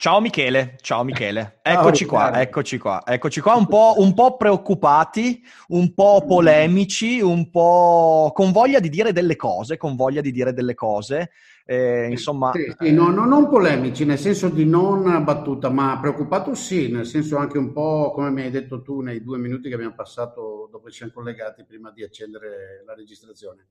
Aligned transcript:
Ciao 0.00 0.20
Michele, 0.20 0.76
ciao 0.80 1.02
Michele, 1.02 1.58
eccoci 1.60 2.04
qua, 2.04 2.40
eccoci 2.40 2.78
qua, 2.78 3.02
eccoci 3.04 3.40
qua, 3.40 3.56
un 3.56 3.66
po', 3.66 3.94
un 3.96 4.14
po', 4.14 4.36
preoccupati, 4.36 5.42
un 5.70 5.92
po' 5.92 6.24
polemici, 6.24 7.20
un 7.20 7.50
po' 7.50 8.30
con 8.32 8.52
voglia 8.52 8.78
di 8.78 8.90
dire 8.90 9.12
delle 9.12 9.34
cose, 9.34 9.76
con 9.76 9.96
voglia 9.96 10.20
di 10.20 10.30
dire 10.30 10.52
delle 10.52 10.74
cose, 10.74 11.32
eh, 11.66 12.06
insomma... 12.10 12.52
Sì, 12.52 12.72
sì, 12.78 12.92
no, 12.92 13.08
no, 13.08 13.24
non 13.24 13.48
polemici, 13.48 14.04
nel 14.04 14.20
senso 14.20 14.48
di 14.48 14.64
non 14.64 15.24
battuta, 15.24 15.68
ma 15.68 15.98
preoccupato 16.00 16.54
sì, 16.54 16.92
nel 16.92 17.04
senso 17.04 17.36
anche 17.36 17.58
un 17.58 17.72
po' 17.72 18.12
come 18.12 18.30
mi 18.30 18.42
hai 18.42 18.50
detto 18.52 18.82
tu 18.82 19.00
nei 19.00 19.20
due 19.24 19.38
minuti 19.38 19.68
che 19.68 19.74
abbiamo 19.74 19.96
passato 19.96 20.68
dopo 20.70 20.84
che 20.84 20.92
ci 20.92 20.98
siamo 20.98 21.12
collegati 21.12 21.64
prima 21.64 21.90
di 21.90 22.04
accendere 22.04 22.84
la 22.86 22.94
registrazione. 22.94 23.66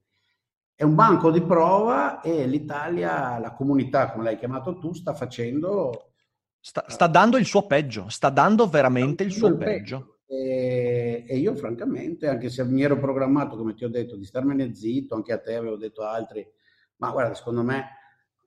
È 0.76 0.84
un 0.84 0.94
banco 0.94 1.32
di 1.32 1.41
prova 1.41 2.20
e 2.20 2.46
l'Italia, 2.46 3.40
la 3.40 3.54
comunità, 3.54 4.12
come 4.12 4.26
l'hai 4.26 4.38
chiamato 4.38 4.77
tu, 4.77 4.91
sta 4.91 5.13
facendo 5.13 6.07
Sta, 6.60 6.86
sta, 6.88 7.08
dando 7.08 7.38
il 7.38 7.46
suo 7.46 7.66
peggio, 7.66 8.10
sta 8.10 8.30
dando 8.30 8.68
veramente 8.68 9.24
il 9.24 9.32
suo 9.32 9.48
il 9.48 9.58
peggio. 9.58 10.20
E, 10.26 11.24
e, 11.26 11.38
io 11.38 11.55
francamente, 11.55 12.27
anche 12.27 12.49
se 12.49 12.64
mi 12.66 12.84
ero 12.84 12.99
programmato, 12.99 13.55
come 13.55 13.74
ti 13.74 13.86
ho 13.86 13.90
detto, 13.90 14.18
di 14.18 14.26
starmene 14.26 14.76
zitto, 14.76 15.16
anche 15.16 15.32
a 15.32 15.40
te 15.40 15.55
avevo 15.55 15.77
detto 15.77 16.04
a 16.04 16.12
altri, 16.12 16.46
ma 16.98 17.12
guarda, 17.12 17.34
secondo 17.34 17.64
me 17.64 17.86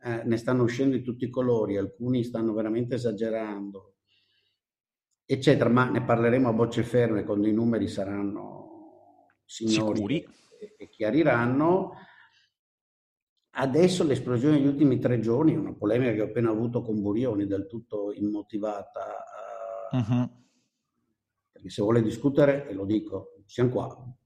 eh, 0.03 0.23
ne 0.25 0.37
stanno 0.37 0.65
uscendo 0.65 0.97
di 0.97 1.03
tutti 1.03 1.25
i 1.25 1.31
colori, 1.31 1.79
alcuni 1.79 2.23
stanno 2.23 2.53
veramente 2.53 2.97
esagerando, 2.97 3.95
eccetera, 5.25 5.71
ma 5.71 5.89
ne 5.89 6.03
parleremo 6.03 6.49
a 6.49 6.53
bocce 6.53 6.83
ferme 6.83 7.25
quando 7.25 7.49
i 7.49 7.53
numeri 7.53 7.89
saranno 7.89 9.29
signori 9.45 9.97
Sicuri. 9.97 10.29
e, 10.59 10.75
e 10.77 10.89
chiariranno 10.89 11.95
Adesso 13.61 14.05
l'esplosione 14.05 14.57
degli 14.57 14.67
ultimi 14.67 14.99
tre 14.99 15.21
giorni, 15.21 15.55
una 15.55 15.75
polemica 15.75 16.13
che 16.13 16.23
ho 16.23 16.25
appena 16.25 16.49
avuto 16.49 16.81
con 16.81 17.03
Burioni, 17.03 17.47
del 17.47 17.67
tutto 17.67 18.11
immotivata, 18.11 19.23
uh-huh. 19.91 20.31
perché 21.53 21.69
se 21.69 21.83
vuole 21.83 22.01
discutere, 22.01 22.67
e 22.67 22.73
lo 22.73 22.87
dico, 22.87 23.35
siamo 23.45 23.69
qua. 23.69 24.17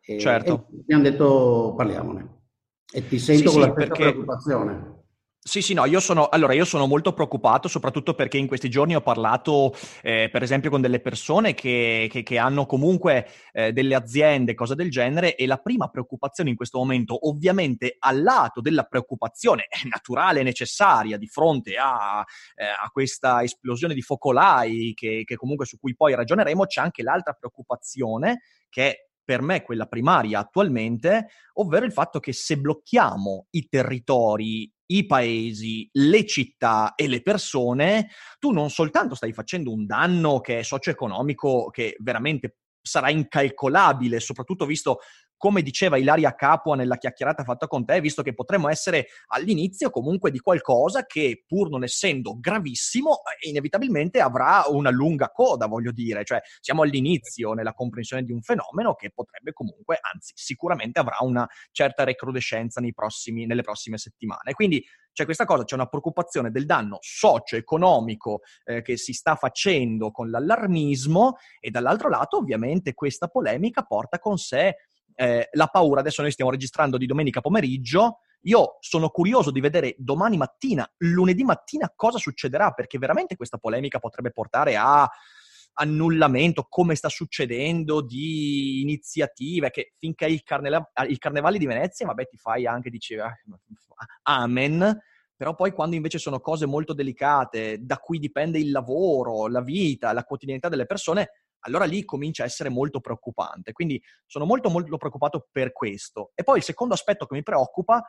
E, 0.00 0.18
certo. 0.18 0.68
E 0.72 0.80
abbiamo 0.80 1.02
detto 1.02 1.74
parliamone. 1.76 2.36
E 2.90 3.06
ti 3.06 3.18
sento 3.18 3.50
sì, 3.50 3.54
con 3.58 3.62
sì, 3.62 3.68
la 3.68 3.74
stessa 3.74 3.88
perché... 3.88 4.02
preoccupazione. 4.10 4.97
Sì, 5.48 5.62
sì, 5.62 5.72
no, 5.72 5.86
io 5.86 5.98
sono, 5.98 6.28
allora, 6.28 6.52
io 6.52 6.66
sono 6.66 6.86
molto 6.86 7.14
preoccupato, 7.14 7.68
soprattutto 7.68 8.12
perché 8.12 8.36
in 8.36 8.46
questi 8.46 8.68
giorni 8.68 8.94
ho 8.94 9.00
parlato, 9.00 9.74
eh, 10.02 10.28
per 10.30 10.42
esempio, 10.42 10.68
con 10.68 10.82
delle 10.82 11.00
persone 11.00 11.54
che, 11.54 12.06
che, 12.10 12.22
che 12.22 12.36
hanno 12.36 12.66
comunque 12.66 13.26
eh, 13.52 13.72
delle 13.72 13.94
aziende, 13.94 14.52
cose 14.52 14.74
del 14.74 14.90
genere, 14.90 15.36
e 15.36 15.46
la 15.46 15.56
prima 15.56 15.88
preoccupazione 15.88 16.50
in 16.50 16.56
questo 16.56 16.76
momento, 16.76 17.28
ovviamente, 17.28 17.96
al 17.98 18.20
lato 18.22 18.60
della 18.60 18.82
preoccupazione 18.82 19.68
naturale 19.88 20.40
e 20.40 20.42
necessaria 20.42 21.16
di 21.16 21.28
fronte 21.28 21.76
a, 21.76 22.22
eh, 22.54 22.64
a 22.66 22.90
questa 22.92 23.42
esplosione 23.42 23.94
di 23.94 24.02
focolai, 24.02 24.92
che, 24.94 25.22
che 25.24 25.36
comunque 25.36 25.64
su 25.64 25.78
cui 25.78 25.96
poi 25.96 26.14
ragioneremo, 26.14 26.66
c'è 26.66 26.82
anche 26.82 27.02
l'altra 27.02 27.32
preoccupazione 27.32 28.42
che 28.68 28.90
è 28.90 29.06
per 29.24 29.40
me 29.42 29.62
quella 29.62 29.86
primaria 29.86 30.40
attualmente, 30.40 31.28
ovvero 31.54 31.84
il 31.84 31.92
fatto 31.92 32.18
che 32.18 32.32
se 32.32 32.56
blocchiamo 32.56 33.46
i 33.50 33.66
territori, 33.68 34.70
i 34.90 35.06
paesi, 35.06 35.88
le 35.92 36.24
città 36.24 36.94
e 36.94 37.08
le 37.08 37.22
persone, 37.22 38.10
tu 38.38 38.52
non 38.52 38.70
soltanto 38.70 39.14
stai 39.14 39.32
facendo 39.32 39.72
un 39.72 39.86
danno 39.86 40.40
che 40.40 40.60
è 40.60 40.62
socio-economico 40.62 41.68
che 41.70 41.96
veramente 41.98 42.58
sarà 42.80 43.10
incalcolabile, 43.10 44.20
soprattutto 44.20 44.64
visto 44.64 45.00
come 45.38 45.62
diceva 45.62 45.96
Ilaria 45.96 46.34
Capua 46.34 46.76
nella 46.76 46.98
chiacchierata 46.98 47.44
fatta 47.44 47.66
con 47.66 47.86
te, 47.86 48.00
visto 48.00 48.22
che 48.22 48.34
potremmo 48.34 48.68
essere 48.68 49.06
all'inizio 49.28 49.88
comunque 49.88 50.30
di 50.30 50.40
qualcosa 50.40 51.06
che, 51.06 51.44
pur 51.46 51.70
non 51.70 51.84
essendo 51.84 52.38
gravissimo, 52.38 53.20
eh, 53.40 53.48
inevitabilmente 53.48 54.20
avrà 54.20 54.64
una 54.68 54.90
lunga 54.90 55.30
coda, 55.30 55.66
voglio 55.66 55.92
dire, 55.92 56.24
cioè 56.24 56.40
siamo 56.60 56.82
all'inizio 56.82 57.52
nella 57.54 57.72
comprensione 57.72 58.24
di 58.24 58.32
un 58.32 58.42
fenomeno 58.42 58.94
che 58.94 59.10
potrebbe 59.14 59.52
comunque, 59.52 59.98
anzi 60.12 60.32
sicuramente 60.34 60.98
avrà 60.98 61.16
una 61.20 61.48
certa 61.70 62.04
recrudescenza 62.04 62.80
prossimi, 62.92 63.46
nelle 63.46 63.62
prossime 63.62 63.96
settimane. 63.96 64.52
Quindi 64.52 64.84
c'è 65.12 65.24
questa 65.24 65.44
cosa, 65.44 65.64
c'è 65.64 65.74
una 65.74 65.86
preoccupazione 65.86 66.50
del 66.50 66.66
danno 66.66 66.98
socio-economico 67.00 68.40
eh, 68.64 68.82
che 68.82 68.96
si 68.96 69.12
sta 69.12 69.36
facendo 69.36 70.10
con 70.10 70.30
l'allarmismo 70.30 71.36
e 71.60 71.70
dall'altro 71.70 72.08
lato 72.08 72.36
ovviamente 72.36 72.94
questa 72.94 73.28
polemica 73.28 73.82
porta 73.82 74.18
con 74.18 74.36
sé 74.36 74.76
eh, 75.20 75.48
la 75.50 75.66
paura, 75.66 75.98
adesso 75.98 76.22
noi 76.22 76.30
stiamo 76.30 76.52
registrando 76.52 76.96
di 76.96 77.04
domenica 77.04 77.40
pomeriggio, 77.40 78.20
io 78.42 78.76
sono 78.78 79.08
curioso 79.08 79.50
di 79.50 79.60
vedere 79.60 79.96
domani 79.98 80.36
mattina, 80.36 80.88
lunedì 80.98 81.42
mattina, 81.42 81.92
cosa 81.94 82.18
succederà, 82.18 82.70
perché 82.70 82.98
veramente 82.98 83.34
questa 83.34 83.58
polemica 83.58 83.98
potrebbe 83.98 84.30
portare 84.30 84.76
a 84.76 85.10
annullamento, 85.80 86.66
come 86.68 86.94
sta 86.94 87.08
succedendo, 87.08 88.00
di 88.00 88.80
iniziative 88.80 89.70
che 89.70 89.94
finché 89.98 90.26
il, 90.26 90.44
carne- 90.44 90.90
il 91.08 91.18
Carnevale 91.18 91.58
di 91.58 91.66
Venezia, 91.66 92.06
vabbè, 92.06 92.28
ti 92.28 92.36
fai 92.36 92.66
anche, 92.66 92.88
dice, 92.88 93.20
ah, 93.20 93.34
amen, 94.22 95.00
però 95.36 95.54
poi 95.56 95.72
quando 95.72 95.96
invece 95.96 96.18
sono 96.18 96.38
cose 96.38 96.66
molto 96.66 96.92
delicate, 96.92 97.78
da 97.80 97.96
cui 97.98 98.20
dipende 98.20 98.60
il 98.60 98.70
lavoro, 98.70 99.48
la 99.48 99.62
vita, 99.62 100.12
la 100.12 100.22
quotidianità 100.22 100.68
delle 100.68 100.86
persone, 100.86 101.30
allora 101.60 101.84
lì 101.84 102.04
comincia 102.04 102.42
a 102.42 102.46
essere 102.46 102.68
molto 102.68 103.00
preoccupante. 103.00 103.72
Quindi 103.72 104.02
sono 104.26 104.44
molto 104.44 104.70
molto 104.70 104.96
preoccupato 104.96 105.48
per 105.50 105.72
questo. 105.72 106.32
E 106.34 106.42
poi 106.42 106.58
il 106.58 106.62
secondo 106.62 106.94
aspetto 106.94 107.26
che 107.26 107.34
mi 107.34 107.42
preoccupa 107.42 108.02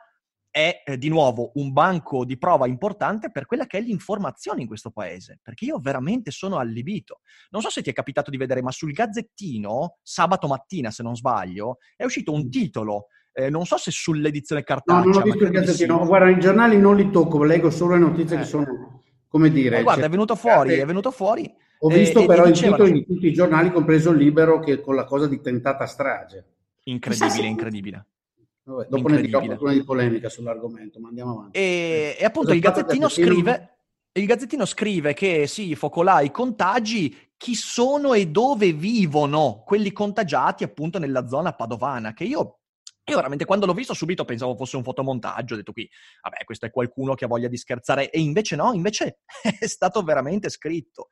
è 0.50 0.82
eh, 0.84 0.98
di 0.98 1.08
nuovo 1.08 1.52
un 1.54 1.72
banco 1.72 2.24
di 2.24 2.36
prova 2.36 2.66
importante 2.66 3.30
per 3.30 3.46
quella 3.46 3.66
che 3.66 3.78
è 3.78 3.80
l'informazione 3.80 4.62
in 4.62 4.66
questo 4.66 4.90
paese, 4.90 5.38
perché 5.42 5.64
io 5.64 5.78
veramente 5.78 6.30
sono 6.30 6.58
allibito. 6.58 7.20
Non 7.50 7.62
so 7.62 7.70
se 7.70 7.82
ti 7.82 7.90
è 7.90 7.92
capitato 7.92 8.30
di 8.30 8.36
vedere, 8.36 8.62
ma 8.62 8.72
sul 8.72 8.92
Gazzettino, 8.92 9.98
sabato 10.02 10.48
mattina 10.48 10.90
se 10.90 11.02
non 11.02 11.14
sbaglio, 11.14 11.78
è 11.96 12.04
uscito 12.04 12.32
un 12.32 12.50
titolo 12.50 13.06
eh, 13.32 13.48
non 13.48 13.64
so 13.64 13.76
se 13.76 13.90
sull'edizione 13.90 14.62
cartacea. 14.62 15.04
No, 15.04 15.10
non 15.10 15.20
ho 15.20 15.24
visto 15.24 15.44
il 15.44 15.50
Gazzettino. 15.50 16.00
Sì. 16.00 16.06
Guarda, 16.06 16.30
i 16.30 16.40
giornali 16.40 16.76
non 16.78 16.96
li 16.96 17.10
tocco, 17.10 17.42
leggo 17.44 17.70
solo 17.70 17.94
le 17.94 18.00
notizie 18.00 18.36
eh. 18.36 18.38
che 18.40 18.44
sono, 18.44 18.89
come 19.30 19.50
dire... 19.50 19.78
Eh, 19.78 19.82
guarda, 19.82 20.02
cioè, 20.02 20.08
è 20.10 20.12
venuto 20.12 20.34
fuori, 20.34 20.74
è 20.74 20.84
venuto 20.84 21.10
fuori 21.10 21.50
ho 21.82 21.88
visto 21.88 22.20
eh, 22.20 22.26
però 22.26 22.46
i 22.46 22.52
titoli 22.52 22.92
di 22.92 23.06
tutti 23.06 23.26
i 23.26 23.32
giornali, 23.32 23.72
compreso 23.72 24.10
il 24.10 24.18
Libero, 24.18 24.58
che 24.60 24.80
con 24.80 24.94
la 24.94 25.04
cosa 25.04 25.26
di 25.26 25.40
tentata 25.40 25.86
strage. 25.86 26.44
Incredibile, 26.84 27.46
incredibile. 27.46 28.06
Vabbè, 28.64 28.86
dopo 28.88 29.08
ne 29.08 29.22
dirò 29.22 29.40
qualcuna 29.40 29.72
di 29.72 29.82
polemica 29.82 30.28
sull'argomento, 30.28 31.00
ma 31.00 31.08
andiamo 31.08 31.32
avanti. 31.32 31.58
E, 31.58 32.16
e 32.18 32.24
appunto 32.24 32.52
il 32.52 32.60
Gazzettino, 32.60 33.08
scrive, 33.08 33.76
il 34.12 34.26
Gazzettino 34.26 34.66
scrive 34.66 35.14
che 35.14 35.46
sì, 35.46 35.74
focolai, 35.74 36.30
contagi, 36.30 37.16
chi 37.38 37.54
sono 37.54 38.12
e 38.12 38.26
dove 38.26 38.74
vivono 38.74 39.62
quelli 39.64 39.90
contagiati 39.90 40.64
appunto 40.64 40.98
nella 40.98 41.26
zona 41.26 41.54
padovana, 41.54 42.12
che 42.12 42.24
io 42.24 42.58
io 43.10 43.16
veramente 43.16 43.44
quando 43.44 43.66
l'ho 43.66 43.74
visto 43.74 43.94
subito 43.94 44.24
pensavo 44.24 44.56
fosse 44.56 44.76
un 44.76 44.82
fotomontaggio, 44.82 45.54
ho 45.54 45.56
detto 45.56 45.72
qui, 45.72 45.88
vabbè, 46.22 46.44
questo 46.44 46.66
è 46.66 46.70
qualcuno 46.70 47.14
che 47.14 47.24
ha 47.24 47.28
voglia 47.28 47.48
di 47.48 47.56
scherzare, 47.56 48.10
e 48.10 48.20
invece 48.20 48.56
no, 48.56 48.72
invece 48.72 49.20
è 49.58 49.66
stato 49.66 50.02
veramente 50.02 50.48
scritto. 50.48 51.08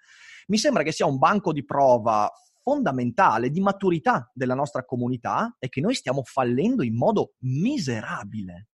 Mi 0.48 0.58
sembra 0.58 0.82
che 0.82 0.92
sia 0.92 1.06
un 1.06 1.18
banco 1.18 1.52
di 1.52 1.64
prova 1.64 2.30
fondamentale 2.62 3.50
di 3.50 3.60
maturità 3.60 4.30
della 4.34 4.54
nostra 4.54 4.84
comunità 4.84 5.56
e 5.58 5.68
che 5.68 5.80
noi 5.80 5.94
stiamo 5.94 6.22
fallendo 6.22 6.82
in 6.82 6.96
modo 6.96 7.34
miserabile. 7.40 8.68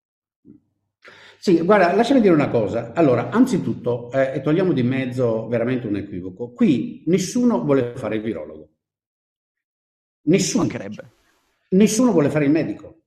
Sì, 1.38 1.62
guarda, 1.62 1.94
lasciami 1.94 2.22
dire 2.22 2.34
una 2.34 2.50
cosa. 2.50 2.94
Allora, 2.94 3.30
anzitutto, 3.30 4.10
eh, 4.12 4.36
e 4.36 4.42
togliamo 4.42 4.72
di 4.72 4.82
mezzo 4.82 5.48
veramente 5.48 5.88
un 5.88 5.98
equivoco, 5.98 6.54
qui 6.54 7.04
nessuno 7.08 7.62
vuole 7.64 7.96
fare 7.96 8.16
il 8.16 8.22
virologo. 8.22 8.70
Nessuno. 10.24 10.64
Mancherebbe. 10.64 11.12
Nessuno 11.70 12.12
vuole 12.12 12.30
fare 12.30 12.46
il 12.46 12.52
medico. 12.52 13.03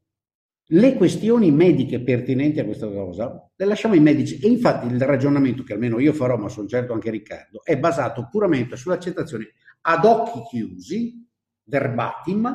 Le 0.70 0.94
questioni 0.94 1.52
mediche 1.52 2.00
pertinenti 2.00 2.58
a 2.58 2.64
questa 2.64 2.88
cosa 2.88 3.48
le 3.54 3.64
lasciamo 3.64 3.94
ai 3.94 4.00
medici 4.00 4.40
e 4.40 4.48
infatti 4.48 4.86
il 4.86 5.00
ragionamento 5.00 5.62
che 5.62 5.74
almeno 5.74 6.00
io 6.00 6.12
farò, 6.12 6.36
ma 6.36 6.48
sono 6.48 6.66
certo 6.66 6.92
anche 6.92 7.10
Riccardo, 7.10 7.62
è 7.62 7.78
basato 7.78 8.26
puramente 8.28 8.76
sull'accettazione 8.76 9.52
ad 9.82 10.04
occhi 10.04 10.42
chiusi, 10.50 11.24
verbatim, 11.62 12.52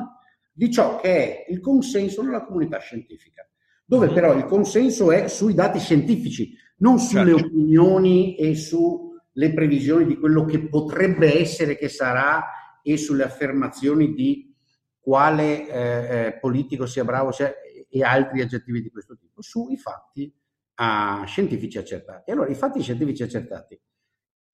di 0.52 0.70
ciò 0.70 1.00
che 1.00 1.08
è 1.08 1.50
il 1.50 1.60
consenso 1.60 2.22
nella 2.22 2.44
comunità 2.44 2.78
scientifica, 2.78 3.48
dove 3.86 4.08
però 4.08 4.34
il 4.34 4.44
consenso 4.44 5.10
è 5.10 5.28
sui 5.28 5.54
dati 5.54 5.78
scientifici, 5.78 6.54
non 6.78 6.98
sulle 6.98 7.32
certo. 7.32 7.46
opinioni 7.46 8.36
e 8.36 8.54
su 8.54 9.10
le 9.32 9.54
previsioni 9.54 10.04
di 10.04 10.18
quello 10.18 10.44
che 10.44 10.68
potrebbe 10.68 11.40
essere 11.40 11.78
che 11.78 11.88
sarà 11.88 12.44
e 12.82 12.98
sulle 12.98 13.24
affermazioni 13.24 14.12
di 14.12 14.54
quale 15.00 15.68
eh, 15.68 16.26
eh 16.26 16.38
politico 16.38 16.84
sia 16.84 17.04
bravo 17.04 17.32
sia, 17.32 17.52
e 17.94 18.02
altri 18.02 18.40
aggettivi 18.40 18.80
di 18.80 18.90
questo 18.90 19.18
tipo, 19.18 19.42
sui 19.42 19.76
fatti 19.76 20.34
uh, 20.76 21.26
scientifici 21.26 21.76
accertati. 21.76 22.30
Allora, 22.30 22.48
i 22.48 22.54
fatti 22.54 22.80
scientifici 22.80 23.22
accertati, 23.22 23.78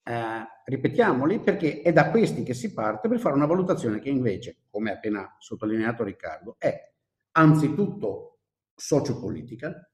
eh, 0.02 0.46
ripetiamoli, 0.64 1.38
perché 1.38 1.82
è 1.82 1.92
da 1.92 2.10
questi 2.10 2.42
che 2.42 2.52
si 2.52 2.72
parte 2.72 3.08
per 3.08 3.20
fare 3.20 3.36
una 3.36 3.46
valutazione 3.46 4.00
che 4.00 4.08
invece, 4.08 4.64
come 4.68 4.90
ha 4.90 4.94
appena 4.94 5.36
sottolineato 5.38 6.02
Riccardo, 6.02 6.56
è 6.58 6.92
anzitutto 7.32 8.40
sociopolitica, 8.74 9.88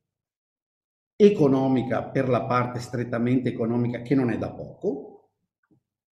economica 1.17 2.05
per 2.05 2.31
la 2.31 2.47
parte 2.47 2.81
strettamente 2.81 3.50
economica 3.50 4.00
che 4.00 4.14
non 4.14 4.31
è 4.31 4.38
da 4.38 4.52
poco, 4.52 5.32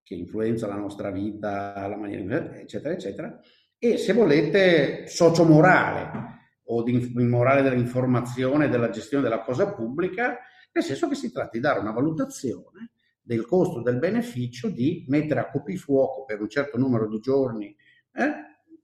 che 0.03 0.13
influenza 0.13 0.67
la 0.67 0.75
nostra 0.75 1.09
vita, 1.09 1.87
la 1.87 1.97
maniera, 1.97 2.55
eccetera, 2.55 2.93
eccetera, 2.93 3.39
e 3.79 3.97
se 3.97 4.13
volete 4.13 5.07
socio-morale 5.07 6.32
o 6.65 6.83
di 6.83 7.11
morale 7.15 7.61
dell'informazione, 7.61 8.69
della 8.69 8.89
gestione 8.89 9.23
della 9.23 9.41
cosa 9.41 9.73
pubblica, 9.73 10.39
nel 10.71 10.83
senso 10.83 11.07
che 11.07 11.15
si 11.15 11.31
tratta 11.31 11.51
di 11.53 11.59
dare 11.59 11.79
una 11.79 11.91
valutazione 11.91 12.91
del 13.21 13.45
costo 13.45 13.81
del 13.81 13.99
beneficio 13.99 14.69
di 14.69 15.05
mettere 15.07 15.39
a 15.39 15.49
coprifuoco 15.49 16.25
per 16.25 16.41
un 16.41 16.49
certo 16.49 16.77
numero 16.77 17.07
di 17.07 17.19
giorni 17.19 17.75
eh, 18.13 18.33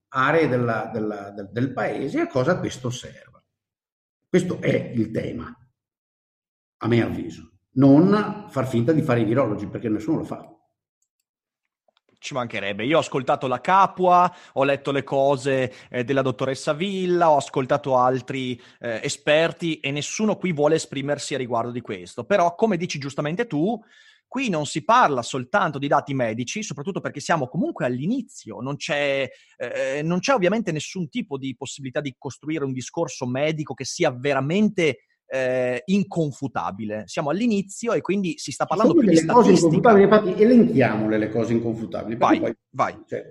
aree 0.09 0.47
della, 0.47 0.89
della, 0.93 1.31
del, 1.31 1.49
del 1.51 1.73
paese 1.73 2.19
e 2.19 2.21
a 2.21 2.27
cosa 2.27 2.57
questo 2.59 2.89
serve. 2.89 3.43
Questo 4.27 4.61
è 4.61 4.91
il 4.93 5.11
tema, 5.11 5.53
a 6.77 6.87
mio 6.87 7.05
avviso. 7.05 7.51
Non 7.71 8.45
far 8.49 8.67
finta 8.67 8.91
di 8.91 9.01
fare 9.01 9.21
i 9.21 9.25
virologi, 9.25 9.67
perché 9.67 9.89
nessuno 9.89 10.19
lo 10.19 10.23
fa. 10.23 10.58
Ci 12.21 12.33
mancherebbe. 12.33 12.83
Io 12.83 12.97
ho 12.97 12.99
ascoltato 12.99 13.47
la 13.47 13.61
Capua, 13.61 14.29
ho 14.53 14.63
letto 14.65 14.91
le 14.91 15.03
cose 15.03 15.73
eh, 15.89 16.03
della 16.03 16.21
dottoressa 16.21 16.73
Villa, 16.73 17.31
ho 17.31 17.37
ascoltato 17.37 17.95
altri 17.95 18.61
eh, 18.79 18.99
esperti 19.03 19.79
e 19.79 19.89
nessuno 19.91 20.35
qui 20.35 20.51
vuole 20.51 20.75
esprimersi 20.75 21.33
a 21.33 21.37
riguardo 21.37 21.71
di 21.71 21.79
questo. 21.79 22.25
Però, 22.25 22.55
come 22.55 22.75
dici 22.75 22.99
giustamente 22.99 23.47
tu, 23.47 23.81
qui 24.27 24.49
non 24.49 24.65
si 24.65 24.83
parla 24.83 25.21
soltanto 25.21 25.79
di 25.79 25.87
dati 25.87 26.13
medici, 26.13 26.61
soprattutto 26.61 26.99
perché 26.99 27.21
siamo 27.21 27.47
comunque 27.47 27.85
all'inizio, 27.85 28.59
non 28.59 28.75
c'è, 28.75 29.29
eh, 29.55 30.01
non 30.03 30.19
c'è 30.19 30.33
ovviamente 30.33 30.73
nessun 30.73 31.07
tipo 31.07 31.37
di 31.37 31.55
possibilità 31.55 32.01
di 32.01 32.13
costruire 32.17 32.65
un 32.65 32.73
discorso 32.73 33.25
medico 33.27 33.73
che 33.73 33.85
sia 33.85 34.11
veramente 34.11 35.05
eh, 35.29 35.83
inconfutabile. 35.85 37.03
Siamo 37.05 37.29
all'inizio 37.29 37.93
e 37.93 38.01
quindi 38.01 38.37
si 38.37 38.51
sta 38.51 38.65
parlando 38.65 38.93
più 38.93 39.07
di 39.07 39.25
cose 39.25 39.51
inconfutabili, 39.51 40.03
infatti 40.03 40.41
elenchiamole 40.41 41.17
le 41.17 41.29
cose 41.29 41.53
inconfutabili. 41.53 42.17
Vai, 42.17 42.39
poi, 42.39 42.55
vai. 42.71 43.03
Cioè, 43.05 43.29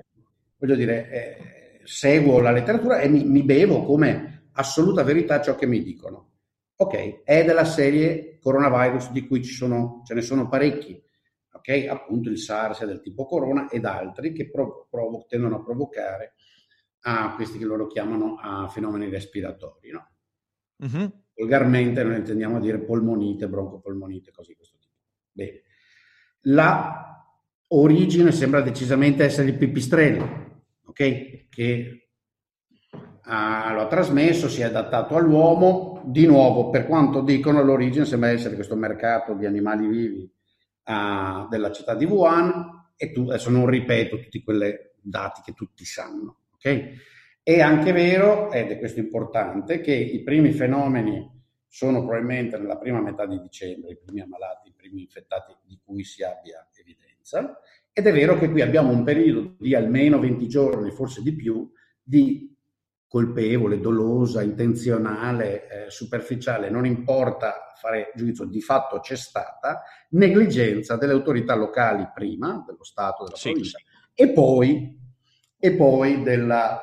voglio 0.57 0.77
dire, 0.77 1.11
eh, 1.11 1.81
seguo 1.85 2.41
la 2.41 2.53
letteratura 2.53 3.01
e 3.01 3.09
mi, 3.09 3.25
mi, 3.25 3.43
bevo 3.43 3.83
come 3.83 4.49
assoluta 4.53 5.03
verità 5.03 5.41
ciò 5.41 5.57
che 5.57 5.67
mi 5.67 5.83
dicono. 5.83 6.27
Ok, 6.77 7.25
è 7.25 7.45
della 7.45 7.65
serie 7.65 8.39
coronavirus 8.41 9.11
di 9.11 9.27
cui 9.27 9.43
sono, 9.43 10.03
ce 10.05 10.15
ne 10.15 10.21
sono 10.21 10.49
parecchi, 10.49 11.03
ok? 11.51 11.87
Appunto 11.89 12.29
il 12.31 12.39
SARS 12.39 12.85
del 12.85 13.01
tipo 13.01 13.25
corona 13.27 13.69
ed 13.69 13.85
altri 13.85 14.33
che 14.33 14.49
provo- 14.49 14.87
provo- 14.89 15.27
tendono 15.27 15.57
a 15.57 15.63
provocare 15.65 16.35
a 17.01 17.35
questi 17.35 17.59
che 17.59 17.65
loro 17.65 17.89
chiamano 17.89 18.37
a 18.41 18.69
fenomeni 18.69 19.09
respiratori, 19.09 19.91
no? 19.91 20.13
Mm-hmm 20.85 21.09
volgarmente 21.39 22.03
noi 22.03 22.17
intendiamo 22.17 22.59
dire 22.59 22.81
polmonite, 22.81 23.49
broncopolmonite, 23.49 24.33
così 24.33 24.55
questo 24.57 24.77
tipo. 24.79 24.95
Bene. 25.31 25.63
La 26.43 27.25
origine 27.69 28.33
sembra 28.33 28.61
decisamente 28.61 29.25
essere 29.25 29.49
il 29.49 29.57
pipistrello, 29.57 30.65
ok? 30.87 31.49
Che 31.49 32.09
ah, 33.23 33.73
lo 33.73 33.83
ha 33.83 33.87
trasmesso, 33.87 34.49
si 34.49 34.63
è 34.63 34.65
adattato 34.65 35.17
all'uomo. 35.17 36.03
Di 36.05 36.27
nuovo, 36.27 36.71
per 36.71 36.87
quanto 36.87 37.21
dicono, 37.21 37.63
l'origine 37.63 38.05
sembra 38.05 38.31
essere 38.31 38.55
questo 38.55 38.77
mercato 38.77 39.35
di 39.35 39.47
animali 39.47 39.87
vivi 39.87 40.33
ah, 40.85 41.47
della 41.51 41.71
città 41.71 41.95
di 41.95 42.05
Wuhan 42.05 42.93
e 42.97 43.13
tu, 43.13 43.29
adesso 43.29 43.51
non 43.51 43.67
ripeto 43.67 44.19
tutti 44.19 44.43
quei 44.43 44.77
dati 45.01 45.43
che 45.45 45.53
tutti 45.53 45.85
sanno, 45.85 46.41
ok? 46.55 47.17
È 47.49 47.63
anche 47.63 47.93
vero, 47.93 48.53
ed 48.53 48.73
è 48.73 48.79
questo 48.79 49.01
importante, 49.01 49.81
che 49.81 49.95
i 49.95 50.23
primi 50.23 50.53
fenomeni 50.53 51.27
sono 51.67 52.01
probabilmente 52.01 52.59
nella 52.59 52.77
prima 52.77 53.01
metà 53.01 53.25
di 53.25 53.41
dicembre, 53.41 53.93
i 53.93 53.97
primi 53.97 54.21
ammalati, 54.21 54.69
i 54.69 54.75
primi 54.77 55.01
infettati 55.01 55.57
di 55.65 55.81
cui 55.83 56.05
si 56.05 56.23
abbia 56.23 56.69
evidenza. 56.75 57.59
Ed 57.91 58.07
è 58.07 58.13
vero 58.13 58.39
che 58.39 58.51
qui 58.51 58.61
abbiamo 58.61 58.91
un 58.91 59.03
periodo 59.03 59.55
di 59.59 59.75
almeno 59.75 60.19
20 60.19 60.47
giorni, 60.47 60.91
forse 60.91 61.23
di 61.23 61.35
più, 61.35 61.73
di 62.03 62.55
colpevole, 63.07 63.81
dolosa, 63.81 64.43
intenzionale, 64.43 65.87
eh, 65.87 65.91
superficiale, 65.91 66.69
non 66.69 66.85
importa 66.85 67.73
fare 67.81 68.13
giudizio, 68.15 68.45
di 68.45 68.61
fatto 68.61 69.01
c'è 69.01 69.17
stata 69.17 69.85
negligenza 70.11 70.97
delle 70.97 71.15
autorità 71.15 71.55
locali 71.55 72.11
prima, 72.13 72.63
dello 72.67 72.85
Stato, 72.85 73.25
della 73.25 73.37
sì. 73.37 73.53
provincia, 73.53 73.79
e 74.13 74.33
poi, 74.33 75.01
e 75.59 75.73
poi 75.73 76.23
della 76.23 76.83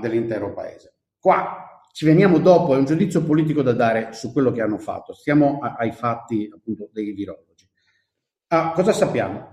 dell'intero 0.00 0.52
paese. 0.52 0.94
Qua 1.18 1.64
ci 1.92 2.04
veniamo 2.04 2.38
dopo, 2.38 2.74
è 2.74 2.76
un 2.76 2.84
giudizio 2.84 3.22
politico 3.22 3.62
da 3.62 3.72
dare 3.72 4.12
su 4.12 4.32
quello 4.32 4.50
che 4.50 4.60
hanno 4.60 4.78
fatto, 4.78 5.12
stiamo 5.12 5.60
ai 5.60 5.92
fatti 5.92 6.50
appunto 6.52 6.88
dei 6.92 7.12
virologi. 7.12 7.68
Ah, 8.48 8.72
cosa 8.72 8.92
sappiamo? 8.92 9.52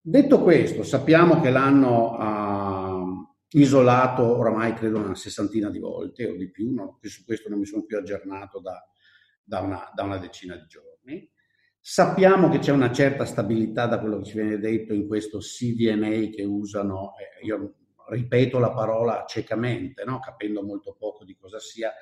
Detto 0.00 0.42
questo, 0.42 0.84
sappiamo 0.84 1.40
che 1.40 1.50
l'hanno 1.50 2.12
uh, 2.12 3.58
isolato 3.58 4.22
oramai 4.22 4.74
credo 4.74 4.98
una 4.98 5.16
sessantina 5.16 5.68
di 5.68 5.80
volte 5.80 6.28
o 6.28 6.36
di 6.36 6.48
più, 6.48 6.72
no? 6.72 7.00
su 7.02 7.24
questo 7.24 7.48
non 7.48 7.58
mi 7.58 7.66
sono 7.66 7.84
più 7.84 7.98
aggiornato 7.98 8.60
da, 8.60 8.80
da, 9.42 9.60
una, 9.60 9.90
da 9.92 10.04
una 10.04 10.18
decina 10.18 10.54
di 10.54 10.66
giorni. 10.68 11.28
Sappiamo 11.80 12.48
che 12.48 12.58
c'è 12.58 12.70
una 12.70 12.92
certa 12.92 13.24
stabilità 13.24 13.86
da 13.86 13.98
quello 13.98 14.18
che 14.18 14.24
ci 14.24 14.36
viene 14.36 14.58
detto 14.58 14.94
in 14.94 15.08
questo 15.08 15.38
CDNA 15.38 16.30
che 16.32 16.44
usano, 16.44 17.14
eh, 17.16 17.44
io 17.44 17.74
ripeto 18.08 18.58
la 18.58 18.72
parola 18.72 19.24
ciecamente, 19.26 20.04
no? 20.04 20.18
capendo 20.20 20.62
molto 20.62 20.94
poco 20.98 21.24
di 21.24 21.36
cosa 21.36 21.58
sia. 21.58 21.92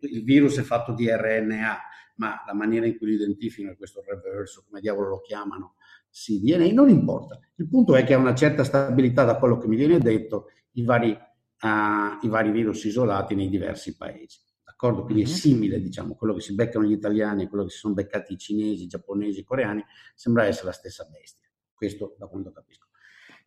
Il 0.00 0.24
virus 0.24 0.58
è 0.58 0.62
fatto 0.62 0.92
di 0.92 1.08
RNA, 1.10 1.78
ma 2.16 2.42
la 2.46 2.54
maniera 2.54 2.86
in 2.86 2.96
cui 2.96 3.08
lo 3.08 3.14
identificano, 3.14 3.76
questo 3.76 4.02
reverso, 4.06 4.64
come 4.66 4.80
diavolo 4.80 5.08
lo 5.08 5.20
chiamano, 5.20 5.74
cDNA, 6.10 6.72
non 6.72 6.88
importa. 6.88 7.38
Il 7.56 7.68
punto 7.68 7.94
è 7.94 8.04
che 8.04 8.14
ha 8.14 8.18
una 8.18 8.34
certa 8.34 8.64
stabilità 8.64 9.24
da 9.24 9.36
quello 9.36 9.58
che 9.58 9.68
mi 9.68 9.76
viene 9.76 9.98
detto 9.98 10.48
i 10.72 10.84
vari, 10.84 11.10
uh, 11.10 12.24
i 12.26 12.28
vari 12.28 12.50
virus 12.50 12.84
isolati 12.84 13.34
nei 13.34 13.48
diversi 13.48 13.96
paesi. 13.96 14.40
D'accordo? 14.64 15.04
Quindi 15.04 15.24
mm-hmm. 15.24 15.32
è 15.32 15.36
simile, 15.36 15.80
diciamo, 15.80 16.14
quello 16.14 16.34
che 16.34 16.40
si 16.40 16.54
beccano 16.54 16.86
gli 16.86 16.92
italiani 16.92 17.44
e 17.44 17.48
quello 17.48 17.64
che 17.64 17.70
si 17.70 17.78
sono 17.78 17.94
beccati 17.94 18.34
i 18.34 18.38
cinesi, 18.38 18.84
i 18.84 18.86
giapponesi, 18.86 19.40
i 19.40 19.44
coreani, 19.44 19.84
sembra 20.14 20.44
essere 20.44 20.66
la 20.66 20.72
stessa 20.72 21.04
bestia. 21.04 21.48
Questo 21.74 22.16
da 22.18 22.26
quanto 22.26 22.52
capisco. 22.52 22.87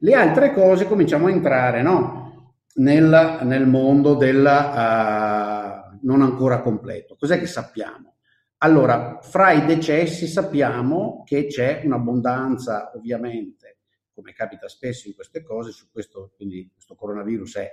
Le 0.04 0.16
altre 0.16 0.52
cose 0.52 0.88
cominciamo 0.88 1.28
a 1.28 1.32
entrare 1.32 1.84
no? 1.84 2.58
nel, 2.76 3.40
nel, 3.44 3.68
mondo 3.68 4.16
del 4.16 4.38
uh, 4.38 6.00
non 6.02 6.22
ancora 6.24 6.60
completo. 6.62 7.16
Cos'è 7.16 7.38
che 7.38 7.46
sappiamo? 7.46 8.16
Allora, 8.64 9.20
fra 9.22 9.52
i 9.52 9.64
decessi 9.64 10.26
sappiamo 10.26 11.22
che 11.24 11.46
c'è 11.46 11.82
un'abbondanza, 11.86 12.92
ovviamente, 12.96 13.82
come 14.12 14.34
capita 14.34 14.68
spesso 14.68 15.08
in 15.08 15.14
queste 15.14 15.44
cose, 15.44 15.70
su 15.70 15.92
questo, 15.92 16.32
quindi 16.36 16.72
questo 16.74 16.96
coronavirus 16.96 17.58
è, 17.58 17.72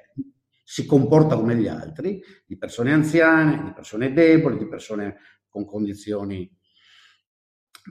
si 0.62 0.84
comporta 0.84 1.34
come 1.34 1.56
gli 1.56 1.66
altri, 1.66 2.22
di 2.44 2.58
persone 2.58 2.92
anziane, 2.92 3.64
di 3.64 3.72
persone 3.72 4.12
deboli, 4.12 4.58
di 4.58 4.68
persone 4.68 5.16
con 5.48 5.64
condizioni 5.64 6.57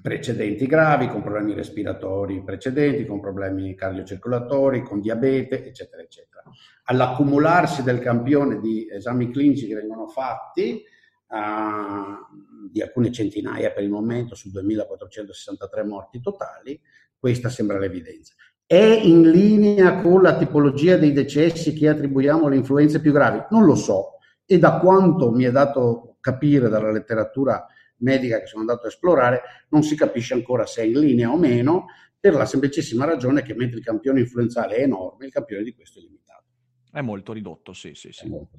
precedenti 0.01 0.65
gravi, 0.65 1.07
con 1.07 1.21
problemi 1.21 1.53
respiratori 1.53 2.43
precedenti, 2.43 3.05
con 3.05 3.19
problemi 3.19 3.75
cardiocircolatori, 3.75 4.83
con 4.83 5.01
diabete, 5.01 5.65
eccetera, 5.65 6.01
eccetera. 6.01 6.43
All'accumularsi 6.85 7.83
del 7.83 7.99
campione 7.99 8.59
di 8.59 8.87
esami 8.89 9.31
clinici 9.31 9.67
che 9.67 9.75
vengono 9.75 10.07
fatti, 10.07 10.83
uh, 11.27 12.69
di 12.71 12.81
alcune 12.81 13.11
centinaia 13.11 13.71
per 13.71 13.83
il 13.83 13.89
momento, 13.89 14.35
su 14.35 14.49
2463 14.51 15.83
morti 15.83 16.21
totali, 16.21 16.79
questa 17.17 17.49
sembra 17.49 17.79
l'evidenza. 17.79 18.33
È 18.65 18.75
in 18.75 19.29
linea 19.29 20.01
con 20.01 20.21
la 20.21 20.37
tipologia 20.37 20.97
dei 20.97 21.13
decessi 21.13 21.73
che 21.73 21.87
attribuiamo 21.87 22.47
alle 22.47 22.57
influenze 22.57 22.99
più 22.99 23.11
gravi? 23.11 23.43
Non 23.49 23.65
lo 23.65 23.75
so 23.75 24.17
e 24.49 24.57
da 24.59 24.79
quanto 24.79 25.29
mi 25.31 25.43
è 25.43 25.51
dato 25.51 26.15
capire 26.21 26.69
dalla 26.69 26.89
letteratura 26.89 27.67
medica 27.99 28.39
che 28.39 28.45
sono 28.45 28.61
andato 28.61 28.85
a 28.85 28.89
esplorare, 28.89 29.41
non 29.69 29.83
si 29.83 29.95
capisce 29.95 30.33
ancora 30.33 30.65
se 30.65 30.81
è 30.81 30.85
in 30.85 30.99
linea 30.99 31.31
o 31.31 31.37
meno, 31.37 31.87
per 32.19 32.33
la 32.33 32.45
semplicissima 32.45 33.05
ragione 33.05 33.43
che 33.43 33.53
mentre 33.53 33.77
il 33.79 33.85
campione 33.85 34.19
influenzale 34.19 34.75
è 34.77 34.81
enorme, 34.83 35.25
il 35.25 35.31
campione 35.31 35.63
di 35.63 35.73
questo 35.73 35.99
è 35.99 36.01
limitato. 36.01 36.43
È 36.91 37.01
molto 37.01 37.33
ridotto, 37.33 37.73
sì, 37.73 37.93
sì, 37.93 38.11
sì. 38.11 38.23
Ridotto. 38.23 38.57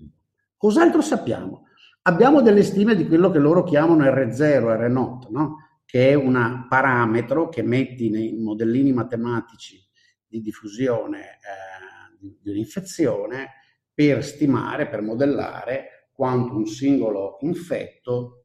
Cos'altro 0.56 1.00
sappiamo? 1.00 1.66
Abbiamo 2.02 2.40
delle 2.40 2.62
stime 2.62 2.94
di 2.94 3.06
quello 3.06 3.30
che 3.30 3.38
loro 3.38 3.62
chiamano 3.64 4.04
R0, 4.04 4.88
R0, 4.88 5.30
no? 5.30 5.56
che 5.84 6.10
è 6.10 6.14
un 6.14 6.66
parametro 6.68 7.48
che 7.48 7.62
metti 7.62 8.10
nei 8.10 8.34
modellini 8.34 8.92
matematici 8.92 9.82
di 10.26 10.40
diffusione 10.40 11.20
eh, 11.20 12.16
di, 12.18 12.38
di 12.40 12.50
un'infezione 12.50 13.52
per 13.94 14.22
stimare, 14.24 14.88
per 14.88 15.00
modellare 15.00 16.10
quanto 16.12 16.54
un 16.54 16.66
singolo 16.66 17.38
infetto, 17.40 18.37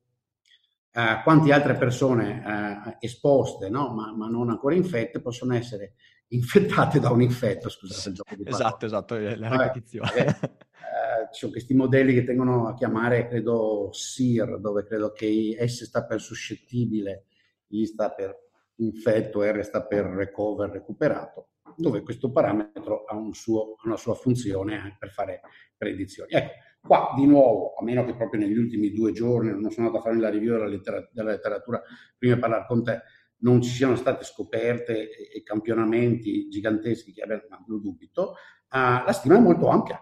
eh, 0.93 1.21
quante 1.23 1.51
altre 1.51 1.75
persone 1.75 2.43
eh, 2.45 2.97
esposte, 2.99 3.69
no? 3.69 3.93
ma, 3.93 4.13
ma, 4.15 4.27
non 4.27 4.49
ancora 4.49 4.75
infette, 4.75 5.21
possono 5.21 5.55
essere 5.55 5.95
infettate 6.29 6.99
da 6.99 7.09
un 7.09 7.21
infetto. 7.21 7.69
Scusate 7.69 8.09
il 8.09 8.15
gioco 8.15 8.35
di 8.35 8.43
parole. 8.43 8.63
Esatto, 8.63 8.85
esatto, 8.85 9.17
la 9.17 9.49
ripetizione. 9.49 10.09
Vabbè, 10.09 10.29
eh, 10.29 11.27
ci 11.31 11.39
sono 11.39 11.51
questi 11.51 11.73
modelli 11.73 12.13
che 12.13 12.23
tengono 12.23 12.67
a 12.67 12.75
chiamare, 12.75 13.27
credo, 13.27 13.89
SIR, 13.91 14.59
dove 14.59 14.85
credo 14.85 15.11
che 15.11 15.57
S 15.67 15.83
sta 15.85 16.05
per 16.05 16.21
suscettibile, 16.21 17.25
I 17.69 17.85
sta 17.85 18.11
per 18.11 18.35
infetto, 18.75 19.41
R 19.43 19.63
sta 19.63 19.83
per 19.85 20.05
recover, 20.05 20.69
recuperato 20.69 21.47
dove 21.75 22.03
questo 22.03 22.31
parametro 22.31 23.03
ha 23.05 23.15
un 23.15 23.33
suo, 23.33 23.75
una 23.83 23.97
sua 23.97 24.13
funzione 24.13 24.95
per 24.99 25.09
fare 25.09 25.41
predizioni. 25.75 26.31
Ecco, 26.31 26.51
qua 26.85 27.13
di 27.15 27.25
nuovo, 27.25 27.73
a 27.75 27.83
meno 27.83 28.03
che 28.03 28.15
proprio 28.15 28.41
negli 28.41 28.57
ultimi 28.57 28.91
due 28.91 29.13
giorni, 29.13 29.49
non 29.49 29.71
sono 29.71 29.87
andato 29.87 30.03
a 30.03 30.09
fare 30.09 30.19
la 30.19 30.29
review 30.29 30.53
della, 30.53 30.67
letteratura, 30.67 31.09
della 31.13 31.31
letteratura 31.31 31.81
prima 32.17 32.35
di 32.35 32.41
parlare 32.41 32.65
con 32.67 32.83
te, 32.83 33.01
non 33.37 33.61
ci 33.61 33.69
siano 33.69 33.95
state 33.95 34.23
scoperte 34.23 35.09
e, 35.09 35.37
e 35.37 35.43
campionamenti 35.43 36.49
giganteschi 36.49 37.13
che 37.13 37.21
abbiano, 37.21 37.43
ma 37.49 37.63
lo 37.67 37.77
dubito, 37.77 38.31
uh, 38.31 39.05
la 39.05 39.13
stima 39.13 39.37
è 39.37 39.39
molto 39.39 39.67
ampia. 39.69 39.99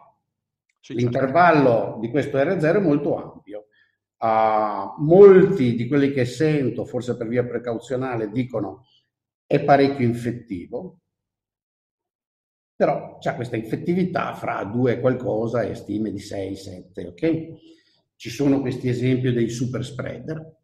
Sì, 0.80 0.94
certo. 0.94 1.02
L'intervallo 1.02 1.70
certo. 1.70 2.00
di 2.00 2.10
questo 2.10 2.38
R0 2.38 2.76
è 2.76 2.80
molto 2.80 3.16
ampio. 3.16 3.66
Uh, 4.18 5.04
molti 5.04 5.76
di 5.76 5.88
quelli 5.88 6.12
che 6.12 6.26
sento, 6.26 6.86
forse 6.86 7.16
per 7.16 7.28
via 7.28 7.46
precauzionale, 7.46 8.32
dicono 8.32 8.86
è 9.46 9.64
parecchio 9.64 10.06
infettivo, 10.06 11.01
però 12.82 13.20
c'è 13.20 13.36
questa 13.36 13.58
infettività 13.58 14.34
fra 14.34 14.64
2 14.64 15.00
qualcosa 15.00 15.62
e 15.62 15.76
stime 15.76 16.10
di 16.10 16.18
6, 16.18 16.56
7, 16.56 17.06
ok? 17.10 17.50
Ci 18.16 18.32
sono 18.32 18.60
questi 18.60 18.90
esempi 18.90 19.32
dei 19.32 19.50
super 19.50 19.86
spreader, 19.86 20.58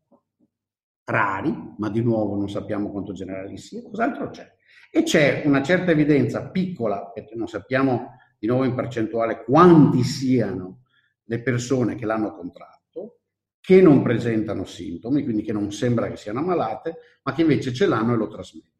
rari, 1.03 1.75
ma 1.77 1.91
di 1.91 2.01
nuovo 2.01 2.35
non 2.35 2.49
sappiamo 2.49 2.89
quanto 2.89 3.13
generali 3.13 3.57
sia, 3.57 3.83
cos'altro 3.83 4.31
c'è? 4.31 4.51
E 4.89 5.03
c'è 5.03 5.43
una 5.45 5.61
certa 5.61 5.91
evidenza 5.91 6.49
piccola, 6.49 7.11
perché 7.13 7.35
non 7.35 7.47
sappiamo 7.47 8.15
di 8.39 8.47
nuovo 8.47 8.63
in 8.63 8.73
percentuale 8.73 9.43
quanti 9.43 10.01
siano 10.01 10.85
le 11.25 11.43
persone 11.43 11.93
che 11.93 12.07
l'hanno 12.07 12.33
contratto, 12.33 13.19
che 13.59 13.79
non 13.79 14.01
presentano 14.01 14.65
sintomi, 14.65 15.21
quindi 15.21 15.43
che 15.43 15.53
non 15.53 15.71
sembra 15.71 16.09
che 16.09 16.17
siano 16.17 16.39
ammalate, 16.39 16.97
ma 17.21 17.33
che 17.35 17.43
invece 17.43 17.71
ce 17.73 17.85
l'hanno 17.85 18.15
e 18.15 18.17
lo 18.17 18.27
trasmettono. 18.27 18.76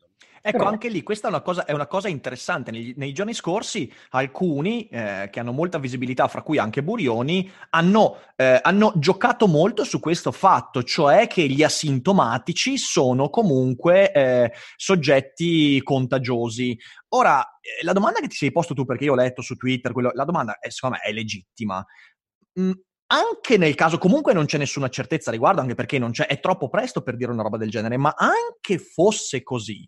Ecco, 0.48 0.60
Però... 0.60 0.70
anche 0.70 0.88
lì, 0.88 1.04
questa 1.04 1.28
è 1.28 1.30
una 1.30 1.42
cosa, 1.42 1.66
è 1.66 1.74
una 1.74 1.88
cosa 1.88 2.08
interessante. 2.08 2.72
Nei, 2.72 2.94
nei, 2.96 3.12
giorni 3.12 3.34
scorsi 3.34 3.92
alcuni 4.12 4.88
eh, 4.88 5.28
che 5.30 5.42
hanno 5.42 5.52
molta 5.52 5.78
visibilità, 5.78 6.30
fra 6.30 6.42
cui 6.42 6.58
anche 6.58 6.82
Burioni, 6.82 7.52
hanno, 7.72 8.16
eh, 8.38 8.58
hanno, 8.62 8.94
giocato 8.96 9.48
molto 9.48 9.84
su 9.84 10.00
questo 10.00 10.32
fatto, 10.32 10.84
cioè 10.84 11.28
che 11.28 11.46
gli 11.50 11.64
asintomatici 11.64 12.78
sono 12.78 13.30
comunque 13.30 14.14
eh, 14.14 14.54
soggetti 14.78 15.84
contagiosi. 15.84 16.80
Ora, 17.10 17.42
eh, 17.60 17.84
la 17.84 17.92
domanda 17.92 18.22
che 18.22 18.28
ti 18.28 18.38
sei 18.38 18.54
posto 18.54 18.74
tu, 18.74 18.86
perché 18.86 19.04
io 19.04 19.12
ho 19.12 19.16
letto 19.16 19.42
su 19.42 19.58
Twitter, 19.58 19.92
quello, 19.92 20.12
la 20.14 20.24
domanda 20.24 20.60
è, 20.60 20.70
secondo 20.70 20.96
me 20.96 21.10
è 21.10 21.12
legittima. 21.12 21.86
Mm, 22.58 22.72
anche 23.08 23.58
nel 23.58 23.76
caso, 23.76 23.98
comunque 23.98 24.32
non 24.32 24.46
c'è 24.46 24.58
nessuna 24.58 24.88
certezza 24.88 25.30
riguardo, 25.30 25.60
anche 25.60 25.76
perché 25.76 25.98
è 25.98 26.40
troppo 26.40 26.70
presto 26.70 27.02
per 27.02 27.18
dire 27.18 27.32
una 27.32 27.44
roba 27.44 27.58
del 27.58 27.70
genere, 27.70 27.98
ma 27.98 28.16
anche 28.18 28.78
fosse 28.80 29.44
così, 29.44 29.86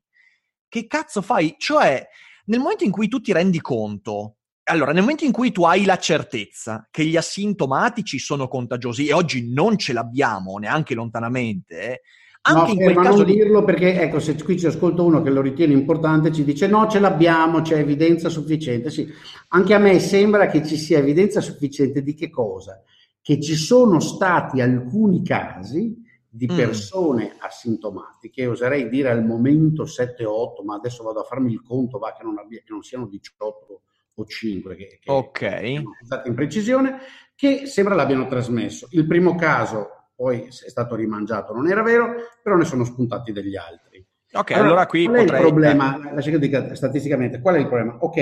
che 0.70 0.88
cazzo 0.88 1.22
fai? 1.22 1.56
Cioè, 1.58 2.08
nel 2.46 2.60
momento 2.60 2.86
in 2.86 2.92
cui 2.92 3.08
tu 3.08 3.20
ti 3.20 3.34
rendi 3.34 3.60
conto, 3.60 4.36
allora, 4.70 4.92
nel 4.92 5.02
momento 5.02 5.26
in 5.26 5.32
cui 5.32 5.52
tu 5.52 5.64
hai 5.64 5.84
la 5.84 5.98
certezza 5.98 6.88
che 6.92 7.04
gli 7.04 7.18
asintomatici 7.18 8.20
sono 8.20 8.48
contagiosi, 8.48 9.08
e 9.08 9.14
oggi 9.14 9.52
non 9.52 9.78
ce 9.78 9.94
l'abbiamo 9.94 10.58
neanche 10.58 10.94
lontanamente, 10.94 11.82
eh, 11.82 12.02
anche 12.42 12.68
no, 12.68 12.74
in 12.74 12.78
quel 12.78 12.96
ma 12.96 13.02
caso 13.02 13.24
non 13.24 13.26
dirlo 13.26 13.64
perché, 13.66 14.00
ecco, 14.00 14.20
se 14.20 14.42
qui 14.42 14.58
ci 14.58 14.68
ascolta 14.68 15.02
uno 15.02 15.22
che 15.22 15.30
lo 15.30 15.42
ritiene 15.42 15.74
importante, 15.74 16.32
ci 16.32 16.44
dice 16.44 16.68
no, 16.68 16.88
ce 16.88 17.00
l'abbiamo, 17.00 17.62
c'è 17.62 17.80
evidenza 17.80 18.30
sufficiente. 18.30 18.90
Sì, 18.90 19.12
anche 19.50 19.74
a 19.74 19.80
me 19.80 20.00
sembra 20.00 20.48
che 20.48 20.66
ci 20.66 20.78
sia 20.78 21.00
evidenza 21.00 21.42
sufficiente 21.42 22.02
di 22.02 22.14
che 22.14 22.30
cosa? 22.30 22.82
Che 23.22 23.42
ci 23.42 23.56
sono 23.56 24.00
stati 24.00 24.62
alcuni 24.62 25.24
casi 25.24 26.08
di 26.30 26.48
mm. 26.52 26.56
persone 26.56 27.34
mm. 27.34 27.38
asintomatiche, 27.40 28.46
oserei 28.46 28.88
dire 28.88 29.10
al 29.10 29.26
momento 29.26 29.84
7-8, 29.84 30.64
ma 30.64 30.76
adesso 30.76 31.04
vado 31.04 31.22
a 31.22 31.24
farmi 31.24 31.52
il 31.52 31.62
conto, 31.64 31.98
va 31.98 32.14
che 32.14 32.24
non, 32.24 32.38
abbia, 32.38 32.60
che 32.60 32.72
non 32.72 32.84
siano 32.84 33.08
18 33.08 33.82
o 34.14 34.26
5, 34.26 34.76
che, 34.76 35.00
che 35.02 35.12
okay. 35.12 35.76
sono 35.78 35.96
state 36.04 36.30
in 36.30 36.36
precisione, 36.36 36.98
che 37.36 37.66
sembra 37.66 37.96
l'abbiano 37.96 38.28
trasmesso. 38.28 38.88
Il 38.92 39.08
primo 39.08 39.36
caso 39.36 40.12
poi 40.16 40.44
è 40.44 40.52
stato 40.52 40.96
rimangiato, 40.96 41.54
non 41.54 41.70
era 41.70 41.82
vero, 41.82 42.14
però 42.44 42.56
ne 42.56 42.66
sono 42.66 42.84
spuntati 42.84 43.32
degli 43.32 43.56
altri. 43.56 44.06
Ok, 44.32 44.52
allora, 44.52 44.68
allora 44.68 44.86
qui 44.86 45.06
qual 45.06 45.20
potrei... 45.22 45.40
è 45.40 45.42
il 45.42 45.48
problema? 45.48 46.00
Che 46.20 46.40
dica 46.40 46.76
statisticamente, 46.76 47.42
qual 47.42 47.56
è 47.56 47.60
il 47.60 47.68
problema? 47.68 47.98
Ok, 48.02 48.18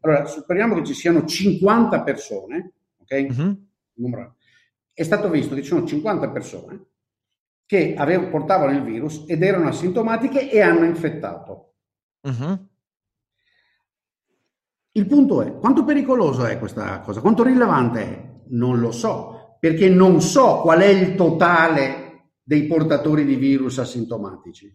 allora 0.00 0.24
supponiamo 0.24 0.74
che 0.76 0.84
ci 0.84 0.94
siano 0.94 1.24
50 1.24 2.02
persone, 2.02 2.72
ok? 3.02 3.14
Mm-hmm. 3.14 4.22
È 4.92 5.02
stato 5.02 5.28
visto 5.28 5.54
che 5.54 5.62
ci 5.62 5.68
sono 5.68 5.86
50 5.86 6.30
persone 6.30 6.86
che 7.72 7.94
avev- 7.96 8.28
portavano 8.28 8.76
il 8.76 8.82
virus 8.82 9.24
ed 9.26 9.42
erano 9.42 9.68
asintomatiche 9.68 10.50
e 10.50 10.60
hanno 10.60 10.84
infettato. 10.84 11.76
Uh-huh. 12.20 12.68
Il 14.90 15.06
punto 15.06 15.40
è, 15.40 15.56
quanto 15.56 15.82
pericoloso 15.82 16.44
è 16.44 16.58
questa 16.58 17.00
cosa? 17.00 17.22
Quanto 17.22 17.42
rilevante 17.42 18.00
è? 18.02 18.30
Non 18.48 18.78
lo 18.78 18.90
so, 18.92 19.56
perché 19.58 19.88
non 19.88 20.20
so 20.20 20.60
qual 20.60 20.80
è 20.80 20.86
il 20.86 21.14
totale 21.14 22.32
dei 22.42 22.66
portatori 22.66 23.24
di 23.24 23.36
virus 23.36 23.78
asintomatici. 23.78 24.70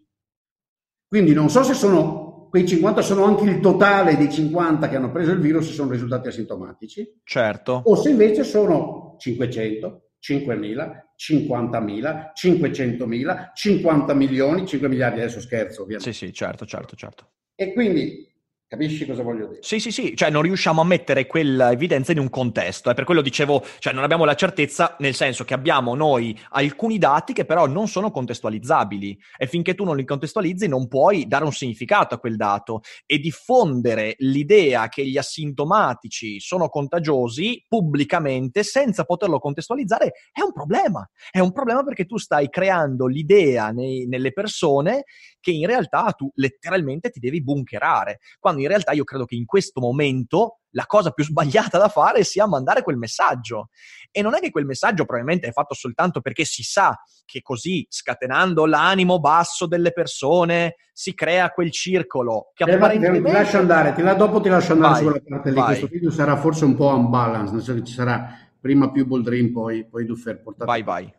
Quindi 1.08 1.34
non 1.34 1.52
so 1.52 1.62
se 1.62 1.76
sono 1.76 2.48
quei 2.50 2.68
50 2.68 3.04
sono 3.04 3.26
anche 3.26 3.44
il 3.44 3.60
totale 3.60 4.18
dei 4.18 4.32
50 4.32 4.90
che 4.90 4.96
hanno 4.96 5.12
preso 5.12 5.34
il 5.34 5.40
virus 5.40 5.70
e 5.70 5.74
sono 5.74 5.92
risultati 5.92 6.30
asintomatici. 6.30 7.20
Certo. 7.24 7.80
O 7.86 7.96
se 7.96 8.10
invece 8.10 8.44
sono 8.44 9.18
500, 9.20 10.07
5.000, 10.20 11.14
50.000, 11.16 12.32
500.000, 12.34 13.52
50 13.54 14.14
milioni, 14.14 14.68
5 14.68 14.88
miliardi, 14.90 15.20
adesso 15.20 15.40
scherzo 15.40 15.84
ovviamente. 15.84 16.12
Sì, 16.14 16.26
sì, 16.28 16.34
certo, 16.34 16.66
certo, 16.66 16.96
certo. 16.96 17.30
E 17.56 17.74
quindi 17.74 18.28
Capisci 18.70 19.06
cosa 19.06 19.24
voglio 19.24 19.48
dire? 19.48 19.60
Sì, 19.62 19.80
sì, 19.80 19.92
sì, 19.92 20.14
cioè 20.14 20.30
non 20.30 20.42
riusciamo 20.42 20.82
a 20.82 20.84
mettere 20.84 21.26
quella 21.26 21.72
evidenza 21.72 22.12
in 22.12 22.20
un 22.20 22.30
contesto, 22.30 22.90
eh. 22.90 22.94
per 22.96 23.06
quello 23.06 23.22
dicevo, 23.22 23.64
cioè 23.80 23.94
non 23.94 24.04
abbiamo 24.04 24.26
la 24.26 24.36
certezza, 24.36 24.98
nel 25.00 25.16
senso 25.16 25.46
che 25.46 25.54
abbiamo 25.54 25.96
noi 25.96 26.38
alcuni 26.50 26.98
dati 26.98 27.32
che 27.32 27.46
però 27.46 27.66
non 27.66 27.88
sono 27.88 28.12
contestualizzabili 28.12 29.18
e 29.38 29.48
finché 29.48 29.74
tu 29.74 29.86
non 29.86 29.96
li 29.96 30.04
contestualizzi 30.04 30.68
non 30.68 30.90
puoi 30.90 31.28
dare 31.30 31.46
un 31.46 31.54
significato 31.54 32.16
a 32.16 32.20
quel 32.20 32.36
dato 32.36 32.82
e 33.06 33.20
diffondere 33.20 34.16
l'idea 34.18 34.90
che 34.90 35.08
gli 35.08 35.18
asintomatici 35.18 36.42
sono 36.42 36.68
contagiosi 36.68 37.64
pubblicamente 37.70 38.64
senza 38.64 39.06
poterlo 39.06 39.40
contestualizzare 39.40 40.12
è 40.34 40.42
un 40.42 40.52
problema, 40.52 41.10
è 41.32 41.40
un 41.40 41.54
problema 41.54 41.86
perché 41.86 42.06
tu 42.06 42.18
stai 42.18 42.50
creando 42.50 43.06
l'idea 43.08 43.70
nei, 43.70 44.08
nelle 44.08 44.34
persone 44.34 45.06
che 45.40 45.52
in 45.52 45.66
realtà 45.66 46.12
tu 46.12 46.30
letteralmente 46.36 47.10
ti 47.10 47.22
devi 47.22 47.42
bunkerare. 47.42 48.20
Quando 48.38 48.57
in 48.60 48.68
realtà 48.68 48.92
io 48.92 49.04
credo 49.04 49.26
che 49.26 49.36
in 49.36 49.46
questo 49.46 49.80
momento 49.80 50.60
la 50.72 50.86
cosa 50.86 51.12
più 51.12 51.24
sbagliata 51.24 51.78
da 51.78 51.88
fare 51.88 52.24
sia 52.24 52.48
mandare 52.48 52.84
quel 52.84 52.98
messaggio. 52.98 53.70
E 54.12 54.22
non 54.22 54.36
è 54.36 54.40
che 54.40 54.52
quel 54.52 54.66
messaggio 54.66 55.06
probabilmente 55.06 55.48
è 55.48 55.52
fatto 55.52 55.74
soltanto 55.74 56.22
perché 56.22 56.46
si 56.46 56.64
sa 56.64 56.96
che 57.26 57.42
così, 57.42 57.86
scatenando 57.90 58.66
l'animo 58.66 59.20
basso 59.20 59.66
delle 59.66 59.92
persone, 59.92 60.76
si 60.94 61.14
crea 61.14 61.50
quel 61.50 61.72
circolo 61.72 62.52
che 62.54 62.64
apparentemente... 62.64 63.30
Ti 63.30 63.36
lascio 63.36 63.58
andare, 63.58 63.94
ti 63.94 64.02
la, 64.02 64.14
dopo 64.14 64.40
ti 64.40 64.50
lascio 64.50 64.74
andare 64.74 64.94
vai, 64.94 65.04
sulla 65.04 65.22
parte 65.28 65.50
lì. 65.50 65.56
Vai. 65.56 65.66
Questo 65.66 65.88
video 65.88 66.12
sarà 66.12 66.38
forse 66.38 66.66
un 66.66 66.76
po' 66.76 66.96
unbalance, 66.96 67.54
nel 67.54 67.64
senso 67.64 67.80
che 67.80 67.86
ci 67.86 67.94
sarà 67.94 68.30
prima 68.60 68.92
più 68.92 69.06
Boldrin, 69.06 69.52
poi, 69.52 69.88
poi 69.88 70.06
Duffer 70.06 70.42
portato. 70.42 70.66
Vai, 70.66 70.84
vai. 70.84 71.14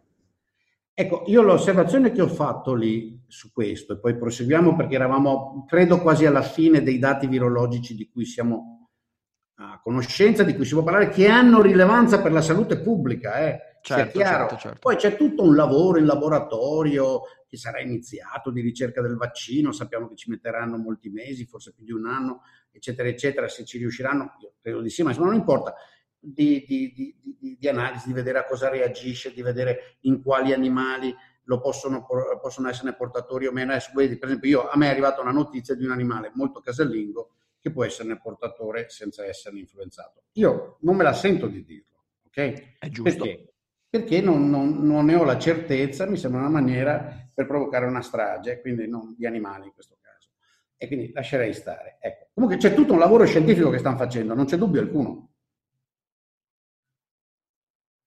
Ecco, 1.00 1.22
io 1.26 1.42
l'osservazione 1.42 2.10
che 2.10 2.20
ho 2.20 2.26
fatto 2.26 2.74
lì 2.74 3.22
su 3.28 3.52
questo, 3.52 3.92
e 3.92 3.98
poi 4.00 4.16
proseguiamo 4.16 4.74
perché 4.74 4.96
eravamo, 4.96 5.64
credo, 5.64 6.00
quasi 6.00 6.26
alla 6.26 6.42
fine 6.42 6.82
dei 6.82 6.98
dati 6.98 7.28
virologici 7.28 7.94
di 7.94 8.08
cui 8.08 8.24
siamo 8.24 8.88
a 9.60 9.80
conoscenza, 9.80 10.42
di 10.42 10.56
cui 10.56 10.64
si 10.64 10.74
può 10.74 10.82
parlare, 10.82 11.10
che 11.10 11.28
hanno 11.28 11.62
rilevanza 11.62 12.20
per 12.20 12.32
la 12.32 12.40
salute 12.40 12.80
pubblica, 12.80 13.38
eh, 13.46 13.78
certo, 13.80 14.18
certo, 14.18 14.56
certo. 14.56 14.78
Poi 14.80 14.96
c'è 14.96 15.14
tutto 15.14 15.44
un 15.44 15.54
lavoro 15.54 16.00
in 16.00 16.04
laboratorio 16.04 17.20
che 17.46 17.56
sarà 17.56 17.80
iniziato 17.80 18.50
di 18.50 18.60
ricerca 18.60 19.00
del 19.00 19.14
vaccino, 19.14 19.70
sappiamo 19.70 20.08
che 20.08 20.16
ci 20.16 20.30
metteranno 20.30 20.78
molti 20.78 21.10
mesi, 21.10 21.46
forse 21.46 21.74
più 21.74 21.84
di 21.84 21.92
un 21.92 22.08
anno, 22.08 22.40
eccetera, 22.72 23.08
eccetera, 23.08 23.46
se 23.46 23.64
ci 23.64 23.78
riusciranno, 23.78 24.32
io 24.42 24.54
credo 24.60 24.80
di 24.80 24.90
sì, 24.90 25.04
ma 25.04 25.12
non 25.12 25.34
importa 25.34 25.76
di, 26.18 26.64
di, 26.66 26.92
di, 26.92 27.56
di, 27.58 27.68
analisi, 27.68 28.08
di 28.08 28.12
vedere 28.12 28.38
a 28.38 28.44
cosa 28.44 28.68
reagisce, 28.68 29.32
di 29.32 29.42
vedere 29.42 29.98
in 30.00 30.22
quali 30.22 30.52
animali 30.52 31.14
possono, 31.60 32.04
possono 32.40 32.68
essere 32.68 32.94
portatori 32.94 33.46
o 33.46 33.52
meno. 33.52 33.72
Adesso, 33.72 33.92
vedi, 33.94 34.18
per 34.18 34.28
esempio, 34.28 34.50
io, 34.50 34.68
a 34.68 34.76
me 34.76 34.86
è 34.86 34.90
arrivata 34.90 35.20
una 35.20 35.30
notizia 35.30 35.74
di 35.74 35.84
un 35.84 35.92
animale 35.92 36.30
molto 36.34 36.60
casalingo 36.60 37.30
che 37.60 37.70
può 37.70 37.84
esserne 37.84 38.20
portatore 38.20 38.88
senza 38.88 39.24
esserne 39.24 39.60
influenzato. 39.60 40.24
Io 40.32 40.76
non 40.80 40.96
me 40.96 41.04
la 41.04 41.14
sento 41.14 41.46
di 41.46 41.64
dirlo, 41.64 42.04
ok? 42.26 42.78
È 42.78 42.88
giusto. 42.88 43.24
Perché? 43.24 43.52
Perché 43.90 44.20
non, 44.20 44.50
non, 44.50 44.84
non 44.86 45.06
ne 45.06 45.14
ho 45.14 45.24
la 45.24 45.38
certezza, 45.38 46.06
mi 46.06 46.18
sembra 46.18 46.40
una 46.40 46.50
maniera 46.50 47.30
per 47.32 47.46
provocare 47.46 47.86
una 47.86 48.02
strage, 48.02 48.60
quindi 48.60 48.86
non 48.86 49.14
di 49.16 49.26
animali 49.26 49.66
in 49.66 49.72
questo 49.72 49.96
caso. 50.00 50.28
E 50.76 50.86
quindi 50.86 51.10
lascerei 51.12 51.54
stare. 51.54 51.96
Ecco. 52.00 52.28
Comunque 52.34 52.58
c'è 52.58 52.74
tutto 52.74 52.92
un 52.92 52.98
lavoro 52.98 53.24
scientifico 53.24 53.70
che 53.70 53.78
stanno 53.78 53.96
facendo, 53.96 54.34
non 54.34 54.44
c'è 54.44 54.58
dubbio 54.58 54.80
alcuno. 54.82 55.30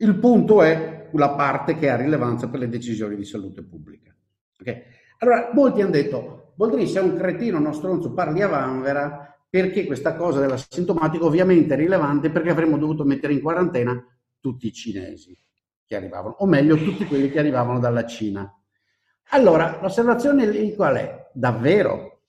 Il 0.01 0.17
punto 0.17 0.63
è 0.63 1.09
la 1.13 1.35
parte 1.35 1.75
che 1.77 1.89
ha 1.89 1.95
rilevanza 1.95 2.49
per 2.49 2.59
le 2.59 2.69
decisioni 2.69 3.15
di 3.15 3.23
salute 3.23 3.63
pubblica. 3.63 4.15
Okay? 4.59 4.83
Allora, 5.19 5.51
molti 5.53 5.81
hanno 5.81 5.91
detto, 5.91 6.53
Boldrini 6.55 6.87
sei 6.87 7.03
un 7.03 7.15
cretino, 7.15 7.59
uno 7.59 7.71
stronzo, 7.71 8.11
parli 8.11 8.41
a 8.41 8.47
vanvera, 8.47 9.31
perché 9.47 9.85
questa 9.85 10.15
cosa 10.15 10.39
dell'asintomatico 10.39 11.25
ovviamente 11.25 11.75
è 11.75 11.77
rilevante 11.77 12.31
perché 12.31 12.49
avremmo 12.49 12.77
dovuto 12.77 13.03
mettere 13.03 13.33
in 13.33 13.41
quarantena 13.41 14.03
tutti 14.39 14.67
i 14.67 14.73
cinesi 14.73 15.37
che 15.85 15.95
arrivavano, 15.95 16.35
o 16.39 16.47
meglio 16.47 16.77
tutti 16.77 17.05
quelli 17.05 17.29
che 17.29 17.37
arrivavano 17.37 17.77
dalla 17.77 18.05
Cina. 18.05 18.51
Allora, 19.33 19.77
l'osservazione 19.81 20.73
qual 20.73 20.95
è? 20.95 21.29
Davvero? 21.31 22.23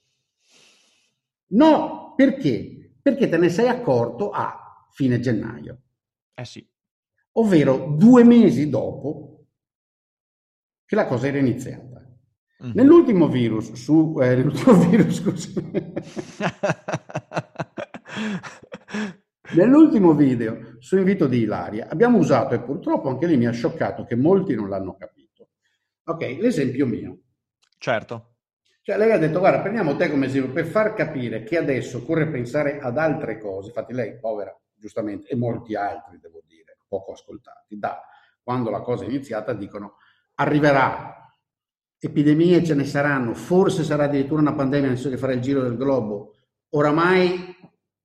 No, 1.49 2.13
perché? 2.17 2.97
Perché 3.01 3.29
te 3.31 3.39
ne 3.39 3.49
sei 3.49 3.69
accorto 3.69 4.31
a 4.31 4.87
fine 4.91 5.21
gennaio. 5.21 5.79
Eh 6.35 6.45
sì. 6.45 6.69
Ovvero 7.33 7.95
due 7.97 8.25
mesi 8.25 8.69
dopo 8.69 9.47
che 10.85 10.95
la 10.95 11.07
cosa 11.07 11.27
era 11.29 11.39
iniziata. 11.39 12.07
Mm-hmm. 12.63 12.73
Nell'ultimo 12.75 13.29
virus, 13.29 13.73
su, 13.73 14.17
eh, 14.21 14.37
nell'ultimo 14.37 14.75
virus. 14.89 15.23
Nell'ultimo 19.55 20.15
video 20.15 20.77
su 20.79 20.97
invito 20.97 21.27
di 21.27 21.41
Ilaria 21.41 21.89
abbiamo 21.89 22.19
usato, 22.19 22.55
e 22.55 22.61
purtroppo 22.61 23.09
anche 23.09 23.27
lì 23.27 23.37
mi 23.37 23.47
ha 23.47 23.51
scioccato 23.51 24.05
che 24.05 24.17
molti 24.17 24.55
non 24.55 24.69
l'hanno 24.69 24.97
capito. 24.97 25.49
Ok, 26.05 26.39
l'esempio 26.41 26.87
mio. 26.87 27.19
Certo. 27.79 28.37
Cioè 28.83 28.97
lei 28.97 29.13
ha 29.13 29.19
detto, 29.19 29.39
guarda, 29.39 29.61
prendiamo 29.61 29.95
te 29.97 30.11
come 30.11 30.27
esempio 30.27 30.53
per 30.53 30.67
far 30.67 30.95
capire 30.95 31.45
che 31.45 31.57
adesso 31.57 31.99
occorre 31.99 32.29
pensare 32.29 32.81
ad 32.81 32.99
altre 32.99 33.39
cose. 33.39 33.69
Infatti 33.69 33.93
lei, 33.93 34.19
povera, 34.19 34.55
giustamente, 34.75 35.29
e 35.29 35.37
molti 35.37 35.77
altri, 35.77 36.19
devo 36.19 36.42
poco 36.93 37.13
ascoltati, 37.13 37.79
da 37.79 38.03
quando 38.43 38.69
la 38.69 38.81
cosa 38.81 39.05
è 39.05 39.09
iniziata 39.09 39.55
dicono 39.55 39.95
arriverà 40.35 41.23
epidemie 41.99 42.63
ce 42.63 42.75
ne 42.75 42.85
saranno, 42.85 43.33
forse 43.33 43.83
sarà 43.83 44.05
addirittura 44.05 44.43
una 44.43 44.55
pandemia, 44.55 44.89
nel 44.89 44.97
senso 44.97 45.11
che 45.11 45.17
farà 45.17 45.33
il 45.33 45.41
giro 45.41 45.63
del 45.63 45.77
globo. 45.77 46.35
Oramai 46.71 47.57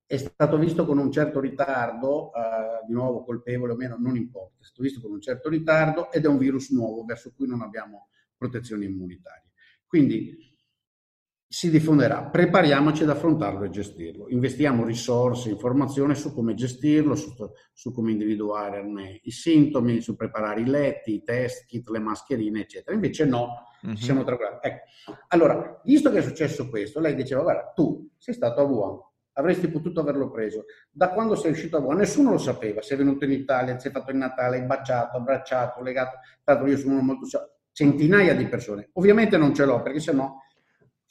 è 0.05 0.17
stato 0.17 0.57
visto 0.57 0.85
con 0.85 0.99
un 0.99 1.11
certo 1.11 1.41
ritardo, 1.41 2.31
eh, 2.33 2.85
di 2.85 2.93
nuovo 2.93 3.23
colpevole 3.23 3.73
o 3.73 3.75
meno, 3.75 3.97
non 3.99 4.15
importa, 4.15 4.61
è 4.61 4.63
stato 4.63 4.83
visto 4.83 5.01
con 5.01 5.11
un 5.11 5.19
certo 5.19 5.49
ritardo 5.49 6.11
ed 6.11 6.23
è 6.23 6.27
un 6.27 6.37
virus 6.37 6.69
nuovo 6.69 7.03
verso 7.03 7.33
cui 7.35 7.47
non 7.47 7.61
abbiamo 7.61 8.09
protezione 8.37 8.85
immunitaria. 8.85 9.49
Quindi 9.85 10.46
si 11.49 11.69
diffonderà, 11.69 12.23
prepariamoci 12.23 13.03
ad 13.03 13.09
affrontarlo 13.09 13.63
e 13.63 13.69
gestirlo, 13.69 14.27
investiamo 14.27 14.83
risorse, 14.83 15.49
informazione 15.49 16.13
su 16.13 16.33
come 16.33 16.53
gestirlo, 16.53 17.15
su, 17.15 17.33
su 17.71 17.93
come 17.93 18.11
individuare 18.11 18.85
i 19.21 19.31
sintomi, 19.31 20.01
su 20.01 20.17
preparare 20.17 20.59
i 20.59 20.65
letti, 20.65 21.13
i 21.13 21.23
test, 21.23 21.65
kit, 21.65 21.87
le 21.87 21.99
mascherine, 21.99 22.59
eccetera. 22.59 22.93
Invece 22.93 23.23
no, 23.23 23.69
mm-hmm. 23.85 23.95
siamo 23.95 24.25
tranquilli. 24.25 24.57
Ecco. 24.59 24.83
Allora, 25.29 25.81
visto 25.85 26.11
che 26.11 26.17
è 26.17 26.21
successo 26.21 26.67
questo, 26.67 26.99
lei 26.99 27.15
diceva, 27.15 27.43
guarda, 27.43 27.71
tu 27.73 28.09
sei 28.17 28.33
stato 28.33 28.59
a 28.59 28.63
Wuhan, 28.65 28.99
avresti 29.31 29.69
potuto 29.69 30.01
averlo 30.01 30.29
preso. 30.29 30.65
Da 30.91 31.11
quando 31.11 31.35
sei 31.35 31.51
uscito 31.51 31.77
a 31.77 31.79
Wuhan, 31.79 31.97
nessuno 31.97 32.31
lo 32.31 32.39
sapeva, 32.39 32.81
sei 32.81 32.97
venuto 32.97 33.23
in 33.23 33.31
Italia, 33.31 33.79
sei 33.79 33.91
fatto 33.91 34.11
il 34.11 34.17
Natale, 34.17 34.57
hai 34.57 34.65
baciato, 34.65 35.15
abbracciato, 35.15 35.81
legato, 35.81 36.17
tra 36.43 36.55
l'altro 36.55 36.69
io 36.69 36.77
sono 36.77 36.95
uno 36.95 37.03
molto... 37.03 37.25
centinaia 37.71 38.35
di 38.35 38.47
persone. 38.47 38.89
Ovviamente 38.93 39.37
non 39.37 39.53
ce 39.53 39.63
l'ho, 39.63 39.81
perché 39.81 40.01
sennò... 40.01 40.43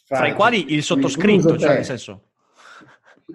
Fra 0.07 0.29
i 0.29 0.35
quali 0.35 0.73
il 0.73 0.83
sottoscritto, 0.83 1.59
cioè 1.59 1.75
nel 1.75 1.85
senso... 1.85 2.23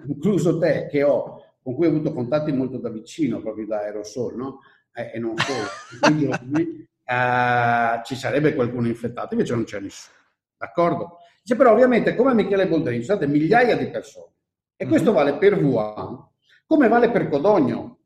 Incluso 0.06 0.58
te, 0.58 0.88
che 0.90 1.02
ho, 1.02 1.56
con 1.62 1.74
cui 1.74 1.86
ho 1.86 1.90
avuto 1.90 2.12
contatti 2.14 2.50
molto 2.50 2.78
da 2.78 2.88
vicino, 2.88 3.40
proprio 3.40 3.66
da 3.66 3.80
aerosol, 3.80 4.36
no? 4.36 4.60
Eh, 4.94 5.12
e 5.14 5.18
non 5.18 5.36
solo. 5.36 5.68
Quindi, 6.00 6.88
eh, 7.04 8.00
ci 8.04 8.16
sarebbe 8.16 8.54
qualcuno 8.54 8.86
infettato, 8.88 9.34
invece 9.34 9.54
non 9.54 9.64
c'è 9.64 9.80
nessuno. 9.80 10.16
D'accordo? 10.56 11.18
Dice, 11.42 11.56
però 11.56 11.72
ovviamente 11.72 12.14
come 12.14 12.34
Michele 12.34 12.68
Boldrini, 12.68 13.02
sono 13.02 13.18
state 13.18 13.30
migliaia 13.30 13.76
di 13.76 13.90
persone 13.90 14.32
e 14.76 14.86
questo 14.86 15.12
mm-hmm. 15.12 15.24
vale 15.24 15.38
per 15.38 15.54
Wuhan 15.62 16.30
come 16.66 16.88
vale 16.88 17.10
per 17.10 17.28
Codogno 17.28 17.98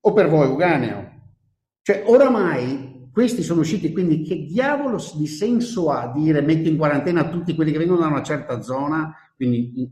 o 0.00 0.12
per 0.12 0.28
voi 0.28 0.48
Uganeo. 0.48 1.10
Cioè 1.80 2.02
oramai 2.06 2.91
questi 3.12 3.42
sono 3.42 3.60
usciti, 3.60 3.92
quindi 3.92 4.22
che 4.22 4.44
diavolo 4.44 4.98
di 5.14 5.26
senso 5.26 5.90
ha 5.90 6.10
dire 6.12 6.40
metti 6.40 6.68
in 6.68 6.78
quarantena 6.78 7.28
tutti 7.28 7.54
quelli 7.54 7.70
che 7.70 7.78
vengono 7.78 8.00
da 8.00 8.06
una 8.06 8.22
certa 8.22 8.62
zona, 8.62 9.14
quindi 9.36 9.90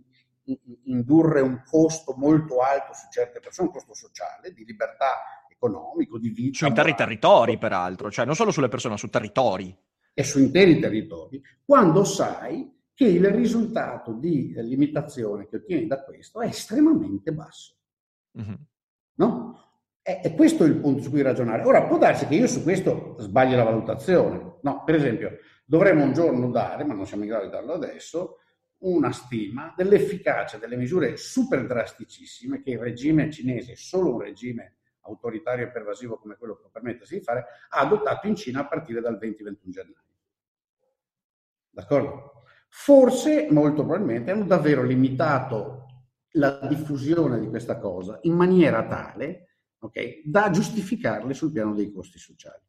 indurre 0.85 1.41
un 1.41 1.63
costo 1.65 2.15
molto 2.17 2.61
alto 2.61 2.95
su 2.95 3.07
certe 3.11 3.41
persone, 3.41 3.69
un 3.69 3.75
costo 3.75 3.95
sociale, 3.95 4.53
di 4.53 4.65
libertà 4.65 5.45
economico, 5.49 6.19
di 6.19 6.31
vita. 6.31 6.59
Su 6.59 6.67
interi 6.67 6.95
territori, 6.95 7.59
peraltro, 7.59 8.11
cioè 8.11 8.25
non 8.25 8.35
solo 8.35 8.51
sulle 8.51 8.69
persone, 8.69 8.95
ma 8.95 8.99
su 8.99 9.09
territori. 9.09 9.77
E 10.15 10.25
su 10.25 10.39
interi 10.39 10.81
territori, 10.81 11.43
quando 11.65 12.05
sai 12.05 12.79
che 12.95 13.07
il 13.07 13.27
risultato 13.31 14.13
di 14.13 14.53
limitazione 14.57 15.47
che 15.47 15.57
ottieni 15.57 15.87
da 15.87 16.03
questo 16.03 16.41
è 16.41 16.49
estremamente 16.49 17.33
basso. 17.33 17.75
Mm-hmm. 18.39 18.55
No? 19.15 19.70
E, 20.03 20.21
e, 20.25 20.35
questo 20.35 20.65
è 20.65 20.67
il 20.67 20.77
punto 20.77 21.03
su 21.03 21.11
cui 21.11 21.23
ragionare. 21.23 21.63
Ora, 21.65 21.85
può 21.85 21.99
darsi 21.99 22.27
che 22.27 22.35
io 22.35 22.47
su 22.47 22.63
questo 22.63 23.17
sbagli 23.19 23.55
la 23.55 23.65
valutazione. 23.65 24.59
No, 24.63 24.83
per 24.85 24.95
esempio, 24.95 25.39
dovremmo 25.65 26.05
un 26.05 26.13
giorno 26.13 26.51
dare, 26.51 26.85
ma 26.85 26.95
non 26.95 27.07
siamo 27.07 27.25
in 27.25 27.29
grado 27.29 27.45
di 27.45 27.51
darlo 27.51 27.73
adesso, 27.73 28.39
una 28.79 29.13
stima 29.13 29.75
dell'efficacia 29.77 30.57
delle 30.57 30.77
misure 30.77 31.17
super 31.17 31.67
drasticissime 31.67 32.63
che 32.63 32.71
il 32.71 32.79
regime 32.79 33.31
cinese, 33.31 33.77
solo 33.77 34.15
un 34.15 34.21
regime 34.23 34.77
autoritario 35.03 35.67
e 35.67 35.71
pervasivo 35.71 36.19
come 36.19 36.37
quello 36.37 36.55
che 36.55 36.63
può 36.63 36.71
permettersi 36.71 37.19
di 37.19 37.25
fare, 37.25 37.45
ha 37.69 37.81
adottato 37.81 38.27
in 38.27 38.37
Cina 38.37 38.61
a 38.61 38.67
partire 38.67 39.01
dal 39.01 39.19
20-21 39.21 39.57
gennaio. 39.69 40.05
D'accordo? 41.71 42.43
Forse, 42.69 43.49
molto 43.51 43.85
probabilmente, 43.85 44.31
hanno 44.31 44.45
davvero 44.45 44.83
limitato 44.83 45.87
la 46.35 46.61
diffusione 46.69 47.41
di 47.41 47.49
questa 47.49 47.79
cosa 47.79 48.19
in 48.23 48.35
maniera 48.35 48.87
tale 48.87 49.50
okay, 49.81 50.23
da 50.25 50.51
giustificarle 50.51 51.35
sul 51.35 51.53
piano 51.53 51.75
dei 51.75 51.93
costi 51.93 52.19
sociali. 52.19 52.63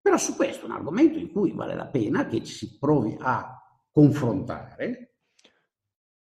Però 0.00 0.16
su 0.16 0.36
questo 0.36 0.66
è 0.66 0.68
un 0.68 0.74
argomento 0.74 1.18
in 1.18 1.30
cui 1.30 1.52
vale 1.52 1.74
la 1.74 1.86
pena 1.86 2.26
che 2.26 2.42
ci 2.44 2.52
si 2.52 2.78
provi 2.78 3.16
a 3.18 3.60
confrontare. 3.90 5.14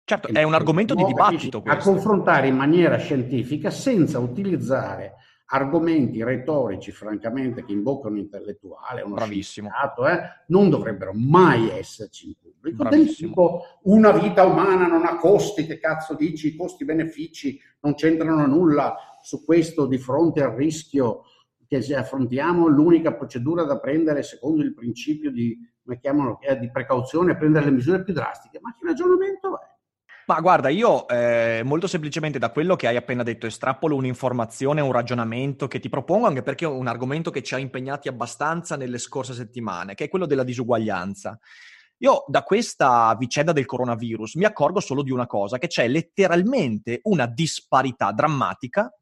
Certo, 0.05 0.29
è 0.29 0.43
un 0.43 0.55
argomento 0.55 0.95
di 0.95 1.05
dibattito. 1.05 1.63
A 1.65 1.77
confrontare 1.79 2.49
in 2.49 2.57
maniera 2.57 2.99
scientifica 2.99 3.71
senza 3.71 4.19
utilizzare 4.19 5.15
argomenti 5.55 6.23
retorici, 6.23 6.93
francamente, 6.93 7.65
che 7.65 7.73
invocano 7.73 8.17
intellettuale, 8.17 9.03
uno 9.03 9.15
Bravissimo. 9.15 9.69
Eh, 9.69 10.21
non 10.49 10.71
dovrebbero 10.71 11.13
mai 11.15 11.69
esserci 11.71 12.29
in 12.29 12.35
pubblico. 12.41 12.89
Del 12.89 13.15
tipo, 13.15 13.63
una 13.83 14.13
vita 14.13 14.45
umana 14.45 14.87
non 14.87 15.05
ha 15.05 15.17
costi, 15.17 15.67
che 15.67 15.79
cazzo 15.79 16.15
dici? 16.15 16.49
I 16.49 16.57
costi-benefici 16.57 17.61
non 17.81 17.95
c'entrano 17.95 18.47
nulla 18.47 18.97
su 19.21 19.45
questo 19.45 19.87
di 19.87 19.99
fronte 19.99 20.43
al 20.43 20.55
rischio 20.55 21.25
che 21.67 21.83
se 21.83 21.97
affrontiamo. 21.97 22.67
L'unica 22.69 23.13
procedura 23.15 23.65
da 23.65 23.79
prendere 23.79 24.23
secondo 24.23 24.63
il 24.63 24.73
principio 24.73 25.31
di, 25.31 25.59
chiamano, 26.01 26.39
di 26.59 26.71
precauzione 26.71 27.33
è 27.33 27.37
prendere 27.37 27.67
le 27.67 27.73
misure 27.73 28.03
più 28.03 28.15
drastiche. 28.15 28.59
Ma 28.63 28.75
che 28.75 28.87
ragionamento 28.87 29.61
è? 29.61 29.72
Ma 30.27 30.41
guarda, 30.41 30.69
io 30.69 31.09
eh, 31.09 31.63
molto 31.65 31.87
semplicemente 31.89 32.39
da 32.39 32.51
quello 32.51 32.77
che 32.77 32.87
hai 32.87 32.97
appena 32.97 33.25
detto 33.25 33.47
estrapolo 33.47 33.97
un'informazione, 33.97 34.81
un 34.81 34.93
ragionamento 34.93 35.67
che 35.67 35.81
ti 35.81 35.89
propongo, 35.89 36.27
anche 36.27 36.43
perché 36.43 36.65
è 36.65 36.69
un 36.69 36.87
argomento 36.87 37.31
che 37.31 37.43
ci 37.43 37.55
ha 37.55 37.59
impegnati 37.59 38.09
abbastanza 38.09 38.77
nelle 38.77 38.99
scorse 38.99 39.35
settimane, 39.35 39.95
che 39.95 40.05
è 40.05 40.09
quello 40.09 40.27
della 40.27 40.45
disuguaglianza. 40.45 41.39
Io 41.99 42.25
da 42.29 42.43
questa 42.43 43.15
vicenda 43.19 43.53
del 43.53 43.67
coronavirus 43.67 44.35
mi 44.35 44.45
accorgo 44.45 44.81
solo 44.81 45.03
di 45.03 45.11
una 45.11 45.27
cosa, 45.27 45.59
che 45.59 45.67
c'è 45.67 45.89
letteralmente 45.89 47.01
una 47.05 47.27
disparità 47.27 48.13
drammatica 48.13 48.93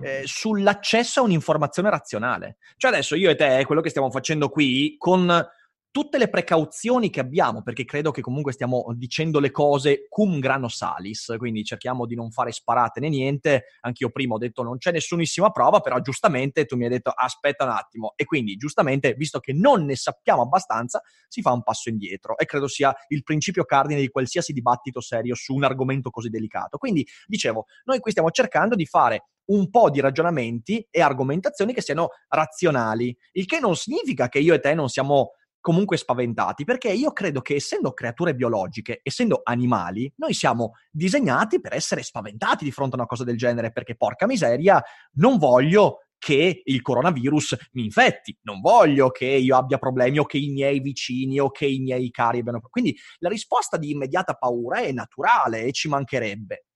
eh, 0.00 0.22
sull'accesso 0.24 1.20
a 1.20 1.24
un'informazione 1.24 1.90
razionale. 1.90 2.56
Cioè 2.76 2.90
adesso 2.90 3.14
io 3.14 3.30
e 3.30 3.36
te, 3.36 3.64
quello 3.64 3.80
che 3.80 3.90
stiamo 3.90 4.10
facendo 4.10 4.48
qui, 4.48 4.96
con 4.98 5.44
tutte 5.94 6.18
le 6.18 6.28
precauzioni 6.28 7.08
che 7.08 7.20
abbiamo, 7.20 7.62
perché 7.62 7.84
credo 7.84 8.10
che 8.10 8.20
comunque 8.20 8.50
stiamo 8.50 8.84
dicendo 8.96 9.38
le 9.38 9.52
cose 9.52 10.06
cum 10.08 10.40
grano 10.40 10.66
salis, 10.66 11.32
quindi 11.38 11.62
cerchiamo 11.62 12.04
di 12.04 12.16
non 12.16 12.32
fare 12.32 12.50
sparate 12.50 12.98
né 12.98 13.08
niente. 13.08 13.66
Anch'io 13.82 14.10
prima 14.10 14.34
ho 14.34 14.38
detto 14.38 14.64
non 14.64 14.78
c'è 14.78 14.90
nessunissima 14.90 15.50
prova, 15.50 15.78
però 15.78 16.00
giustamente 16.00 16.64
tu 16.64 16.76
mi 16.76 16.82
hai 16.82 16.90
detto 16.90 17.10
aspetta 17.10 17.62
un 17.62 17.70
attimo. 17.70 18.14
E 18.16 18.24
quindi 18.24 18.56
giustamente, 18.56 19.14
visto 19.14 19.38
che 19.38 19.52
non 19.52 19.84
ne 19.84 19.94
sappiamo 19.94 20.42
abbastanza, 20.42 21.00
si 21.28 21.42
fa 21.42 21.52
un 21.52 21.62
passo 21.62 21.90
indietro. 21.90 22.36
E 22.38 22.44
credo 22.44 22.66
sia 22.66 22.92
il 23.10 23.22
principio 23.22 23.64
cardine 23.64 24.00
di 24.00 24.08
qualsiasi 24.08 24.52
dibattito 24.52 25.00
serio 25.00 25.36
su 25.36 25.54
un 25.54 25.62
argomento 25.62 26.10
così 26.10 26.28
delicato. 26.28 26.76
Quindi, 26.76 27.06
dicevo, 27.24 27.66
noi 27.84 28.00
qui 28.00 28.10
stiamo 28.10 28.32
cercando 28.32 28.74
di 28.74 28.84
fare 28.84 29.26
un 29.46 29.70
po' 29.70 29.90
di 29.90 30.00
ragionamenti 30.00 30.84
e 30.90 31.00
argomentazioni 31.00 31.72
che 31.72 31.82
siano 31.82 32.08
razionali, 32.28 33.16
il 33.32 33.46
che 33.46 33.60
non 33.60 33.76
significa 33.76 34.28
che 34.28 34.40
io 34.40 34.54
e 34.54 34.58
te 34.58 34.74
non 34.74 34.88
siamo 34.88 35.32
comunque 35.64 35.96
spaventati, 35.96 36.64
perché 36.64 36.92
io 36.92 37.10
credo 37.14 37.40
che 37.40 37.54
essendo 37.54 37.94
creature 37.94 38.34
biologiche, 38.34 39.00
essendo 39.02 39.40
animali, 39.42 40.12
noi 40.16 40.34
siamo 40.34 40.72
disegnati 40.90 41.58
per 41.58 41.72
essere 41.72 42.02
spaventati 42.02 42.64
di 42.64 42.70
fronte 42.70 42.96
a 42.96 42.98
una 42.98 43.06
cosa 43.06 43.24
del 43.24 43.38
genere, 43.38 43.72
perché 43.72 43.96
porca 43.96 44.26
miseria, 44.26 44.82
non 45.12 45.38
voglio 45.38 46.00
che 46.18 46.60
il 46.62 46.82
coronavirus 46.82 47.56
mi 47.72 47.84
infetti, 47.84 48.36
non 48.42 48.60
voglio 48.60 49.08
che 49.08 49.24
io 49.24 49.56
abbia 49.56 49.78
problemi 49.78 50.18
o 50.18 50.26
che 50.26 50.36
i 50.36 50.50
miei 50.50 50.80
vicini 50.80 51.40
o 51.40 51.50
che 51.50 51.64
i 51.64 51.78
miei 51.78 52.10
cari 52.10 52.40
abbiano 52.40 52.60
problemi. 52.60 52.70
Quindi 52.70 52.98
la 53.20 53.30
risposta 53.30 53.78
di 53.78 53.90
immediata 53.90 54.34
paura 54.34 54.80
è 54.80 54.92
naturale 54.92 55.62
e 55.62 55.72
ci 55.72 55.88
mancherebbe. 55.88 56.66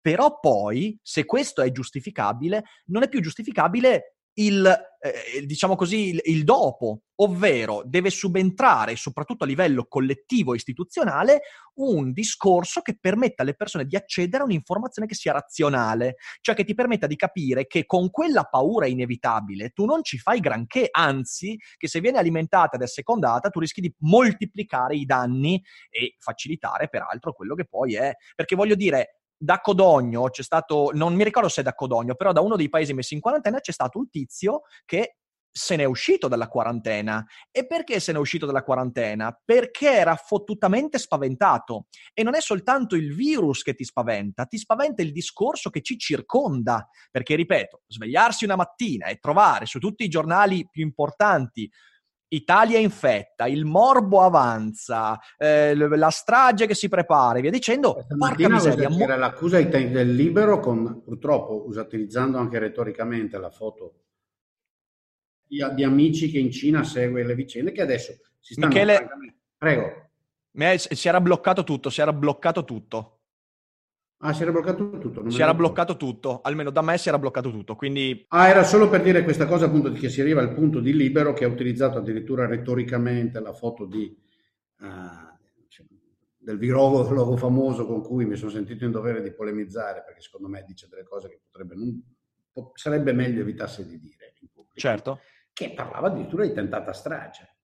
Però 0.00 0.38
poi, 0.38 0.96
se 1.02 1.24
questo 1.24 1.62
è 1.62 1.72
giustificabile, 1.72 2.62
non 2.90 3.02
è 3.02 3.08
più 3.08 3.20
giustificabile 3.20 4.15
il, 4.38 4.66
eh, 5.00 5.46
diciamo 5.46 5.76
così, 5.76 6.08
il, 6.08 6.20
il, 6.24 6.44
dopo, 6.44 7.02
ovvero 7.16 7.82
deve 7.84 8.10
subentrare, 8.10 8.96
soprattutto 8.96 9.44
a 9.44 9.46
livello 9.46 9.86
collettivo 9.86 10.52
e 10.52 10.56
istituzionale, 10.56 11.40
un 11.76 12.12
discorso 12.12 12.80
che 12.80 12.98
permetta 12.98 13.42
alle 13.42 13.54
persone 13.54 13.84
di 13.86 13.96
accedere 13.96 14.42
a 14.42 14.46
un'informazione 14.46 15.08
che 15.08 15.14
sia 15.14 15.32
razionale, 15.32 16.16
cioè 16.40 16.54
che 16.54 16.64
ti 16.64 16.74
permetta 16.74 17.06
di 17.06 17.16
capire 17.16 17.66
che 17.66 17.86
con 17.86 18.10
quella 18.10 18.44
paura 18.44 18.86
inevitabile 18.86 19.70
tu 19.70 19.84
non 19.84 20.02
ci 20.02 20.18
fai 20.18 20.40
granché, 20.40 20.88
anzi, 20.90 21.58
che 21.76 21.88
se 21.88 22.00
viene 22.00 22.18
alimentata 22.18 22.76
ed 22.76 22.82
assecondata 22.82 23.48
tu 23.48 23.60
rischi 23.60 23.80
di 23.80 23.94
moltiplicare 24.00 24.96
i 24.96 25.04
danni 25.04 25.62
e 25.88 26.16
facilitare 26.18 26.88
peraltro 26.88 27.32
quello 27.32 27.54
che 27.54 27.64
poi 27.64 27.94
è. 27.94 28.12
Perché 28.34 28.54
voglio 28.54 28.74
dire, 28.74 29.20
da 29.36 29.60
Codogno 29.60 30.30
c'è 30.30 30.42
stato, 30.42 30.90
non 30.94 31.14
mi 31.14 31.24
ricordo 31.24 31.48
se 31.48 31.60
è 31.60 31.64
da 31.64 31.74
Codogno, 31.74 32.14
però 32.14 32.32
da 32.32 32.40
uno 32.40 32.56
dei 32.56 32.68
paesi 32.68 32.94
messi 32.94 33.14
in 33.14 33.20
quarantena 33.20 33.60
c'è 33.60 33.72
stato 33.72 33.98
un 33.98 34.08
tizio 34.08 34.62
che 34.84 35.16
se 35.56 35.74
n'è 35.74 35.84
uscito 35.84 36.28
dalla 36.28 36.48
quarantena. 36.48 37.24
E 37.50 37.66
perché 37.66 37.98
se 37.98 38.12
n'è 38.12 38.18
uscito 38.18 38.44
dalla 38.44 38.62
quarantena? 38.62 39.40
Perché 39.42 39.90
era 39.90 40.14
fottutamente 40.14 40.98
spaventato. 40.98 41.86
E 42.12 42.22
non 42.22 42.34
è 42.34 42.42
soltanto 42.42 42.94
il 42.94 43.14
virus 43.14 43.62
che 43.62 43.72
ti 43.72 43.82
spaventa, 43.82 44.44
ti 44.44 44.58
spaventa 44.58 45.00
il 45.00 45.12
discorso 45.12 45.70
che 45.70 45.80
ci 45.80 45.96
circonda. 45.96 46.86
Perché, 47.10 47.36
ripeto, 47.36 47.84
svegliarsi 47.86 48.44
una 48.44 48.56
mattina 48.56 49.06
e 49.06 49.16
trovare 49.16 49.64
su 49.64 49.78
tutti 49.78 50.04
i 50.04 50.08
giornali 50.08 50.68
più 50.70 50.82
importanti 50.82 51.70
Italia 52.28 52.78
infetta, 52.78 53.46
il 53.46 53.64
morbo 53.64 54.22
avanza, 54.22 55.18
eh, 55.36 55.74
la 55.74 56.10
strage 56.10 56.66
che 56.66 56.74
si 56.74 56.88
prepara 56.88 57.38
e 57.38 57.40
via 57.42 57.50
dicendo. 57.50 58.04
Porca 58.18 58.48
miseria. 58.48 58.88
Mo- 58.88 58.98
era 58.98 59.16
l'accusa 59.16 59.60
del 59.60 60.14
libero 60.14 60.58
con, 60.58 61.02
purtroppo, 61.02 61.66
utilizzando 61.66 62.38
anche 62.38 62.58
retoricamente 62.58 63.38
la 63.38 63.50
foto 63.50 64.00
di, 65.46 65.64
di, 65.74 65.84
amici 65.84 66.30
che 66.30 66.38
in 66.38 66.50
Cina 66.50 66.82
segue 66.82 67.22
le 67.22 67.34
vicende, 67.34 67.72
che 67.72 67.82
adesso 67.82 68.12
si 68.40 68.54
stanno... 68.54 68.68
Michele, 68.68 69.08
prego. 69.56 70.10
Si 70.76 71.08
era 71.08 71.20
bloccato 71.20 71.64
tutto, 71.64 71.90
si 71.90 72.00
era 72.00 72.12
bloccato 72.12 72.64
tutto. 72.64 73.15
Ah, 74.26 74.32
si 74.32 74.42
era 74.42 74.50
bloccato 74.50 74.98
tutto. 74.98 75.30
si 75.30 75.40
era 75.40 75.54
bloccato 75.54 75.96
tutto, 75.96 76.40
almeno 76.42 76.70
da 76.70 76.82
me 76.82 76.98
si 76.98 77.06
era 77.06 77.16
bloccato 77.16 77.52
tutto. 77.52 77.76
Quindi... 77.76 78.24
Ah, 78.30 78.48
era 78.48 78.64
solo 78.64 78.88
per 78.88 79.02
dire 79.02 79.22
questa 79.22 79.46
cosa, 79.46 79.66
appunto, 79.66 79.92
che 79.92 80.08
si 80.08 80.20
arriva 80.20 80.40
al 80.40 80.52
punto 80.52 80.80
di 80.80 80.92
libero 80.92 81.32
che 81.32 81.44
ha 81.44 81.48
utilizzato 81.48 81.98
addirittura 81.98 82.44
retoricamente 82.44 83.38
la 83.38 83.52
foto 83.52 83.84
di, 83.84 84.12
uh, 84.80 84.86
del 86.38 86.58
virologo 86.58 87.36
famoso 87.36 87.86
con 87.86 88.02
cui 88.02 88.24
mi 88.24 88.34
sono 88.34 88.50
sentito 88.50 88.84
in 88.84 88.90
dovere 88.90 89.22
di 89.22 89.32
polemizzare, 89.32 90.02
perché 90.04 90.22
secondo 90.22 90.48
me 90.48 90.64
dice 90.66 90.88
delle 90.88 91.04
cose 91.04 91.28
che 91.28 91.40
potrebbe 91.48 91.76
non, 91.76 92.02
sarebbe 92.74 93.12
meglio 93.12 93.42
evitasse 93.42 93.86
di 93.86 94.00
dire 94.00 94.34
in 94.40 94.48
pubblico. 94.48 94.80
Certo. 94.80 95.20
Che 95.52 95.72
parlava 95.72 96.08
addirittura 96.08 96.44
di 96.44 96.52
tentata 96.52 96.92
strage 96.92 97.55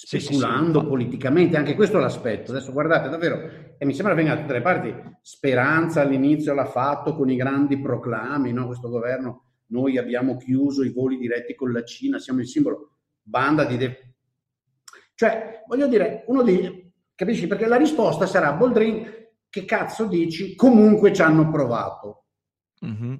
speculando 0.00 0.78
sì, 0.78 0.84
sì, 0.84 0.90
politicamente, 0.90 1.56
anche 1.56 1.74
questo 1.74 1.98
è 1.98 2.00
l'aspetto. 2.00 2.52
Adesso 2.52 2.70
guardate, 2.70 3.08
davvero, 3.08 3.74
e 3.76 3.84
mi 3.84 3.92
sembra 3.92 4.14
venga 4.14 4.34
da 4.34 4.40
tutte 4.42 4.52
le 4.52 4.62
parti, 4.62 4.94
Speranza 5.20 6.02
all'inizio 6.02 6.54
l'ha 6.54 6.66
fatto 6.66 7.16
con 7.16 7.28
i 7.28 7.34
grandi 7.34 7.80
proclami, 7.80 8.52
no? 8.52 8.66
questo 8.66 8.88
governo, 8.88 9.46
noi 9.70 9.98
abbiamo 9.98 10.36
chiuso 10.36 10.84
i 10.84 10.92
voli 10.92 11.18
diretti 11.18 11.56
con 11.56 11.72
la 11.72 11.82
Cina, 11.82 12.20
siamo 12.20 12.38
il 12.38 12.46
simbolo, 12.46 12.98
banda 13.22 13.64
di... 13.64 13.76
De... 13.76 14.14
Cioè, 15.14 15.64
voglio 15.66 15.88
dire, 15.88 16.22
uno 16.28 16.44
di... 16.44 16.92
capisci? 17.16 17.48
Perché 17.48 17.66
la 17.66 17.76
risposta 17.76 18.24
sarà, 18.24 18.52
Boldrin, 18.52 19.04
che 19.50 19.64
cazzo 19.64 20.06
dici? 20.06 20.54
Comunque 20.54 21.12
ci 21.12 21.22
hanno 21.22 21.50
provato. 21.50 22.26
Mm-hmm. 22.86 23.14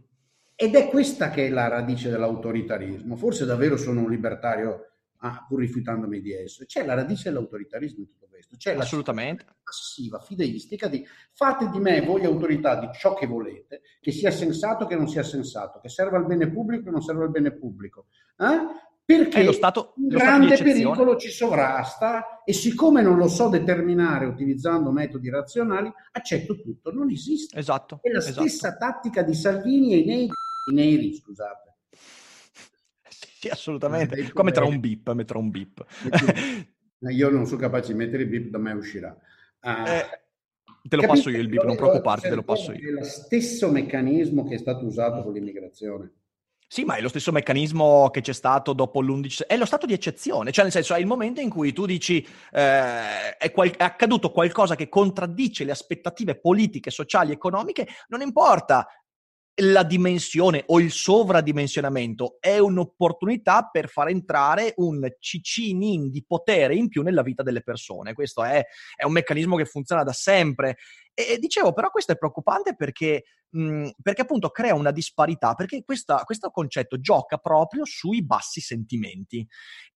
Ed 0.54 0.76
è 0.76 0.88
questa 0.88 1.30
che 1.30 1.46
è 1.46 1.50
la 1.50 1.66
radice 1.66 2.08
dell'autoritarismo. 2.08 3.16
Forse 3.16 3.44
davvero 3.44 3.76
sono 3.76 4.02
un 4.02 4.10
libertario 4.10 4.88
ah, 5.18 5.44
pur 5.48 5.60
rifiutandomi 5.60 6.20
di 6.20 6.32
esso. 6.32 6.64
C'è 6.64 6.84
la 6.84 6.94
radice 6.94 7.30
dell'autoritarismo 7.30 8.00
in 8.00 8.06
tutto 8.06 8.26
questo, 8.28 8.56
c'è 8.56 8.76
Assolutamente. 8.76 9.44
la 9.46 9.54
passiva, 9.62 10.20
fideistica 10.20 10.88
di 10.88 11.04
fate 11.32 11.70
di 11.70 11.78
me 11.78 12.00
voi 12.02 12.24
autorità 12.24 12.78
di 12.78 12.88
ciò 12.92 13.14
che 13.14 13.26
volete, 13.26 13.82
che 14.00 14.12
sia 14.12 14.30
sensato 14.30 14.86
che 14.86 14.96
non 14.96 15.08
sia 15.08 15.22
sensato, 15.22 15.80
che 15.80 15.88
serva 15.88 16.16
al 16.18 16.26
bene 16.26 16.50
pubblico 16.50 16.84
che 16.84 16.90
non 16.90 17.02
serva 17.02 17.24
al 17.24 17.30
bene 17.30 17.52
pubblico. 17.52 18.06
Eh? 18.36 18.86
Perché 19.04 19.42
lo 19.42 19.52
stato, 19.52 19.94
un 19.96 20.08
grande 20.08 20.54
pericolo 20.58 21.16
ci 21.16 21.30
sovrasta 21.30 22.42
e 22.44 22.52
siccome 22.52 23.00
non 23.00 23.16
lo 23.16 23.26
so 23.26 23.48
determinare 23.48 24.26
utilizzando 24.26 24.90
metodi 24.90 25.30
razionali, 25.30 25.90
accetto 26.12 26.60
tutto, 26.60 26.92
non 26.92 27.10
esiste. 27.10 27.58
Esatto. 27.58 28.00
È 28.02 28.10
la 28.10 28.18
esatto. 28.18 28.40
stessa 28.46 28.76
tattica 28.76 29.22
di 29.22 29.34
Salvini 29.34 29.94
e 29.94 29.96
i 29.96 30.04
neri, 30.04 30.28
i 30.70 30.74
neri 30.74 31.14
scusate 31.14 31.67
sì, 33.38 33.48
assolutamente. 33.48 34.32
Come 34.32 34.50
tra 34.50 34.64
un 34.64 34.80
bip, 34.80 35.12
metterò 35.12 35.38
un 35.38 35.50
bip. 35.50 35.84
Io 37.08 37.30
non 37.30 37.46
sono 37.46 37.60
capace 37.60 37.92
di 37.92 37.98
mettere 37.98 38.24
il 38.24 38.28
bip, 38.28 38.48
da 38.50 38.58
me 38.58 38.72
uscirà. 38.72 39.16
Uh, 39.60 39.86
eh, 39.86 40.20
te 40.82 40.96
lo 40.96 41.06
passo 41.06 41.30
io 41.30 41.38
il 41.38 41.48
bip, 41.48 41.62
non 41.62 41.76
preoccuparti, 41.76 42.28
te 42.28 42.34
lo 42.34 42.42
passo 42.42 42.72
io. 42.72 42.88
È 42.88 42.92
lo 42.92 43.04
stesso 43.04 43.70
meccanismo 43.70 44.44
che 44.44 44.56
è 44.56 44.58
stato 44.58 44.84
usato 44.84 45.22
con 45.22 45.32
l'immigrazione. 45.32 46.14
Sì, 46.66 46.84
ma 46.84 46.96
è 46.96 47.00
lo 47.00 47.08
stesso 47.08 47.30
meccanismo 47.30 48.10
che 48.10 48.20
c'è 48.20 48.34
stato 48.34 48.72
dopo 48.72 49.00
l'11... 49.00 49.46
È 49.46 49.56
lo 49.56 49.64
stato 49.64 49.86
di 49.86 49.92
eccezione, 49.92 50.50
cioè 50.50 50.64
nel 50.64 50.72
senso 50.72 50.94
è 50.94 50.98
il 50.98 51.06
momento 51.06 51.40
in 51.40 51.48
cui 51.48 51.72
tu 51.72 51.86
dici 51.86 52.20
eh, 52.52 53.36
è, 53.38 53.50
qual- 53.52 53.70
è, 53.70 53.84
accaduto 53.84 54.32
qualcosa 54.32 54.74
che 54.74 54.88
contraddice 54.88 55.64
le 55.64 55.70
aspettative 55.70 56.38
politiche, 56.38 56.90
sociali, 56.90 57.32
economiche, 57.32 57.86
non 58.08 58.20
importa 58.20 58.86
la 59.60 59.82
dimensione 59.82 60.62
o 60.66 60.80
il 60.80 60.92
sovradimensionamento 60.92 62.36
è 62.40 62.58
un'opportunità 62.58 63.68
per 63.70 63.88
far 63.88 64.08
entrare 64.08 64.74
un 64.76 65.06
cicinin 65.18 66.10
di 66.10 66.24
potere 66.24 66.76
in 66.76 66.88
più 66.88 67.02
nella 67.02 67.22
vita 67.22 67.42
delle 67.42 67.62
persone. 67.62 68.12
Questo 68.12 68.44
è, 68.44 68.64
è 68.94 69.04
un 69.04 69.12
meccanismo 69.12 69.56
che 69.56 69.64
funziona 69.64 70.04
da 70.04 70.12
sempre. 70.12 70.76
E, 71.12 71.32
e 71.32 71.38
dicevo, 71.38 71.72
però 71.72 71.90
questo 71.90 72.12
è 72.12 72.16
preoccupante 72.16 72.76
perché, 72.76 73.24
mh, 73.50 73.88
perché 74.00 74.22
appunto 74.22 74.50
crea 74.50 74.74
una 74.74 74.92
disparità, 74.92 75.54
perché 75.54 75.82
questa, 75.82 76.22
questo 76.22 76.50
concetto 76.50 77.00
gioca 77.00 77.38
proprio 77.38 77.84
sui 77.84 78.24
bassi 78.24 78.60
sentimenti. 78.60 79.44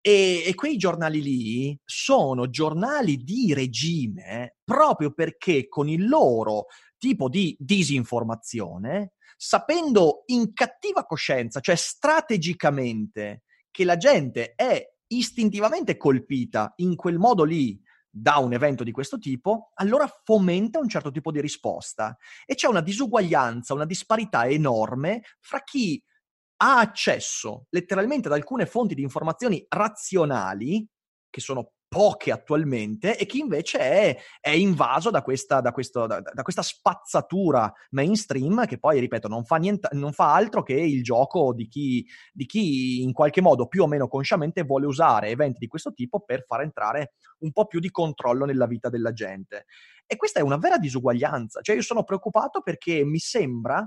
E, 0.00 0.42
e 0.46 0.54
quei 0.54 0.78
giornali 0.78 1.20
lì 1.20 1.78
sono 1.84 2.48
giornali 2.48 3.18
di 3.18 3.52
regime 3.52 4.56
proprio 4.64 5.12
perché 5.12 5.68
con 5.68 5.90
il 5.90 6.08
loro 6.08 6.66
tipo 6.96 7.28
di 7.28 7.54
disinformazione 7.58 9.12
sapendo 9.42 10.24
in 10.26 10.52
cattiva 10.52 11.06
coscienza, 11.06 11.60
cioè 11.60 11.74
strategicamente, 11.74 13.44
che 13.70 13.84
la 13.84 13.96
gente 13.96 14.52
è 14.54 14.86
istintivamente 15.06 15.96
colpita 15.96 16.74
in 16.76 16.94
quel 16.94 17.16
modo 17.16 17.44
lì 17.44 17.80
da 18.10 18.36
un 18.36 18.52
evento 18.52 18.84
di 18.84 18.92
questo 18.92 19.18
tipo, 19.18 19.70
allora 19.76 20.06
fomenta 20.24 20.78
un 20.78 20.88
certo 20.88 21.10
tipo 21.10 21.32
di 21.32 21.40
risposta. 21.40 22.14
E 22.44 22.54
c'è 22.54 22.68
una 22.68 22.82
disuguaglianza, 22.82 23.72
una 23.72 23.86
disparità 23.86 24.46
enorme 24.46 25.22
fra 25.40 25.62
chi 25.62 26.02
ha 26.58 26.80
accesso 26.80 27.64
letteralmente 27.70 28.28
ad 28.28 28.34
alcune 28.34 28.66
fonti 28.66 28.94
di 28.94 29.00
informazioni 29.00 29.64
razionali, 29.70 30.86
che 31.30 31.40
sono 31.40 31.72
poche 31.90 32.30
attualmente, 32.30 33.18
e 33.18 33.26
chi 33.26 33.40
invece 33.40 33.78
è, 33.80 34.16
è 34.38 34.50
invaso 34.50 35.10
da 35.10 35.22
questa, 35.22 35.60
da, 35.60 35.72
questo, 35.72 36.06
da, 36.06 36.20
da 36.20 36.42
questa, 36.42 36.62
spazzatura 36.62 37.70
mainstream 37.90 38.64
che 38.64 38.78
poi, 38.78 39.00
ripeto, 39.00 39.26
non 39.26 39.44
fa, 39.44 39.56
niente, 39.56 39.88
non 39.94 40.12
fa 40.12 40.32
altro 40.32 40.62
che 40.62 40.74
il 40.74 41.02
gioco 41.02 41.52
di 41.52 41.66
chi, 41.66 42.06
di 42.32 42.46
chi 42.46 43.02
in 43.02 43.12
qualche 43.12 43.40
modo 43.40 43.66
più 43.66 43.82
o 43.82 43.88
meno 43.88 44.06
consciamente 44.06 44.62
vuole 44.62 44.86
usare 44.86 45.30
eventi 45.30 45.58
di 45.58 45.66
questo 45.66 45.92
tipo 45.92 46.20
per 46.20 46.44
far 46.46 46.60
entrare 46.60 47.14
un 47.40 47.50
po' 47.50 47.66
più 47.66 47.80
di 47.80 47.90
controllo 47.90 48.44
nella 48.44 48.66
vita 48.66 48.88
della 48.88 49.12
gente. 49.12 49.64
E 50.06 50.14
questa 50.14 50.38
è 50.38 50.42
una 50.44 50.58
vera 50.58 50.78
disuguaglianza, 50.78 51.60
cioè 51.60 51.74
io 51.74 51.82
sono 51.82 52.04
preoccupato 52.04 52.60
perché 52.60 53.04
mi 53.04 53.18
sembra 53.18 53.84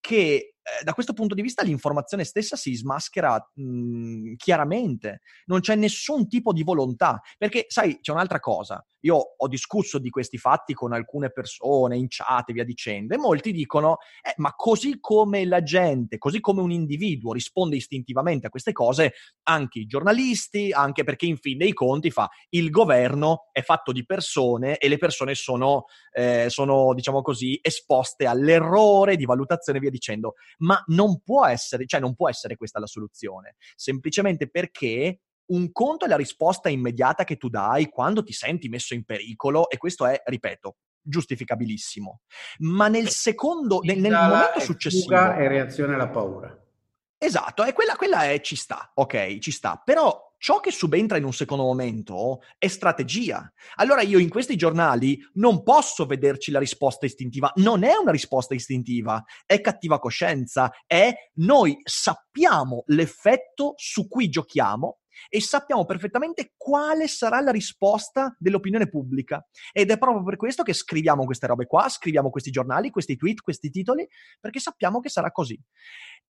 che 0.00 0.53
eh, 0.64 0.82
da 0.82 0.94
questo 0.94 1.12
punto 1.12 1.34
di 1.34 1.42
vista 1.42 1.62
l'informazione 1.62 2.24
stessa 2.24 2.56
si 2.56 2.74
smaschera 2.74 3.50
mh, 3.54 3.62
mhmm, 3.62 4.34
chiaramente, 4.36 5.20
non 5.46 5.60
c'è 5.60 5.74
nessun 5.74 6.26
tipo 6.26 6.52
di 6.52 6.62
volontà, 6.62 7.20
perché 7.36 7.66
sai, 7.68 7.98
c'è 8.00 8.12
un'altra 8.12 8.40
cosa, 8.40 8.82
io 9.00 9.34
ho 9.36 9.48
discusso 9.48 9.98
di 9.98 10.08
questi 10.08 10.38
fatti 10.38 10.72
con 10.72 10.92
alcune 10.92 11.30
persone 11.30 11.96
in 11.96 12.06
chat 12.08 12.48
e 12.48 12.52
via 12.54 12.64
dicendo, 12.64 13.14
e 13.14 13.18
molti 13.18 13.52
dicono, 13.52 13.98
eh, 14.22 14.32
ma 14.36 14.52
così 14.54 14.98
come 15.00 15.44
la 15.44 15.62
gente, 15.62 16.16
così 16.16 16.40
come 16.40 16.62
un 16.62 16.70
individuo 16.70 17.34
risponde 17.34 17.76
istintivamente 17.76 18.46
a 18.46 18.50
queste 18.50 18.72
cose, 18.72 19.12
anche 19.44 19.80
i 19.80 19.86
giornalisti, 19.86 20.72
anche 20.72 21.04
perché 21.04 21.26
in 21.26 21.36
fin 21.36 21.58
dei 21.58 21.74
conti 21.74 22.10
fa, 22.10 22.28
il 22.50 22.70
governo 22.70 23.48
è 23.52 23.60
fatto 23.60 23.92
di 23.92 24.06
persone 24.06 24.78
e 24.78 24.88
le 24.88 24.96
persone 24.96 25.34
sono, 25.34 25.84
eh, 26.10 26.46
sono 26.48 26.94
diciamo 26.94 27.20
così, 27.20 27.58
esposte 27.60 28.24
all'errore 28.24 29.16
di 29.16 29.26
valutazione 29.26 29.78
e 29.78 29.80
via 29.82 29.90
dicendo, 29.90 30.34
ma 30.58 30.82
non 30.86 31.20
può 31.22 31.46
essere, 31.46 31.86
cioè 31.86 32.00
non 32.00 32.14
può 32.14 32.28
essere 32.28 32.56
questa 32.56 32.78
la 32.78 32.86
soluzione, 32.86 33.56
semplicemente 33.74 34.48
perché 34.48 35.20
un 35.46 35.72
conto 35.72 36.06
è 36.06 36.08
la 36.08 36.16
risposta 36.16 36.68
immediata 36.68 37.24
che 37.24 37.36
tu 37.36 37.48
dai 37.48 37.88
quando 37.88 38.22
ti 38.22 38.32
senti 38.32 38.68
messo 38.68 38.94
in 38.94 39.04
pericolo 39.04 39.68
e 39.68 39.76
questo 39.76 40.06
è, 40.06 40.22
ripeto, 40.24 40.76
giustificabilissimo. 41.02 42.20
Ma 42.60 42.88
nel 42.88 43.08
secondo, 43.10 43.80
nel, 43.82 43.98
nel 43.98 44.12
momento 44.12 44.60
successivo... 44.60 45.14
E 45.14 45.48
reazione 45.48 45.94
alla 45.94 46.08
paura. 46.08 46.58
Esatto, 47.18 47.64
e 47.64 47.72
quella, 47.72 47.96
quella 47.96 48.24
è, 48.24 48.40
ci 48.40 48.56
sta, 48.56 48.90
ok, 48.94 49.38
ci 49.38 49.50
sta. 49.50 49.80
Però 49.82 50.33
ciò 50.44 50.60
che 50.60 50.72
subentra 50.72 51.16
in 51.16 51.24
un 51.24 51.32
secondo 51.32 51.64
momento 51.64 52.42
è 52.58 52.66
strategia. 52.66 53.50
Allora 53.76 54.02
io 54.02 54.18
in 54.18 54.28
questi 54.28 54.56
giornali 54.56 55.18
non 55.36 55.62
posso 55.62 56.04
vederci 56.04 56.50
la 56.50 56.58
risposta 56.58 57.06
istintiva. 57.06 57.50
Non 57.54 57.82
è 57.82 57.94
una 57.96 58.10
risposta 58.10 58.52
istintiva, 58.52 59.24
è 59.46 59.62
cattiva 59.62 59.98
coscienza, 59.98 60.70
è 60.86 61.14
noi 61.36 61.78
sappiamo 61.82 62.82
l'effetto 62.88 63.72
su 63.76 64.06
cui 64.06 64.28
giochiamo 64.28 64.98
e 65.28 65.40
sappiamo 65.40 65.84
perfettamente 65.84 66.52
quale 66.56 67.08
sarà 67.08 67.40
la 67.40 67.50
risposta 67.50 68.34
dell'opinione 68.38 68.88
pubblica. 68.88 69.46
Ed 69.72 69.90
è 69.90 69.98
proprio 69.98 70.24
per 70.24 70.36
questo 70.36 70.62
che 70.62 70.72
scriviamo 70.72 71.24
queste 71.24 71.46
robe 71.46 71.66
qua, 71.66 71.88
scriviamo 71.88 72.30
questi 72.30 72.50
giornali, 72.50 72.90
questi 72.90 73.16
tweet, 73.16 73.40
questi 73.40 73.70
titoli, 73.70 74.06
perché 74.40 74.60
sappiamo 74.60 75.00
che 75.00 75.08
sarà 75.08 75.30
così. 75.30 75.58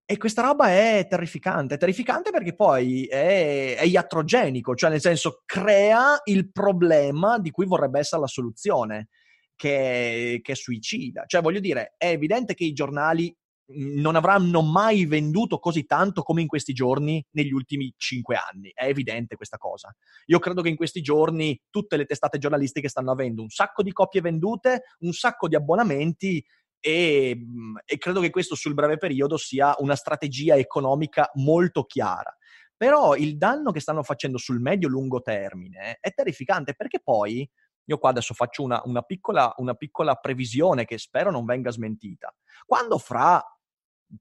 E 0.06 0.18
questa 0.18 0.42
roba 0.42 0.68
è 0.68 1.06
terrificante, 1.08 1.76
è 1.76 1.78
terrificante 1.78 2.30
perché 2.30 2.54
poi 2.54 3.06
è, 3.06 3.76
è 3.76 3.84
iatrogenico, 3.84 4.74
cioè 4.74 4.90
nel 4.90 5.00
senso 5.00 5.42
crea 5.46 6.20
il 6.24 6.52
problema 6.52 7.38
di 7.38 7.50
cui 7.50 7.64
vorrebbe 7.64 8.00
essere 8.00 8.20
la 8.20 8.26
soluzione, 8.26 9.08
che, 9.56 10.40
che 10.42 10.52
è 10.52 10.54
suicida. 10.54 11.24
Cioè 11.26 11.40
voglio 11.40 11.60
dire, 11.60 11.94
è 11.96 12.08
evidente 12.08 12.52
che 12.52 12.64
i 12.64 12.74
giornali 12.74 13.34
non 13.72 14.14
avranno 14.14 14.60
mai 14.60 15.06
venduto 15.06 15.58
così 15.58 15.86
tanto 15.86 16.22
come 16.22 16.42
in 16.42 16.48
questi 16.48 16.74
giorni 16.74 17.24
negli 17.30 17.52
ultimi 17.52 17.92
cinque 17.96 18.36
anni. 18.36 18.70
È 18.74 18.84
evidente 18.84 19.36
questa 19.36 19.56
cosa. 19.56 19.94
Io 20.26 20.38
credo 20.38 20.60
che 20.60 20.68
in 20.68 20.76
questi 20.76 21.00
giorni 21.00 21.58
tutte 21.70 21.96
le 21.96 22.04
testate 22.04 22.36
giornalistiche 22.36 22.88
stanno 22.88 23.12
avendo 23.12 23.40
un 23.40 23.48
sacco 23.48 23.82
di 23.82 23.92
copie 23.92 24.20
vendute, 24.20 24.82
un 24.98 25.12
sacco 25.12 25.48
di 25.48 25.54
abbonamenti 25.54 26.44
e, 26.86 27.34
mhmm, 27.34 27.78
e, 27.86 27.96
credo 27.96 28.20
che 28.20 28.28
questo 28.28 28.54
sul 28.54 28.74
breve 28.74 28.98
periodo 28.98 29.38
sia 29.38 29.74
una 29.78 29.96
strategia 29.96 30.54
economica 30.56 31.30
molto 31.36 31.84
chiara. 31.84 32.36
Però 32.76 33.14
il 33.14 33.38
danno 33.38 33.72
che 33.72 33.80
stanno 33.80 34.02
facendo 34.02 34.36
sul 34.36 34.60
medio-lungo 34.60 35.22
termine 35.22 35.96
è 35.98 36.12
terrificante 36.12 36.74
perché 36.74 37.00
poi, 37.02 37.48
io 37.84 37.98
qua 37.98 38.10
adesso 38.10 38.34
faccio 38.34 38.62
una, 38.62 38.82
una, 38.84 39.00
piccola, 39.00 39.54
una 39.58 39.72
piccola 39.72 40.16
previsione 40.16 40.84
che 40.84 40.98
spero 40.98 41.30
non 41.30 41.46
venga 41.46 41.70
smentita. 41.70 42.34
Quando 42.66 42.98
fra 42.98 43.42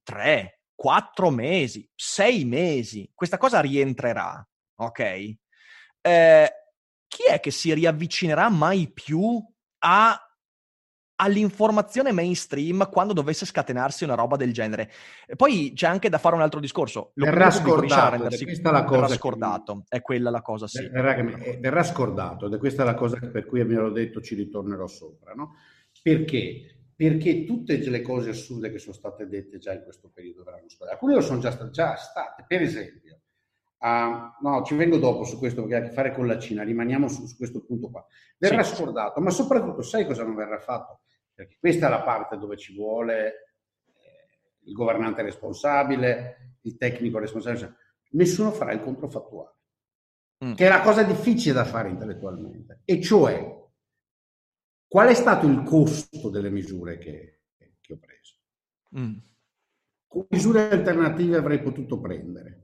tre, 0.02 0.62
quattro 0.74 1.32
mesi, 1.32 1.90
sei 1.94 2.46
mesi, 2.46 3.12
questa 3.14 3.38
cosa 3.38 3.60
rientrerà, 3.60 4.48
ok? 4.76 5.00
Eh, 6.00 6.52
chi 7.08 7.24
è 7.30 7.40
che 7.42 7.52
si 7.52 7.74
riavvicinerà 7.74 8.48
mai 8.50 8.90
più 8.90 9.46
a 9.80 10.18
all'informazione 11.16 12.12
mainstream 12.12 12.90
quando 12.90 13.14
dovesse 13.14 13.46
scatenarsi 13.46 14.04
una 14.04 14.16
roba 14.16 14.36
del 14.36 14.54
genere. 14.54 14.92
Poi 15.36 15.74
c'è 15.76 15.88
anche 15.88 16.10
da 16.10 16.18
fare 16.18 16.36
un 16.36 16.42
altro 16.42 16.60
discorso. 16.60 17.12
Verrà 17.16 17.52
scordato, 17.52 18.28
questa 18.28 18.70
è 18.70 18.72
la 18.72 18.84
cosa 18.84 19.02
verrà 19.02 19.16
scordato, 19.16 19.84
è 19.88 20.02
quella 20.02 20.30
la 20.30 20.42
cosa, 20.42 20.68
sì. 20.68 20.88
Verrà, 20.88 21.16
eh, 21.16 21.58
verrà, 21.60 21.84
scordato 21.84 22.48
ed 22.48 22.54
è 22.54 22.58
questa 22.58 22.84
la 22.84 22.96
cosa 22.96 23.18
per 23.20 23.46
cui 23.46 23.64
mi 23.66 23.76
ero 23.76 23.92
detto 23.92 24.22
ci 24.22 24.36
ritornerò 24.36 24.88
sopra, 24.88 25.34
no? 25.34 25.56
Perché? 26.02 26.78
Perché 26.96 27.44
tutte 27.44 27.78
le 27.78 28.02
cose 28.02 28.30
assurde 28.30 28.72
che 28.72 28.78
sono 28.78 28.94
state 28.94 29.28
dette 29.28 29.58
già 29.58 29.74
in 29.74 29.84
questo 29.84 30.12
periodo 30.14 30.44
verranno 30.44 30.70
scordate. 30.70 30.94
Alcune 30.94 31.16
lo 31.16 31.22
sono 31.22 31.40
già 31.40 31.70
già 31.70 31.96
state. 31.96 32.46
per 32.48 32.62
esempio, 32.62 33.20
Uh, 33.84 34.48
no, 34.48 34.64
ci 34.64 34.76
vengo 34.76 34.98
dopo 34.98 35.26
su 35.26 35.38
questo 35.38 35.62
perché 35.62 35.76
ha 35.76 35.80
a 35.80 35.82
che 35.90 35.94
fare 35.94 36.14
con 36.14 36.26
la 36.26 36.40
Cina, 36.40 36.64
rimaniamo 36.64 37.10
su, 37.10 37.26
su 37.26 37.36
questo 37.36 37.66
punto 37.66 37.90
qua. 37.90 38.06
Verrà 38.38 38.64
sì. 38.64 38.76
scordato, 38.76 39.20
ma 39.20 39.30
soprattutto 39.30 39.82
sai 39.82 40.06
cosa 40.06 40.24
non 40.24 40.36
verrà 40.36 40.60
fatto? 40.60 41.02
perché 41.34 41.58
questa 41.60 41.88
è 41.88 41.90
la 41.90 42.02
parte 42.02 42.38
dove 42.38 42.58
ci 42.58 42.74
vuole 42.76 43.56
eh, 43.86 44.60
il 44.66 44.74
governante 44.74 45.22
responsabile, 45.22 46.58
il 46.62 46.78
tecnico 46.78 47.20
responsabile, 47.20 47.76
nessuno 48.12 48.52
farà 48.52 48.72
il 48.72 48.82
controfattuale, 48.82 49.56
mm. 50.46 50.54
che 50.54 50.66
è 50.66 50.70
la 50.70 50.82
cosa 50.82 51.04
difficile 51.04 51.54
da 51.54 51.66
fare 51.66 51.90
intellettualmente, 51.90 52.82
e 52.86 53.02
cioè 53.02 53.62
qual 54.88 55.08
è 55.08 55.14
stato 55.16 55.48
il 55.48 55.64
costo 55.64 56.30
delle 56.30 56.52
misure 56.52 57.00
che, 57.00 57.42
che 57.82 57.94
ho 57.94 57.98
preso? 57.98 58.36
Mm. 58.98 59.18
Quali 60.06 60.28
misure 60.30 60.70
alternative 60.70 61.38
avrei 61.38 61.62
potuto 61.62 62.00
prendere? 62.00 62.63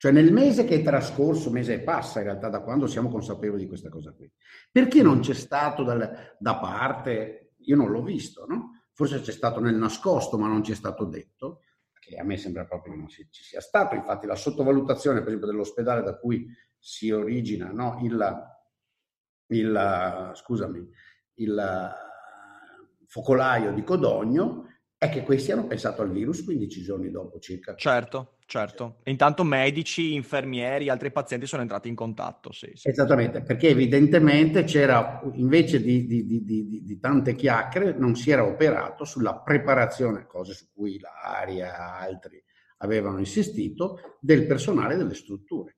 Cioè 0.00 0.12
nel 0.12 0.32
mese 0.32 0.64
che 0.64 0.76
è 0.76 0.82
trascorso, 0.82 1.50
mese 1.50 1.74
e 1.74 1.80
passa 1.80 2.20
in 2.20 2.24
realtà 2.24 2.48
da 2.48 2.62
quando 2.62 2.86
siamo 2.86 3.10
consapevoli 3.10 3.60
di 3.60 3.68
questa 3.68 3.90
cosa 3.90 4.12
qui, 4.12 4.32
perché 4.72 5.02
non 5.02 5.20
c'è 5.20 5.34
stato 5.34 5.82
dal, 5.84 6.36
da 6.38 6.56
parte 6.58 7.52
io 7.58 7.76
non 7.76 7.90
l'ho 7.90 8.02
visto, 8.02 8.46
no? 8.46 8.86
Forse 8.94 9.20
c'è 9.20 9.30
stato 9.30 9.60
nel 9.60 9.74
nascosto, 9.74 10.38
ma 10.38 10.48
non 10.48 10.64
ci 10.64 10.72
è 10.72 10.74
stato 10.74 11.04
detto, 11.04 11.60
che 11.98 12.16
a 12.16 12.24
me 12.24 12.38
sembra 12.38 12.64
proprio 12.64 12.94
che 12.94 12.98
non 12.98 13.08
ci 13.08 13.28
sia 13.30 13.60
stato. 13.60 13.94
Infatti 13.94 14.26
la 14.26 14.36
sottovalutazione, 14.36 15.18
per 15.18 15.28
esempio, 15.28 15.50
dell'ospedale 15.50 16.02
da 16.02 16.16
cui 16.16 16.46
si 16.78 17.10
origina 17.10 17.70
no? 17.70 17.98
il, 18.02 18.42
il, 19.48 20.30
scusami, 20.32 20.88
il 21.34 21.92
focolaio 23.04 23.74
di 23.74 23.84
Codogno 23.84 24.64
è 24.96 25.10
che 25.10 25.24
questi 25.24 25.52
hanno 25.52 25.66
pensato 25.66 26.00
al 26.00 26.10
virus 26.10 26.42
15 26.42 26.82
giorni 26.82 27.10
dopo 27.10 27.38
circa. 27.38 27.74
Certo, 27.74 28.38
certo. 28.50 28.96
intanto 29.04 29.44
medici, 29.44 30.14
infermieri, 30.14 30.88
altri 30.88 31.12
pazienti 31.12 31.46
sono 31.46 31.62
entrati 31.62 31.88
in 31.88 31.94
contatto. 31.94 32.50
Sì, 32.50 32.72
sì. 32.74 32.88
Esattamente, 32.88 33.42
perché 33.42 33.68
evidentemente 33.68 34.64
c'era, 34.64 35.22
invece 35.34 35.80
di, 35.80 36.04
di, 36.04 36.26
di, 36.26 36.82
di, 36.82 36.98
tante 36.98 37.36
chiacchiere, 37.36 37.94
non 37.96 38.16
si 38.16 38.32
era 38.32 38.44
operato 38.44 39.04
sulla 39.04 39.38
preparazione, 39.38 40.26
cose 40.26 40.54
su 40.54 40.66
cui 40.74 40.98
l'Aria 40.98 41.66
e 41.66 42.06
altri 42.06 42.44
avevano 42.78 43.18
insistito, 43.18 44.16
del 44.20 44.46
personale 44.46 44.96
delle 44.96 45.14
strutture. 45.14 45.76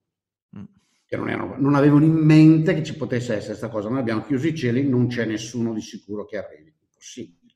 Mm. 0.57 0.65
Che 1.05 1.17
non, 1.17 1.29
erano, 1.29 1.57
non 1.59 1.75
avevano 1.75 2.05
in 2.05 2.15
mente 2.15 2.73
che 2.73 2.83
ci 2.83 2.97
potesse 2.97 3.35
essere 3.35 3.49
questa 3.49 3.69
cosa. 3.69 3.91
Noi 3.91 4.01
abbiamo 4.01 4.25
chiuso 4.25 4.47
i 4.47 4.55
cieli, 4.55 4.89
non 4.89 5.09
c'è 5.09 5.27
nessuno 5.27 5.75
di 5.75 5.83
sicuro 5.83 6.25
che 6.25 6.39
arrivi. 6.39 6.75
Impossibile. 6.81 7.55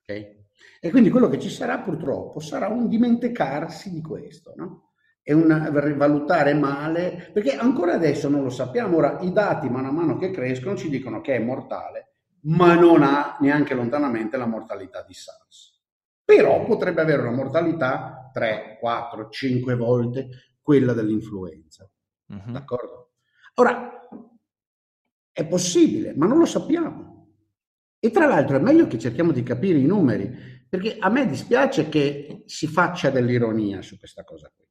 Okay? 0.00 0.48
E 0.82 0.90
quindi 0.90 1.10
quello 1.10 1.28
che 1.28 1.38
ci 1.38 1.50
sarà 1.50 1.78
purtroppo 1.80 2.40
sarà 2.40 2.68
un 2.68 2.88
dimenticarsi 2.88 3.92
di 3.92 4.00
questo, 4.00 4.54
no? 4.56 4.92
E 5.22 5.34
un 5.34 5.46
valutare 5.96 6.54
male, 6.54 7.30
perché 7.34 7.54
ancora 7.54 7.92
adesso 7.92 8.30
non 8.30 8.42
lo 8.42 8.48
sappiamo. 8.48 8.96
Ora 8.96 9.18
i 9.20 9.30
dati 9.30 9.68
man 9.68 9.94
mano 9.94 10.16
che 10.16 10.30
crescono 10.30 10.76
ci 10.76 10.88
dicono 10.88 11.20
che 11.20 11.36
è 11.36 11.38
mortale, 11.38 12.14
ma 12.44 12.74
non 12.74 13.02
ha 13.02 13.36
neanche 13.40 13.74
lontanamente 13.74 14.38
la 14.38 14.46
mortalità 14.46 15.04
di 15.06 15.12
SARS. 15.12 15.78
Però 16.24 16.64
potrebbe 16.64 17.02
avere 17.02 17.20
una 17.20 17.32
mortalità 17.36 18.30
3, 18.32 18.78
4, 18.80 19.28
5 19.28 19.76
volte 19.76 20.28
quella 20.62 20.94
dell'influenza. 20.94 21.88
Uh-huh. 22.26 22.52
D'accordo? 22.52 23.10
Ora, 23.56 24.08
è 25.30 25.46
possibile, 25.46 26.14
ma 26.16 26.26
non 26.26 26.38
lo 26.38 26.46
sappiamo. 26.46 27.28
E 27.98 28.10
tra 28.10 28.26
l'altro 28.26 28.56
è 28.56 28.60
meglio 28.60 28.86
che 28.86 28.98
cerchiamo 28.98 29.32
di 29.32 29.42
capire 29.42 29.78
i 29.78 29.84
numeri, 29.84 30.58
perché 30.70 30.96
a 30.98 31.08
me 31.10 31.26
dispiace 31.26 31.88
che 31.88 32.44
si 32.46 32.68
faccia 32.68 33.10
dell'ironia 33.10 33.82
su 33.82 33.98
questa 33.98 34.22
cosa 34.22 34.50
qui, 34.54 34.64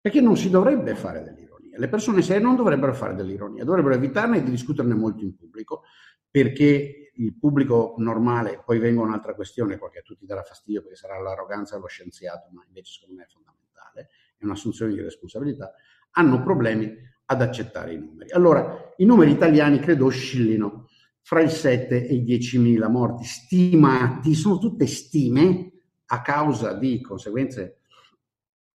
perché 0.00 0.20
non 0.20 0.36
si 0.36 0.48
dovrebbe 0.48 0.94
fare 0.94 1.22
dell'ironia. 1.22 1.78
Le 1.78 1.88
persone 1.88 2.22
serie 2.22 2.40
non 2.40 2.54
dovrebbero 2.54 2.94
fare 2.94 3.16
dell'ironia, 3.16 3.64
dovrebbero 3.64 3.94
evitarne 3.94 4.40
di 4.40 4.50
discuterne 4.50 4.94
molto 4.94 5.24
in 5.24 5.34
pubblico, 5.34 5.82
perché 6.30 7.10
il 7.12 7.36
pubblico 7.36 7.94
normale, 7.98 8.62
poi 8.64 8.78
venga 8.78 9.02
un'altra 9.02 9.34
questione, 9.34 9.78
perché 9.78 9.98
a 9.98 10.02
tutti 10.02 10.24
darà 10.24 10.42
fastidio, 10.42 10.80
perché 10.80 10.96
sarà 10.96 11.20
l'arroganza 11.20 11.74
dello 11.74 11.88
scienziato, 11.88 12.48
ma 12.52 12.62
invece 12.66 12.92
secondo 12.92 13.16
me 13.16 13.24
è 13.24 13.28
fondamentale, 13.28 14.08
è 14.38 14.44
un'assunzione 14.44 14.92
di 14.92 15.00
responsabilità, 15.00 15.74
hanno 16.12 16.40
problemi 16.40 16.96
ad 17.24 17.42
accettare 17.42 17.94
i 17.94 17.98
numeri. 17.98 18.30
Allora, 18.30 18.94
i 18.96 19.04
numeri 19.04 19.32
italiani 19.32 19.80
credo 19.80 20.06
oscillino 20.06 20.88
fra 21.22 21.40
il 21.40 21.50
7 21.50 22.06
e 22.06 22.14
i 22.14 22.24
10.000 22.24 22.90
morti 22.90 23.24
stimati, 23.24 24.34
sono 24.34 24.58
tutte 24.58 24.86
stime 24.86 25.70
a 26.06 26.20
causa 26.20 26.74
di 26.74 27.00
conseguenze, 27.00 27.80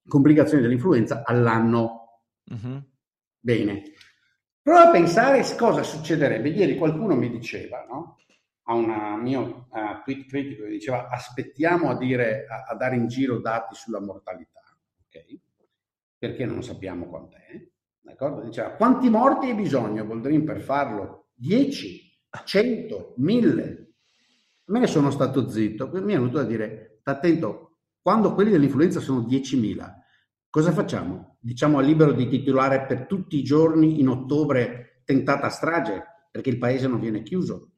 complicazioni 0.08 0.64
dell'influenza 0.64 1.24
all'anno. 1.24 2.22
Uh-huh. 2.46 2.84
Bene. 3.40 3.84
Prova 4.62 4.88
a 4.88 4.92
pensare 4.92 5.46
cosa 5.58 5.84
succederebbe. 5.84 6.50
Ieri 6.50 6.78
qualcuno 6.78 7.16
mi 7.16 7.30
diceva, 7.30 7.86
no? 7.88 8.18
a 8.70 8.74
un 8.74 9.22
mio 9.22 9.68
uh, 9.70 10.02
tweet 10.04 10.28
critico 10.28 10.64
che 10.64 10.72
diceva 10.72 11.08
aspettiamo 11.08 11.90
a, 11.90 11.98
dire, 11.98 12.46
a, 12.48 12.66
a, 12.68 12.76
dare 12.76 12.98
in 12.98 13.08
giro 13.08 13.40
dati 13.40 13.76
sulla 13.76 14.02
mortalità, 14.02 14.62
ok? 15.06 15.40
Perché 16.18 16.46
non 16.46 16.62
sappiamo 16.62 17.08
quant'è. 17.08 17.66
D'accordo? 18.02 18.44
Diceva 18.44 18.72
quanti 18.72 19.10
morti 19.10 19.48
hai 19.48 19.56
bisogno, 19.56 20.04
Boldrin, 20.06 20.44
per 20.44 20.60
farlo? 20.60 21.30
10, 21.36 22.07
100, 22.44 23.14
1000. 23.18 23.92
Me 24.66 24.80
ne 24.80 24.88
sono 24.88 25.12
stato 25.12 25.50
zitto, 25.50 25.90
mi 25.92 26.00
è 26.00 26.18
venuto 26.18 26.40
a 26.40 26.44
dire, 26.44 27.00
attento, 27.04 27.80
quando 28.02 28.34
quelli 28.34 28.52
dell'influenza 28.52 29.00
sono 29.00 29.22
10.000, 29.22 29.94
cosa 30.50 30.72
facciamo? 30.72 31.38
Diciamo 31.40 31.78
al 31.78 31.86
libero 31.86 32.12
di 32.12 32.28
titolare 32.28 32.86
per 32.86 33.06
tutti 33.06 33.38
i 33.38 33.44
giorni 33.44 34.00
in 34.00 34.10
ottobre 34.10 35.02
tentata 35.06 35.50
strage, 35.50 36.04
perché 36.32 36.50
il 36.50 36.58
paese 36.58 36.88
non 36.88 37.00
viene 37.00 37.24
chiuso. 37.24 37.72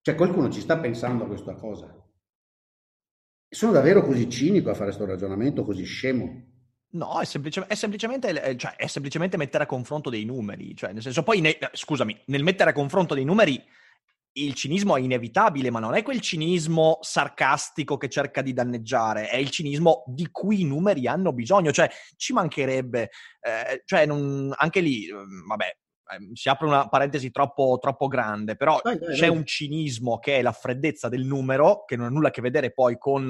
Cioè 0.00 0.14
qualcuno 0.14 0.50
ci 0.50 0.60
sta 0.60 0.78
pensando 0.78 1.24
a 1.24 1.26
questa 1.26 1.54
cosa. 1.54 1.98
Sono 3.48 3.72
davvero 3.72 4.02
così 4.02 4.28
cinico 4.28 4.70
a 4.70 4.74
fare 4.74 4.86
questo 4.86 5.06
ragionamento, 5.06 5.64
così 5.64 5.84
scemo? 5.84 6.53
No, 6.94 7.20
è, 7.20 7.24
semplice, 7.24 7.66
è, 7.66 7.74
semplicemente, 7.74 8.56
cioè, 8.56 8.76
è, 8.76 8.86
semplicemente, 8.86 9.36
mettere 9.36 9.64
a 9.64 9.66
confronto 9.66 10.10
dei 10.10 10.24
numeri. 10.24 10.76
Cioè, 10.76 10.92
nel 10.92 11.02
senso, 11.02 11.22
poi, 11.22 11.40
ne, 11.40 11.58
scusami, 11.72 12.22
nel 12.26 12.44
mettere 12.44 12.70
a 12.70 12.72
confronto 12.72 13.14
dei 13.14 13.24
numeri 13.24 13.62
il 14.36 14.54
cinismo 14.54 14.96
è 14.96 15.00
inevitabile, 15.00 15.70
ma 15.70 15.78
non 15.78 15.94
è 15.94 16.02
quel 16.02 16.20
cinismo 16.20 16.98
sarcastico 17.02 17.96
che 17.96 18.08
cerca 18.08 18.42
di 18.42 18.52
danneggiare, 18.52 19.28
è 19.28 19.36
il 19.36 19.50
cinismo 19.50 20.02
di 20.06 20.28
cui 20.30 20.62
i 20.62 20.64
numeri 20.64 21.06
hanno 21.06 21.32
bisogno. 21.32 21.72
Cioè, 21.72 21.90
ci 22.16 22.32
mancherebbe, 22.32 23.10
eh, 23.40 23.82
cioè, 23.84 24.06
non, 24.06 24.52
anche 24.56 24.80
lì, 24.80 25.08
mm, 25.12 25.48
vabbè, 25.48 25.76
si 26.34 26.48
apre 26.48 26.66
una 26.66 26.88
parentesi 26.88 27.30
troppo, 27.30 27.78
troppo 27.80 28.08
grande, 28.08 28.56
però 28.56 28.78
vai, 28.82 28.98
vai, 28.98 29.14
c'è 29.14 29.28
vai. 29.28 29.36
un 29.36 29.44
cinismo 29.44 30.18
che 30.18 30.38
è 30.38 30.42
la 30.42 30.52
freddezza 30.52 31.08
del 31.08 31.24
numero, 31.24 31.84
che 31.84 31.96
non 31.96 32.06
ha 32.06 32.10
nulla 32.10 32.28
a 32.28 32.30
che 32.30 32.40
vedere 32.40 32.72
poi 32.72 32.98
con 32.98 33.26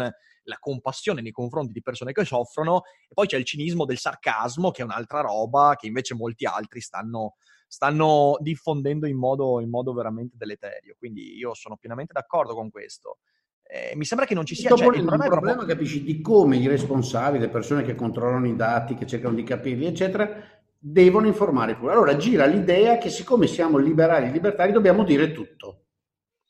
la 0.46 0.56
compassione 0.58 1.22
nei 1.22 1.32
confronti 1.32 1.72
di 1.72 1.82
persone 1.82 2.12
che 2.12 2.24
soffrono, 2.24 2.82
e 3.08 3.14
poi 3.14 3.26
c'è 3.26 3.37
il 3.37 3.44
cinismo 3.44 3.84
del 3.84 3.98
sarcasmo, 3.98 4.70
che 4.70 4.82
è 4.82 4.84
un'altra 4.84 5.20
roba 5.20 5.74
che 5.78 5.87
invece 5.87 6.14
molti 6.14 6.44
altri 6.44 6.80
stanno, 6.80 7.37
stanno 7.66 8.37
diffondendo 8.40 9.06
in 9.06 9.16
modo, 9.16 9.60
in 9.60 9.70
modo 9.70 9.92
veramente 9.92 10.37
deleterio. 10.37 10.96
Quindi 10.98 11.37
io 11.37 11.54
sono 11.54 11.76
pienamente 11.76 12.12
d'accordo 12.12 12.54
con 12.54 12.70
questo. 12.70 13.18
Eh, 13.66 13.96
mi 13.96 14.04
sembra 14.04 14.26
che 14.26 14.34
non 14.34 14.44
ci 14.44 14.54
sia... 14.54 14.68
Cioè, 14.68 14.84
il 14.84 15.02
problema, 15.04 15.26
problema 15.26 15.56
proprio... 15.56 15.74
capisci, 15.74 16.04
di 16.04 16.20
come 16.20 16.58
i 16.58 16.68
responsabili, 16.68 17.42
le 17.42 17.48
persone 17.48 17.82
che 17.82 17.94
controllano 17.94 18.46
i 18.46 18.54
dati, 18.54 18.94
che 18.94 19.06
cercano 19.06 19.34
di 19.34 19.42
capirli, 19.42 19.87
eccetera, 19.87 20.53
devono 20.87 21.27
informare 21.27 21.73
pubblico. 21.75 21.94
Allora 21.94 22.16
gira 22.16 22.44
l'idea 22.44 22.99
che 22.99 23.09
siccome 23.09 23.47
siamo 23.47 23.79
liberali 23.79 24.27
e 24.27 24.31
libertari 24.31 24.70
dobbiamo 24.70 25.03
dire 25.03 25.33
tutto. 25.33 25.87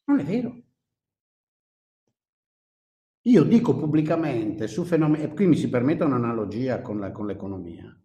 Non 0.07 0.19
è 0.19 0.25
vero. 0.25 0.61
Io 3.27 3.45
dico 3.45 3.77
pubblicamente 3.77 4.67
su 4.67 4.85
fenomeni, 4.85 5.23
e 5.23 5.33
qui 5.33 5.47
mi 5.47 5.57
si 5.57 5.71
permette 5.71 6.05
un'analogia 6.05 6.83
con, 6.83 6.99
la, 6.99 7.11
con 7.11 7.27
l'economia, 7.27 7.97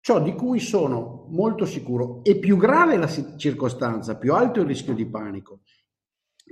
ciò 0.00 0.20
di 0.20 0.34
cui 0.34 0.58
sono 0.58 1.28
molto 1.30 1.64
sicuro 1.64 2.22
e 2.24 2.38
più 2.38 2.58
grave 2.58 2.98
la 2.98 3.08
circostanza, 3.38 4.18
più 4.18 4.34
alto 4.34 4.60
il 4.60 4.66
rischio 4.66 4.92
di 4.92 5.08
panico, 5.08 5.62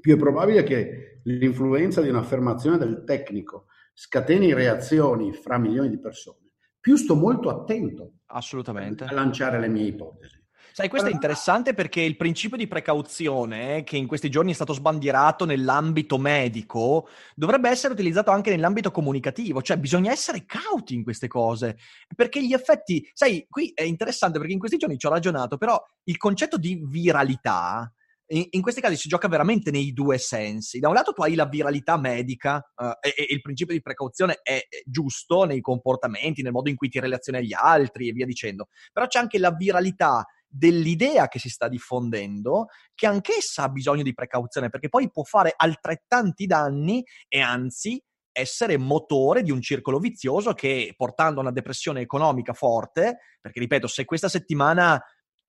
più 0.01 0.14
è 0.14 0.18
probabile 0.18 0.62
che 0.62 1.20
l'influenza 1.25 2.01
di 2.01 2.09
un'affermazione 2.09 2.79
del 2.79 3.05
tecnico 3.05 3.66
scateni 3.92 4.55
reazioni 4.55 5.35
fra 5.35 5.59
milioni 5.59 5.90
di 5.90 5.99
persone, 5.99 6.53
più 6.81 6.97
sto 6.97 7.16
molto 7.16 7.51
attento 7.51 8.20
Assolutamente. 8.35 9.05
a 9.05 9.12
lanciare 9.12 9.59
le 9.59 9.68
mie 9.68 9.87
ipotesi. 9.87 10.42
Sai, 10.77 10.88
questo 10.88 11.09
è 11.09 11.12
interessante 11.12 11.73
perché 11.73 12.01
il 12.01 12.16
principio 12.16 12.57
di 12.57 12.66
precauzione, 12.66 13.85
che 13.85 13.97
in 13.97 14.09
questi 14.09 14.29
giorni 14.29 14.51
è 14.51 14.55
stato 14.55 14.73
sbandierato 14.73 15.44
nell'ambito 15.44 16.18
medico, 16.18 17.09
dovrebbe 17.37 17.70
essere 17.70 17.92
utilizzato 17.92 18.33
anche 18.33 18.51
nell'ambito 18.51 18.90
comunicativo, 18.90 19.62
cioè 19.62 19.77
bisogna 19.77 20.11
essere 20.11 20.44
cauti 20.44 20.94
in 20.94 21.05
queste 21.05 21.29
cose, 21.29 21.79
perché 22.16 22.44
gli 22.44 22.53
effetti, 22.53 23.09
sai, 23.12 23.47
qui 23.49 23.70
è 23.73 23.85
interessante 23.85 24.38
perché 24.38 24.53
in 24.53 24.59
questi 24.59 24.77
giorni 24.77 24.99
ci 24.99 25.07
ho 25.07 25.11
ragionato, 25.11 25.59
però 25.59 25.81
il 26.05 26.16
concetto 26.16 26.59
di 26.59 26.83
viralità, 26.85 27.88
in, 28.28 28.46
in, 28.50 28.62
questi 28.62 28.80
casi 28.80 28.96
si 28.96 29.08
gioca 29.08 29.28
veramente 29.28 29.70
nei 29.70 29.92
due 29.92 30.18
sensi. 30.18 30.78
Da 30.78 30.88
un 30.88 30.94
lato 30.94 31.12
tu 31.12 31.22
hai 31.22 31.34
la 31.34 31.46
viralità 31.46 31.98
medica 31.98 32.56
uh, 32.76 32.92
e, 33.00 33.14
e, 33.16 33.26
il 33.30 33.40
principio 33.40 33.74
di 33.74 33.82
precauzione 33.82 34.40
è 34.42 34.60
giusto 34.84 35.44
nei 35.44 35.60
comportamenti, 35.60 36.42
nel 36.42 36.52
modo 36.52 36.70
in 36.70 36.76
cui 36.76 36.88
ti 36.88 37.00
relazioni 37.00 37.38
agli 37.38 37.54
altri 37.54 38.08
e 38.08 38.12
via 38.12 38.26
dicendo, 38.26 38.68
però 38.92 39.06
c'è 39.06 39.18
anche 39.18 39.38
la 39.38 39.52
viralità 39.52 40.24
dell'idea 40.46 41.26
che 41.28 41.40
si 41.40 41.48
sta 41.48 41.68
diffondendo, 41.68 42.66
che 42.94 43.06
anch'essa 43.06 43.64
ha 43.64 43.68
bisogno 43.68 44.02
di 44.02 44.14
precauzione, 44.14 44.70
perché 44.70 44.88
poi 44.88 45.10
può 45.10 45.24
fare 45.24 45.52
altrettanti 45.56 46.46
danni 46.46 47.02
e 47.28 47.40
anzi 47.40 48.00
essere 48.37 48.76
motore 48.76 49.42
di 49.42 49.52
un 49.52 49.60
circolo 49.60 49.98
vizioso 49.98 50.54
che 50.54 50.92
portando 50.96 51.38
a 51.38 51.42
una 51.42 51.52
depressione 51.52 52.00
economica 52.00 52.52
forte, 52.52 53.18
perché 53.40 53.60
ripeto, 53.60 53.87
se 53.87 54.04
questa 54.04 54.28
settimana 54.28 55.00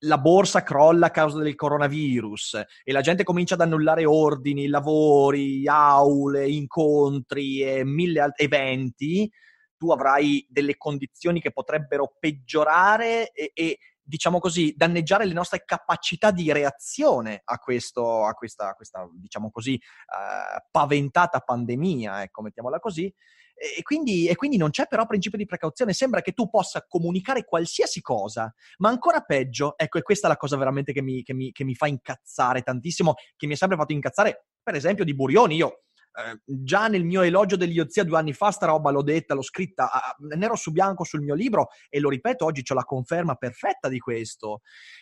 la 0.05 0.17
borsa 0.17 0.63
crolla 0.63 1.07
a 1.07 1.11
causa 1.11 1.39
del 1.39 1.55
coronavirus 1.55 2.63
e 2.83 2.91
la 2.91 3.01
gente 3.01 3.23
comincia 3.23 3.55
ad 3.55 3.61
annullare 3.61 4.05
ordini, 4.05 4.67
lavori, 4.67 5.67
aule, 5.67 6.47
incontri 6.49 7.61
e 7.61 7.83
mille 7.83 8.21
altri 8.21 8.45
eventi, 8.45 9.31
tu 9.77 9.91
avrai 9.91 10.45
delle 10.49 10.77
condizioni 10.77 11.41
che 11.41 11.51
potrebbero 11.51 12.15
peggiorare 12.19 13.31
e, 13.31 13.51
e 13.53 13.77
diciamo 14.01 14.39
così, 14.39 14.73
danneggiare 14.77 15.25
le 15.25 15.33
nostre 15.33 15.63
capacità 15.65 16.29
di 16.29 16.51
reazione 16.51 17.41
a, 17.43 17.57
questo, 17.57 18.23
a 18.23 18.33
questa, 18.33 18.73
questa, 18.73 19.09
diciamo 19.11 19.49
così, 19.49 19.73
uh, 19.73 20.63
paventata 20.69 21.39
pandemia, 21.39 22.21
ecco, 22.21 22.43
mettiamola 22.43 22.79
così. 22.79 23.11
E 23.55 23.81
quindi, 23.83 24.27
e 24.27 24.35
quindi, 24.35 24.57
non 24.57 24.69
c'è 24.69 24.85
però 24.87 25.05
principio 25.05 25.37
di 25.37 25.45
precauzione. 25.45 25.93
Sembra 25.93 26.21
che 26.21 26.33
tu 26.33 26.49
possa 26.49 26.85
comunicare 26.87 27.45
qualsiasi 27.45 28.01
cosa, 28.01 28.53
ma 28.77 28.89
ancora 28.89 29.21
peggio, 29.21 29.77
ecco, 29.77 29.97
e 29.97 30.01
questa 30.01 30.27
è 30.27 30.29
la 30.29 30.37
cosa 30.37 30.57
veramente 30.57 30.91
che 30.91 31.01
mi, 31.01 31.23
che 31.23 31.33
mi, 31.33 31.51
che 31.51 31.63
mi 31.63 31.75
fa 31.75 31.87
incazzare 31.87 32.61
tantissimo, 32.61 33.13
che 33.35 33.47
mi 33.47 33.53
ha 33.53 33.57
sempre 33.57 33.77
fatto 33.77 33.93
incazzare, 33.93 34.47
per 34.61 34.75
esempio, 34.75 35.05
di 35.05 35.15
Burioni. 35.15 35.55
Io 35.55 35.85
eh, 36.17 36.41
già 36.45 36.87
nel 36.87 37.03
mio 37.03 37.21
elogio 37.21 37.57
dell'Iozia 37.57 38.03
due 38.03 38.17
anni 38.17 38.33
fa, 38.33 38.51
sta 38.51 38.67
roba 38.67 38.89
l'ho 38.89 39.03
detta, 39.03 39.33
l'ho 39.33 39.41
scritta 39.41 39.91
a, 39.91 40.15
nero 40.35 40.55
su 40.55 40.71
bianco 40.71 41.03
sul 41.03 41.21
mio 41.21 41.33
libro 41.33 41.67
e 41.89 41.99
lo 41.99 42.09
ripeto, 42.09 42.45
oggi 42.45 42.63
ho 42.69 42.73
la 42.73 42.85
conferma 42.85 43.35
perfetta 43.35 43.89
di 43.89 43.99
questo. 43.99 44.61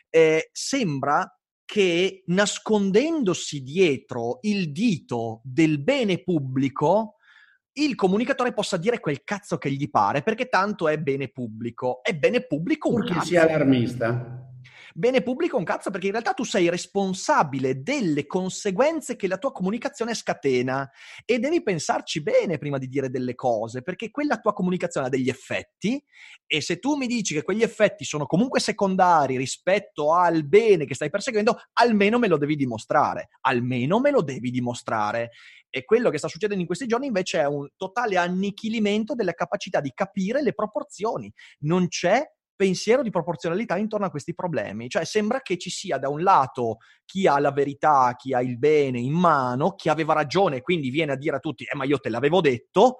Eh, 0.10 0.50
sembra 0.52 1.28
che 1.66 2.24
nascondendosi 2.28 3.62
dietro 3.62 4.40
il 4.42 4.72
dito 4.72 5.42
del 5.44 5.82
bene 5.82 6.22
pubblico, 6.24 7.16
il 7.74 7.96
comunicatore 7.96 8.54
possa 8.54 8.78
dire 8.78 9.00
quel 9.00 9.24
cazzo 9.24 9.58
che 9.58 9.72
gli 9.72 9.90
pare, 9.90 10.22
perché 10.22 10.48
tanto 10.48 10.88
è 10.88 10.98
bene 11.00 11.30
pubblico. 11.30 12.02
È 12.04 12.14
bene 12.14 12.42
pubblico 12.42 12.90
un 12.90 12.96
Purché 12.96 13.14
cazzo. 13.14 13.26
sia 13.26 13.44
allarmista 13.44 14.53
bene 14.94 15.24
pubblico 15.24 15.58
un 15.58 15.64
cazzo 15.64 15.90
perché 15.90 16.06
in 16.06 16.12
realtà 16.14 16.34
tu 16.34 16.44
sei 16.44 16.70
responsabile 16.70 17.82
delle 17.82 18.26
conseguenze 18.26 19.16
che 19.16 19.28
la 19.28 19.38
tua 19.38 19.52
comunicazione 19.52 20.14
scatena 20.14 20.90
e 21.26 21.40
devi 21.40 21.64
pensarci 21.64 22.22
bene 22.22 22.58
prima 22.58 22.78
di 22.78 22.88
dire 22.88 23.10
delle 23.10 23.36
cose 23.36 23.82
perché 23.82 24.12
quella 24.12 24.40
tua 24.40 24.54
comunicazione 24.54 25.08
ha 25.08 25.10
degli 25.10 25.30
effetti 25.30 26.02
e 26.46 26.62
se 26.62 26.80
tu 26.80 26.96
mi 26.96 27.08
dici 27.08 27.34
che 27.34 27.44
quegli 27.44 27.64
effetti 27.64 28.04
sono 28.04 28.26
comunque 28.26 28.60
secondari 28.60 29.38
rispetto 29.38 30.14
al 30.14 30.46
bene 30.46 30.86
che 30.86 30.96
stai 30.96 31.10
perseguendo, 31.10 31.60
almeno 31.74 32.20
me 32.20 32.28
lo 32.28 32.38
devi 32.38 32.56
dimostrare, 32.56 33.30
almeno 33.42 34.00
me 34.00 34.12
lo 34.12 34.22
devi 34.22 34.52
dimostrare. 34.52 35.32
E 35.70 35.86
quello 35.86 36.12
che 36.12 36.20
sta 36.20 36.28
succedendo 36.28 36.62
in 36.62 36.68
questi 36.68 36.86
giorni 36.86 37.08
invece 37.08 37.40
è 37.40 37.48
un 37.48 37.68
totale 37.76 38.18
annichilimento 38.18 39.16
della 39.16 39.34
capacità 39.34 39.82
di 39.82 39.92
capire 39.94 40.44
le 40.44 40.54
proporzioni. 40.54 41.34
Non 41.62 41.88
c'è 41.88 42.24
pensiero 42.56 43.02
di 43.02 43.10
proporzionalità 43.10 43.78
intorno 43.78 44.06
a 44.06 44.10
questi 44.10 44.34
problemi. 44.34 44.90
Cioè 44.90 45.06
sembra 45.06 45.42
che 45.42 45.58
ci 45.58 45.70
sia 45.70 45.98
da 45.98 46.10
un 46.10 46.22
lato 46.22 46.78
chi 47.06 47.28
ha 47.28 47.40
la 47.40 47.52
verità, 47.52 48.14
chi 48.18 48.34
ha 48.34 48.42
il 48.42 48.58
bene 48.58 49.00
in 49.00 49.14
mano, 49.14 49.74
chi 49.76 49.90
aveva 49.90 50.14
ragione, 50.14 50.62
quindi 50.62 50.90
viene 50.90 51.14
a 51.14 51.16
dire 51.16 51.38
a 51.38 51.40
tutti, 51.40 51.64
eh 51.64 51.76
ma 51.76 51.86
io 51.86 52.00
te 52.00 52.10
l'avevo 52.10 52.42
detto, 52.42 53.00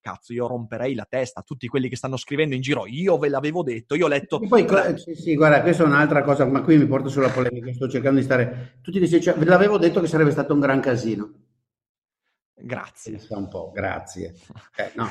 cazzo, 0.00 0.32
io 0.32 0.46
romperei 0.46 0.94
la 0.94 1.06
testa 1.08 1.40
a 1.40 1.42
tutti 1.42 1.68
quelli 1.68 1.88
che 1.88 1.96
stanno 1.96 2.16
scrivendo 2.16 2.54
in 2.54 2.60
giro, 2.60 2.86
io 2.86 3.16
ve 3.18 3.28
l'avevo 3.28 3.62
detto, 3.62 3.94
io 3.94 4.06
ho 4.06 4.08
letto... 4.08 4.40
E 4.40 4.48
poi, 4.48 4.66
la... 4.66 4.96
sì, 4.96 5.14
sì, 5.14 5.36
guarda, 5.36 5.62
questa 5.62 5.84
è 5.84 5.86
un'altra 5.86 6.22
cosa, 6.22 6.44
ma 6.44 6.60
qui 6.62 6.76
mi 6.76 6.86
porto 6.86 7.08
sulla 7.08 7.30
polemica, 7.30 7.72
sto 7.72 7.88
cercando 7.88 8.18
di 8.18 8.24
stare... 8.24 8.78
Tutti 8.82 8.98
che 8.98 9.20
cioè, 9.20 9.34
ve 9.34 9.44
l'avevo 9.44 9.78
detto 9.78 10.00
che 10.00 10.08
sarebbe 10.08 10.32
stato 10.32 10.52
un 10.52 10.60
gran 10.60 10.80
casino. 10.80 11.32
Grazie. 12.54 13.12
Pensa 13.12 13.36
un 13.36 13.48
po', 13.48 13.70
grazie. 13.72 14.34
Eh, 14.76 14.92
no. 14.94 15.10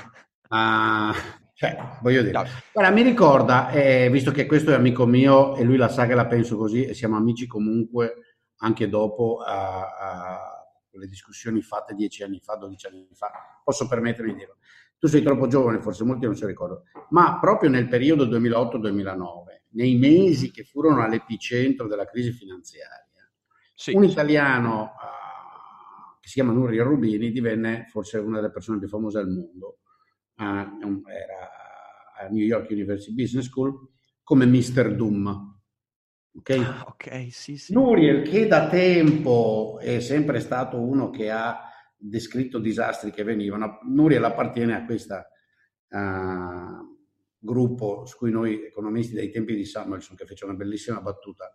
Uh, 0.50 1.14
cioè, 1.62 1.78
voglio 2.02 2.24
dire, 2.24 2.44
guarda, 2.74 2.92
mi 2.92 3.04
ricorda, 3.04 3.70
eh, 3.70 4.10
visto 4.10 4.32
che 4.32 4.48
questo 4.48 4.72
è 4.72 4.74
amico 4.74 5.06
mio 5.06 5.56
e 5.56 5.64
lui 5.64 5.78
la 5.78 5.90
sa 5.90 6.08
che 6.08 6.16
la 6.16 6.26
penso 6.26 6.58
così 6.58 6.86
e 6.86 6.96
siamo 6.96 7.18
amici 7.18 7.46
comunque 7.46 8.40
anche 8.62 8.90
dopo 8.90 9.44
a, 9.46 9.82
a 9.82 10.66
le 10.94 11.06
discussioni 11.06 11.62
fatte 11.62 11.94
dieci 11.94 12.24
anni 12.24 12.40
fa, 12.40 12.56
dodici 12.56 12.88
anni 12.88 13.08
fa, 13.14 13.30
posso 13.64 13.88
permettermi 13.88 14.32
di 14.32 14.40
dirlo. 14.40 14.58
Tu 14.98 15.06
sei 15.06 15.22
troppo 15.22 15.46
giovane, 15.46 15.82
forse 15.82 16.04
molti 16.04 16.26
non 16.26 16.36
si 16.36 16.48
ricordano, 16.48 16.86
ma 17.10 17.38
proprio 17.40 17.70
nel 17.70 17.88
periodo 17.88 18.26
2008-2009, 18.26 19.62
nei 19.74 19.98
mesi 19.98 20.50
che 20.50 20.64
furono 20.64 21.04
all'epicentro 21.04 21.88
della 21.88 22.06
crisi 22.06 22.32
finanziaria, 22.32 23.06
sì, 23.76 23.94
un 23.94 24.04
italiano 24.04 24.94
uh, 24.96 26.20
che 26.20 26.28
si 26.28 26.34
chiama 26.34 26.54
Nuria 26.54 26.84
Rubini 26.84 27.30
divenne 27.30 27.86
forse 27.88 28.18
una 28.18 28.38
delle 28.38 28.52
persone 28.52 28.80
più 28.80 28.88
famose 28.88 29.20
al 29.20 29.30
mondo, 29.30 29.81
era 30.46 31.50
a 32.20 32.28
New 32.30 32.44
York 32.44 32.70
University 32.70 33.14
Business 33.14 33.46
School 33.48 33.90
come 34.24 34.46
Mr. 34.46 34.96
Doom 34.96 35.52
Okay? 36.34 36.60
Ah, 36.60 36.86
ok, 36.88 37.28
sì, 37.30 37.58
sì. 37.58 37.74
Nuriel, 37.74 38.22
che 38.22 38.48
da 38.48 38.70
tempo 38.70 39.80
è 39.82 40.00
sempre 40.00 40.40
stato 40.40 40.80
uno 40.80 41.10
che 41.10 41.30
ha 41.30 41.70
descritto 41.98 42.58
disastri 42.58 43.12
che 43.12 43.24
venivano, 43.24 43.80
Nuriel 43.84 44.24
appartiene 44.24 44.76
a 44.76 44.86
questo 44.86 45.16
uh, 45.90 46.98
gruppo 47.38 48.06
su 48.06 48.18
cui 48.18 48.32
noi 48.32 48.64
economisti 48.66 49.14
dai 49.14 49.30
tempi 49.30 49.56
di 49.56 49.66
Samuelson, 49.66 50.16
che 50.16 50.26
fece 50.26 50.46
una 50.46 50.54
bellissima 50.54 51.02
battuta, 51.02 51.54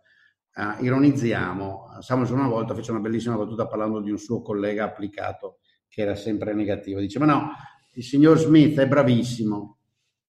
uh, 0.55 0.83
ironizziamo. 0.83 1.99
Samuelson 1.99 2.37
una 2.37 2.47
volta 2.47 2.75
fece 2.75 2.91
una 2.91 2.99
bellissima 2.99 3.35
battuta 3.35 3.67
parlando 3.67 3.99
di 3.99 4.11
un 4.11 4.19
suo 4.19 4.43
collega 4.43 4.83
applicato 4.83 5.57
che 5.87 6.01
era 6.01 6.13
sempre 6.13 6.53
negativo. 6.53 6.99
Dice, 6.99 7.17
ma 7.17 7.25
no, 7.25 7.49
il 7.97 8.03
signor 8.03 8.37
Smith 8.37 8.79
è 8.79 8.87
bravissimo, 8.87 9.77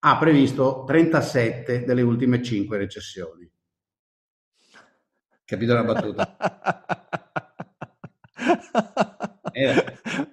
ha 0.01 0.16
previsto 0.16 0.85
37 0.87 1.85
delle 1.85 2.01
ultime 2.01 2.43
5 2.43 2.79
recessioni. 2.79 3.51
Capito 5.45 5.75
la 5.75 5.85
battuta? 5.85 6.37
eh, 9.53 9.85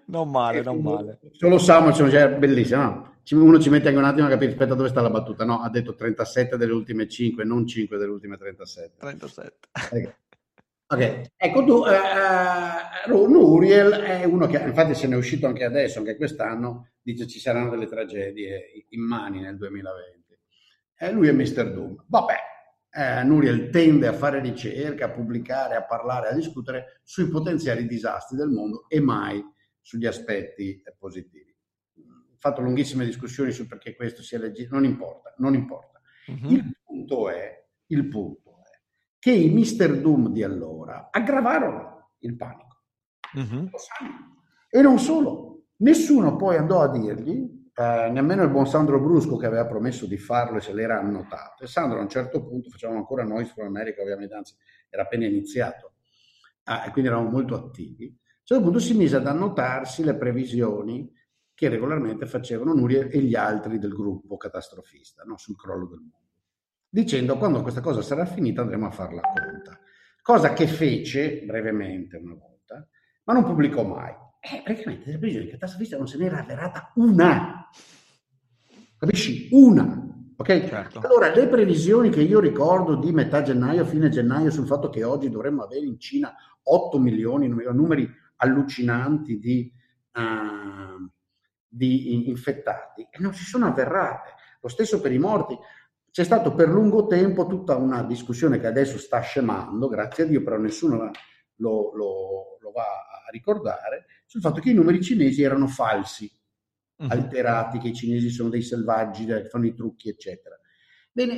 non 0.06 0.32
male, 0.32 0.62
non 0.62 0.80
male. 0.82 1.20
Solo 1.32 1.58
Samuelson, 1.58 2.10
cioè, 2.10 2.30
bellissimo. 2.38 2.82
No? 2.82 3.14
Uno 3.32 3.60
ci 3.60 3.70
mette 3.70 3.90
anche 3.90 4.00
un 4.00 4.06
attimo 4.06 4.28
a 4.28 4.30
capire, 4.30 4.52
aspetta, 4.52 4.76
dove 4.76 4.88
sta 4.88 5.02
la 5.02 5.10
battuta? 5.10 5.44
No, 5.44 5.62
ha 5.62 5.70
detto 5.70 5.94
37 5.94 6.56
delle 6.56 6.72
ultime 6.72 7.10
5, 7.10 7.44
non 7.44 7.68
5 7.68 7.98
delle 7.98 8.12
ultime 8.12 8.38
37. 8.38 8.94
37. 8.98 9.58
Okay. 9.74 10.14
ok, 10.88 11.32
ecco 11.36 11.66
tu, 11.66 11.84
uh, 11.84 13.30
Nuriel 13.30 13.92
è 13.92 14.24
uno 14.24 14.48
che, 14.48 14.58
infatti 14.58 14.94
se 14.94 15.08
ne 15.08 15.16
è 15.16 15.18
uscito 15.18 15.48
anche 15.48 15.66
adesso, 15.66 16.00
anche 16.00 16.16
quest'anno, 16.16 16.92
dice 17.06 17.28
ci 17.28 17.40
saranno 17.40 17.70
delle 17.70 17.86
tragedie 17.86 18.88
in 18.90 19.02
mani 19.02 19.40
nel 19.40 19.58
2020. 19.58 20.38
E 20.98 21.12
lui 21.12 21.28
è 21.28 21.32
Mr. 21.32 21.72
Doom. 21.72 22.06
Vabbè, 22.08 22.36
eh, 22.90 23.24
Nuriel 23.24 23.70
tende 23.70 24.08
a 24.08 24.14
fare 24.14 24.40
ricerca, 24.40 25.06
a 25.06 25.12
pubblicare, 25.12 25.76
a 25.76 25.84
parlare, 25.84 26.30
a 26.30 26.34
discutere 26.34 27.02
sui 27.04 27.28
potenziali 27.28 27.86
disastri 27.86 28.38
del 28.38 28.50
mondo 28.50 28.86
e 28.88 29.00
mai 29.00 29.44
sugli 29.82 30.08
aspetti 30.08 30.82
eh, 30.82 30.96
positivi. 30.98 31.56
Ho 31.98 32.38
fatto 32.38 32.62
lunghissime 32.62 33.06
discussioni 33.06 33.52
su 33.52 33.68
perché 33.68 33.96
questo 33.96 34.24
sia 34.24 34.40
legittimo, 34.40 34.80
non 34.80 34.86
importa, 34.86 35.34
non 35.38 35.54
importa. 35.54 36.02
Uh-huh. 36.28 36.52
Il, 36.52 36.76
punto 36.84 37.30
è, 37.30 37.68
il 37.88 38.08
punto 38.08 38.64
è 38.64 38.80
che 39.20 39.32
i 39.32 39.50
Mister 39.50 40.00
Doom 40.02 40.32
di 40.32 40.42
allora 40.42 41.10
aggravarono 41.12 42.14
il 42.20 42.36
panico. 42.36 42.84
Uh-huh. 43.34 43.70
E 44.70 44.82
non 44.82 44.98
solo, 44.98 45.55
nessuno 45.78 46.36
poi 46.36 46.58
andò 46.58 46.82
a 46.82 46.90
dirgli 46.90 47.56
eh, 47.78 48.10
nemmeno 48.10 48.44
il 48.44 48.50
buon 48.50 48.68
Sandro 48.68 49.02
Brusco 49.02 49.36
che 49.36 49.48
aveva 49.48 49.66
promesso 49.66 50.06
di 50.06 50.18
farlo 50.18 50.58
e 50.58 50.62
se 50.62 50.74
l'era 50.74 50.98
annotato. 50.98 51.66
E 51.66 51.68
Sandro 51.68 52.00
a 52.00 52.02
un 52.02 52.10
certo 52.10 52.46
punto, 52.46 52.70
facevamo 52.70 53.00
ancora 53.00 53.24
noi 53.26 53.46
su 53.46 53.60
America 53.60 54.02
ovviamente, 54.02 54.34
anzi 54.34 54.56
era 54.90 55.04
appena 55.04 55.26
iniziato, 55.26 55.96
ah, 56.64 56.86
e 56.86 56.92
quindi 56.92 57.10
eravamo 57.10 57.30
molto 57.30 57.56
attivi. 57.56 58.06
A 58.06 58.10
un 58.10 58.46
certo 58.46 58.64
punto 58.64 58.80
si 58.80 58.96
mise 58.96 59.18
ad 59.18 59.28
annotarsi 59.28 60.04
le 60.06 60.16
previsioni 60.16 61.12
che 61.54 61.68
regolarmente 61.68 62.26
facevano 62.26 62.74
Nuria 62.74 63.08
e 63.08 63.20
gli 63.20 63.36
altri 63.36 63.78
del 63.78 63.94
gruppo 63.94 64.38
catastrofista 64.38 65.24
no? 65.24 65.38
sul 65.38 65.58
crollo 65.58 65.88
del 65.88 66.00
mondo, 66.00 66.32
dicendo 66.88 67.38
quando 67.38 67.62
questa 67.62 67.82
cosa 67.82 68.02
sarà 68.02 68.26
finita 68.26 68.62
andremo 68.62 68.88
a 68.88 68.92
farla 68.92 69.22
conta. 69.22 69.80
Cosa 70.22 70.54
che 70.54 70.68
fece 70.68 71.44
brevemente 71.46 72.18
una 72.18 72.34
volta, 72.34 72.88
ma 73.26 73.34
non 73.34 73.44
pubblicò 73.44 73.84
mai 73.84 74.14
eh, 74.52 74.62
praticamente 74.64 75.06
delle 75.06 75.18
previsioni 75.18 75.50
catastrofiste 75.50 75.98
non 75.98 76.08
se 76.08 76.18
n'era 76.18 76.40
avverata 76.40 76.92
una. 76.96 77.68
Capisci? 78.98 79.50
Una. 79.52 80.06
Ok? 80.38 80.66
Certo. 80.68 81.00
Allora, 81.00 81.34
le 81.34 81.48
previsioni 81.48 82.10
che 82.10 82.22
io 82.22 82.40
ricordo 82.40 82.96
di 82.96 83.12
metà 83.12 83.42
gennaio, 83.42 83.86
fine 83.86 84.10
gennaio, 84.10 84.52
sul 84.52 84.68
fatto 84.68 84.90
che 84.90 85.04
oggi 85.04 85.30
dovremmo 85.30 85.64
avere 85.64 85.86
in 85.86 86.00
Cina 86.00 86.34
8 86.62 87.00
milioni, 87.00 87.48
numeri 87.48 88.08
allucinanti 88.38 89.40
di, 89.40 89.72
uh, 90.14 91.10
di 91.68 92.30
infettati, 92.30 93.08
e 93.10 93.18
non 93.20 93.34
si 93.34 93.44
sono 93.46 93.66
avverate. 93.66 94.34
Lo 94.62 94.68
stesso 94.68 95.02
per 95.02 95.12
i 95.12 95.20
morti. 95.20 95.58
C'è 96.12 96.24
stato 96.24 96.54
per 96.54 96.70
lungo 96.70 97.08
tempo 97.08 97.46
tutta 97.46 97.76
una 97.76 98.04
discussione 98.04 98.60
che 98.60 98.68
adesso 98.68 98.98
sta 98.98 99.20
scemando, 99.20 99.88
grazie 99.88 100.24
a 100.24 100.28
Dio, 100.28 100.44
però 100.44 100.58
nessuno 100.58 101.12
lo, 101.56 101.92
lo, 101.94 102.58
lo 102.60 102.72
va 102.72 102.84
a 102.84 103.15
ricordare, 103.32 104.06
sul 104.26 104.42
fatto 104.42 104.62
che 104.62 104.72
i 104.72 104.74
numeri 104.74 105.02
cinesi 105.02 105.42
erano 105.42 105.68
falsi, 105.68 106.32
uh-huh. 106.98 107.08
alterati, 107.10 107.80
che 107.80 107.90
i 107.90 107.94
cinesi 107.94 108.30
sono 108.30 108.50
dei 108.50 108.62
selvaggi, 108.62 109.26
che 109.26 109.46
fanno 109.46 109.66
i 109.66 109.74
trucchi, 109.74 110.10
eccetera. 110.10 110.60
Bene, 111.12 111.34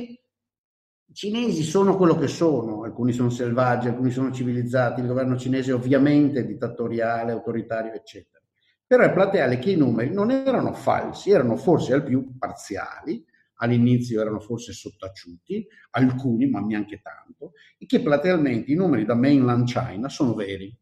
i 1.10 1.14
cinesi 1.14 1.62
sono 1.62 1.96
quello 1.96 2.16
che 2.16 2.28
sono, 2.28 2.82
alcuni 2.82 3.12
sono 3.12 3.30
selvaggi, 3.30 3.88
alcuni 3.88 4.10
sono 4.10 4.30
civilizzati, 4.30 5.00
il 5.00 5.06
governo 5.06 5.38
cinese 5.38 5.72
ovviamente 5.72 6.40
è 6.40 6.44
dittatoriale, 6.44 7.32
autoritario, 7.32 7.92
eccetera. 7.92 8.44
Però 8.86 9.02
è 9.02 9.12
plateale 9.12 9.58
che 9.58 9.70
i 9.70 9.76
numeri 9.76 10.12
non 10.12 10.30
erano 10.30 10.72
falsi, 10.72 11.30
erano 11.30 11.56
forse 11.56 11.92
al 11.94 12.02
più 12.02 12.36
parziali, 12.38 13.24
all'inizio 13.60 14.20
erano 14.20 14.40
forse 14.40 14.72
sottaciuti, 14.72 15.66
alcuni, 15.90 16.48
ma 16.48 16.60
neanche 16.60 17.00
tanto, 17.00 17.52
e 17.78 17.86
che 17.86 18.00
platealmente 18.00 18.70
i 18.70 18.74
numeri 18.74 19.04
da 19.04 19.14
mainland 19.14 19.66
China 19.66 20.08
sono 20.08 20.34
veri 20.34 20.76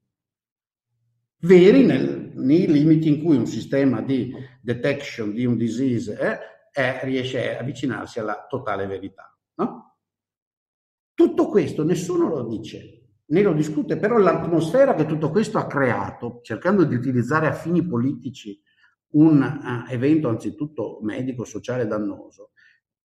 veri 1.41 1.85
nel, 1.85 2.33
nei 2.35 2.67
limiti 2.67 3.09
in 3.09 3.23
cui 3.23 3.37
un 3.37 3.47
sistema 3.47 4.01
di 4.01 4.33
detection 4.61 5.33
di 5.33 5.45
un 5.45 5.57
disease 5.57 6.19
eh, 6.19 6.39
eh, 6.73 7.05
riesce 7.05 7.57
a 7.57 7.61
avvicinarsi 7.61 8.19
alla 8.19 8.47
totale 8.49 8.87
verità. 8.87 9.37
No? 9.55 9.97
Tutto 11.15 11.49
questo 11.49 11.85
nessuno 11.85 12.29
lo 12.29 12.45
dice, 12.47 13.21
né 13.27 13.43
lo 13.43 13.55
discute, 13.55 13.97
però 13.97 14.19
l'atmosfera 14.19 14.95
che 14.95 15.07
tutto 15.07 15.31
questo 15.31 15.59
ha 15.59 15.67
creato, 15.67 16.41
cercando 16.43 16.85
di 16.85 16.95
utilizzare 16.95 17.47
a 17.47 17.53
fini 17.53 17.87
politici 17.87 18.61
un 19.13 19.41
uh, 19.41 19.91
evento 19.91 20.29
anzitutto 20.29 20.99
medico, 21.03 21.45
sociale 21.45 21.87
dannoso, 21.87 22.51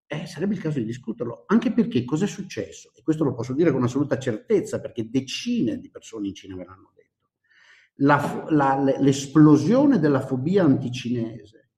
eh, 0.07 0.25
sarebbe 0.25 0.55
il 0.55 0.61
caso 0.61 0.79
di 0.79 0.85
discuterlo, 0.85 1.43
anche 1.45 1.71
perché 1.71 2.03
cosa 2.03 2.25
è 2.25 2.27
successo? 2.27 2.91
E 2.95 3.03
questo 3.03 3.23
lo 3.23 3.35
posso 3.35 3.53
dire 3.53 3.71
con 3.71 3.83
assoluta 3.83 4.17
certezza, 4.17 4.81
perché 4.81 5.07
decine 5.07 5.77
di 5.77 5.91
persone 5.91 6.29
in 6.29 6.33
Cina 6.33 6.55
me 6.55 6.65
l'hanno 6.65 6.91
detto 6.95 6.98
la, 8.01 8.45
la, 8.49 8.95
l'esplosione 8.99 9.99
della 9.99 10.21
fobia 10.21 10.63
anticinese 10.63 11.71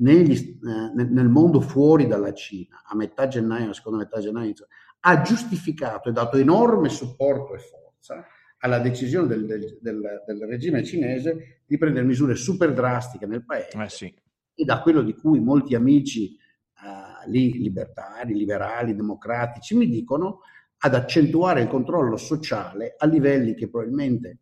negli, 0.00 0.32
eh, 0.34 0.92
nel 0.94 1.28
mondo 1.28 1.60
fuori 1.60 2.06
dalla 2.06 2.32
Cina, 2.32 2.82
a 2.86 2.96
metà 2.96 3.28
gennaio, 3.28 3.70
a 3.70 3.74
seconda 3.74 3.98
metà 3.98 4.20
gennaio, 4.20 4.54
ha 5.00 5.22
giustificato 5.22 6.08
e 6.08 6.12
dato 6.12 6.36
enorme 6.36 6.88
supporto 6.88 7.54
e 7.54 7.58
forza 7.58 8.24
alla 8.58 8.78
decisione 8.78 9.26
del, 9.26 9.46
del, 9.46 9.78
del, 9.80 10.22
del 10.26 10.46
regime 10.46 10.84
cinese 10.84 11.62
di 11.66 11.78
prendere 11.78 12.04
misure 12.04 12.34
super 12.34 12.72
drastiche 12.74 13.26
nel 13.26 13.44
paese 13.44 13.82
eh 13.82 13.88
sì. 13.88 14.14
e 14.54 14.64
da 14.64 14.82
quello 14.82 15.02
di 15.02 15.14
cui 15.14 15.40
molti 15.40 15.74
amici 15.74 16.36
uh, 16.82 17.30
lì, 17.30 17.52
libertari, 17.52 18.34
liberali, 18.34 18.94
democratici 18.94 19.74
mi 19.74 19.88
dicono 19.88 20.40
ad 20.82 20.94
accentuare 20.94 21.62
il 21.62 21.68
controllo 21.68 22.18
sociale 22.18 22.94
a 22.98 23.06
livelli 23.06 23.54
che 23.54 23.68
probabilmente 23.70 24.40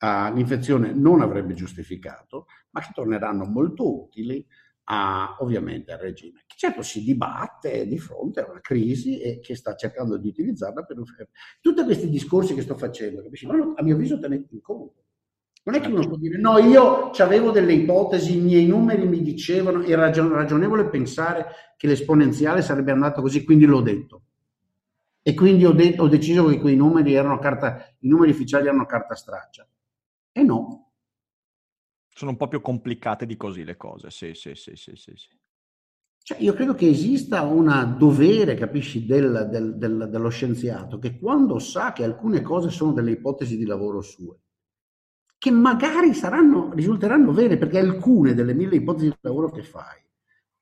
uh, 0.00 0.34
l'infezione 0.34 0.92
non 0.92 1.20
avrebbe 1.20 1.54
giustificato, 1.54 2.46
ma 2.70 2.80
che 2.80 2.90
torneranno 2.92 3.44
molto 3.44 4.04
utili 4.04 4.46
a, 4.90 5.36
ovviamente 5.40 5.92
al 5.92 5.98
regime, 5.98 6.44
che 6.46 6.56
certo 6.56 6.82
si 6.82 7.02
dibatte 7.02 7.86
di 7.86 7.98
fronte 7.98 8.40
a 8.40 8.50
una 8.50 8.60
crisi 8.60 9.20
e 9.20 9.38
che 9.40 9.54
sta 9.54 9.74
cercando 9.74 10.16
di 10.16 10.28
utilizzarla 10.28 10.82
per... 10.84 10.96
Tutti 11.60 11.84
questi 11.84 12.08
discorsi 12.08 12.54
che 12.54 12.62
sto 12.62 12.74
facendo, 12.74 13.22
capisci? 13.22 13.46
Ma 13.46 13.74
a 13.76 13.82
mio 13.82 13.94
avviso 13.94 14.18
tenete 14.18 14.54
in 14.54 14.60
conto. 14.60 15.04
Non 15.64 15.74
è 15.74 15.80
che 15.80 15.88
uno 15.88 16.06
può 16.06 16.16
dire 16.16 16.38
no, 16.38 16.56
io 16.58 17.10
avevo 17.10 17.50
delle 17.50 17.74
ipotesi, 17.74 18.38
i 18.38 18.40
miei 18.40 18.66
numeri 18.66 19.06
mi 19.06 19.20
dicevano, 19.20 19.82
era 19.82 20.10
ragionevole 20.10 20.88
pensare 20.88 21.46
che 21.76 21.86
l'esponenziale 21.86 22.62
sarebbe 22.62 22.90
andato 22.90 23.20
così, 23.20 23.44
quindi 23.44 23.66
l'ho 23.66 23.82
detto. 23.82 24.22
E 25.20 25.34
quindi 25.34 25.66
ho, 25.66 25.72
de- 25.72 25.96
ho 25.98 26.08
deciso 26.08 26.46
che 26.46 26.58
quei 26.58 26.74
numeri 26.74 27.12
erano 27.12 27.38
carta, 27.38 27.94
i 27.98 28.08
numeri 28.08 28.30
ufficiali 28.30 28.68
erano 28.68 28.86
carta 28.86 29.14
straccia. 29.14 29.68
E 30.38 30.42
no. 30.44 30.92
Sono 32.06 32.30
un 32.30 32.36
po' 32.36 32.46
più 32.46 32.60
complicate 32.60 33.26
di 33.26 33.36
così 33.36 33.64
le 33.64 33.76
cose, 33.76 34.10
sì, 34.10 34.34
sì, 34.34 34.54
sì, 34.54 34.76
sì, 34.76 34.94
sì. 34.94 35.12
sì. 35.16 35.36
Cioè, 36.22 36.38
io 36.40 36.52
credo 36.52 36.74
che 36.74 36.88
esista 36.88 37.42
un 37.42 37.96
dovere, 37.98 38.54
capisci, 38.54 39.04
del, 39.04 39.48
del, 39.50 39.76
del, 39.78 40.08
dello 40.08 40.28
scienziato, 40.28 40.98
che 40.98 41.18
quando 41.18 41.58
sa 41.58 41.92
che 41.92 42.04
alcune 42.04 42.42
cose 42.42 42.70
sono 42.70 42.92
delle 42.92 43.12
ipotesi 43.12 43.56
di 43.56 43.64
lavoro 43.64 44.00
sue, 44.00 44.36
che 45.38 45.50
magari 45.50 46.14
saranno, 46.14 46.72
risulteranno 46.72 47.32
vere, 47.32 47.56
perché 47.56 47.78
alcune 47.78 48.34
delle 48.34 48.54
mille 48.54 48.76
ipotesi 48.76 49.08
di 49.08 49.16
lavoro 49.22 49.50
che 49.50 49.62
fai 49.62 50.06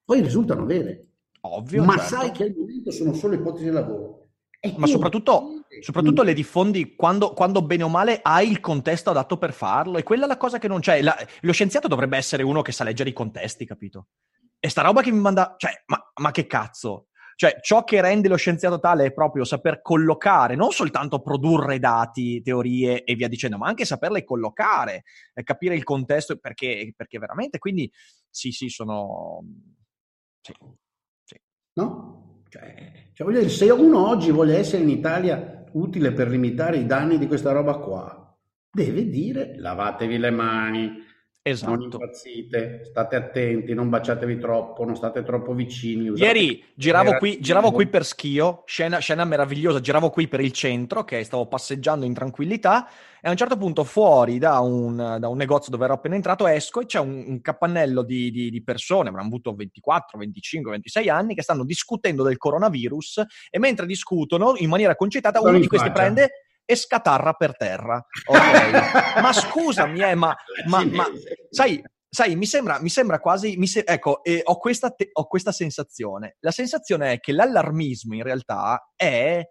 poi 0.07 0.21
risultano 0.23 0.65
vere. 0.65 1.09
Ovvio. 1.41 1.85
Ma 1.85 1.99
certo. 1.99 2.15
sai 2.15 2.31
che 2.31 2.45
al 2.45 2.55
momento 2.57 2.91
sono 2.93 3.13
solo 3.13 3.35
ipotesi 3.35 3.65
di 3.65 3.71
lavoro. 3.71 4.29
E 4.61 4.75
Ma 4.79 4.87
soprattutto, 4.87 5.56
soprattutto, 5.81 6.23
le 6.23 6.35
diffondi 6.35 6.95
quando, 6.95 7.33
quando, 7.33 7.63
bene 7.63 7.83
o 7.83 7.89
male 7.89 8.21
hai 8.23 8.51
il 8.51 8.61
contesto 8.61 9.11
adatto 9.11 9.39
per 9.39 9.53
farlo. 9.53 9.99
E 9.99 10.03
quella 10.03 10.25
è 10.25 10.29
la 10.29 10.37
cosa 10.37 10.59
che 10.59 10.69
non 10.69 10.81
c'è. 10.81 11.03
La, 11.03 11.17
lo 11.41 11.53
scienziato 11.53 11.89
dovrebbe 11.89 12.17
essere 12.17 12.43
uno 12.43 12.63
che 12.63 12.73
sa 12.73 12.85
leggere 12.85 13.11
i 13.11 13.15
contesti, 13.15 13.65
capito? 13.65 14.09
E 14.59 14.69
sta 14.69 14.83
roba 14.83 15.03
che 15.03 15.13
mi 15.13 15.21
manda... 15.21 15.55
Cioè, 15.57 15.83
ma, 15.87 15.99
ma 16.21 16.31
che 16.31 16.47
cazzo? 16.47 17.09
Cioè, 17.37 17.59
ciò 17.61 17.85
che 17.85 18.01
rende 18.01 18.29
lo 18.29 18.37
scienziato 18.37 18.81
tale 18.81 19.05
è 19.05 19.13
proprio 19.13 19.45
saper 19.45 19.83
collocare, 19.83 20.57
non 20.57 20.71
soltanto 20.71 21.21
produrre 21.21 21.79
dati, 21.79 22.41
teorie 22.41 23.05
e 23.05 23.15
via 23.15 23.29
dicendo, 23.29 23.59
ma 23.59 23.69
anche 23.69 23.85
saperle 23.85 24.25
collocare, 24.25 25.05
e 25.35 25.43
capire 25.43 25.75
il 25.75 25.85
contesto, 25.85 26.39
perché, 26.39 26.95
perché 26.97 27.19
veramente, 27.19 27.59
quindi, 27.59 27.93
sì, 28.31 28.53
sì, 28.53 28.71
sono... 28.71 29.45
Sì, 30.41 30.55
sì. 31.25 31.37
No? 31.75 32.43
Cioè, 32.49 33.11
cioè, 33.13 33.27
voglio 33.27 33.41
dire, 33.41 33.51
se 33.51 33.71
uno 33.71 34.09
oggi 34.09 34.31
vuole 34.31 34.57
essere 34.57 34.83
in 34.83 34.89
Italia 34.89 35.66
utile 35.77 36.13
per 36.13 36.29
limitare 36.29 36.79
i 36.79 36.87
danni 36.87 37.19
di 37.19 37.27
questa 37.27 37.53
roba 37.53 37.77
qua, 37.77 38.37
deve 38.71 39.09
dire 39.09 39.55
lavatevi 39.59 40.19
le 40.19 40.31
mani, 40.31 41.05
Esatto. 41.49 41.75
Non 41.75 41.83
impazzite, 41.83 42.81
state 42.87 43.15
attenti, 43.15 43.73
non 43.73 43.89
baciatevi 43.89 44.37
troppo, 44.41 44.85
non 44.85 44.97
state 44.97 45.23
troppo 45.23 45.55
vicini. 45.55 46.11
Ieri 46.17 46.61
giravo 46.75 47.19
qui, 47.19 47.39
giravo 47.41 47.71
qui, 47.71 47.87
per 47.87 48.05
Schio, 48.05 48.65
scena, 48.67 48.99
scena, 48.99 49.25
meravigliosa, 49.25 49.79
giravo 49.79 50.11
qui 50.11 50.27
per 50.27 50.41
il 50.41 50.51
centro, 50.51 51.05
che 51.05 51.23
stavo 51.23 51.47
passeggiando 51.47 52.05
in 52.05 52.15
tranquillità 52.15 52.89
e 53.23 53.29
a 53.29 53.31
un 53.31 53.37
certo 53.37 53.57
punto 53.57 53.85
fuori 53.85 54.39
da 54.39 54.59
un, 54.59 55.19
da 55.21 55.29
un 55.29 55.37
negozio 55.37 55.71
dove 55.71 55.85
ero 55.85 55.95
appena 55.95 56.17
entrato 56.17 56.49
esco 56.49 56.81
e 56.81 56.87
c'è 56.87 56.99
un, 56.99 57.23
un 57.29 57.41
capannello 57.41 58.03
di, 58.03 58.33
di, 58.33 58.51
di 58.51 58.63
persone, 58.65 59.11
avranno 59.11 59.29
avuto 59.29 59.55
24, 59.55 60.19
25, 60.19 60.71
26 60.73 61.09
anni, 61.09 61.37
che 61.37 61.43
stanno 61.43 61.65
discutendo 61.65 62.25
del 62.25 62.39
coronavirus 62.39 63.23
e 63.51 63.59
mentre 63.61 63.87
discutono 63.87 64.55
in 64.57 64.69
maniera 64.69 64.97
concitata 64.97 65.41
uno 65.41 65.61
di 65.61 65.69
questi 65.69 65.93
prende 65.93 66.46
e 66.67 66.75
scatarra 66.75 67.33
per 67.33 67.57
terra. 67.57 68.05
Okay. 68.25 68.73
ma 69.23 69.33
scusami, 69.33 70.01
eh, 70.01 70.15
ma, 70.15 70.35
ma, 70.67 70.85
ma 70.85 71.07
sai, 71.49 71.83
sai, 72.09 72.37
mi 72.37 72.45
sembra, 72.45 72.81
mi 72.81 72.91
sembra 72.91 73.21
quasi, 73.21 73.57
mi 73.57 73.67
se- 73.67 73.85
ecco, 73.87 74.23
eh, 74.23 74.41
ho, 74.45 74.59
questa 74.59 74.91
te- 74.91 75.09
ho 75.13 75.27
questa 75.27 75.53
sensazione. 75.53 76.37
La 76.41 76.51
sensazione 76.51 77.13
è 77.13 77.21
che 77.21 77.33
l'allarmismo 77.33 78.15
in 78.15 78.23
realtà 78.23 78.91
è 78.95 79.43